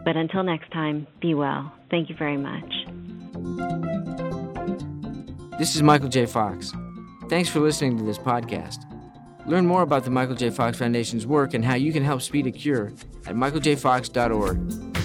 But 0.04 0.18
until 0.18 0.44
next 0.44 0.70
time, 0.74 1.08
be 1.22 1.34
well. 1.34 1.72
Thank 1.90 2.10
you 2.10 2.16
very 2.18 2.36
much. 2.36 2.70
This 5.58 5.78
is 5.78 5.82
Michael 5.82 6.10
J. 6.10 6.26
Fox. 6.26 6.74
Thanks 7.30 7.48
for 7.48 7.62
listening 7.62 7.98
to 8.00 8.04
this 8.04 8.18
podcast. 8.18 8.80
Learn 9.46 9.66
more 9.66 9.84
about 9.84 10.04
the 10.04 10.12
Michael 10.12 10.36
J. 10.36 10.50
Fox 10.50 10.78
Foundation's 10.78 11.26
work 11.26 11.54
and 11.54 11.64
how 11.64 11.76
you 11.76 11.94
can 11.94 12.04
help 12.04 12.22
speed 12.22 12.48
a 12.48 12.52
cure 12.52 12.88
at 13.26 13.36
michaeljfox.org. 13.36 15.03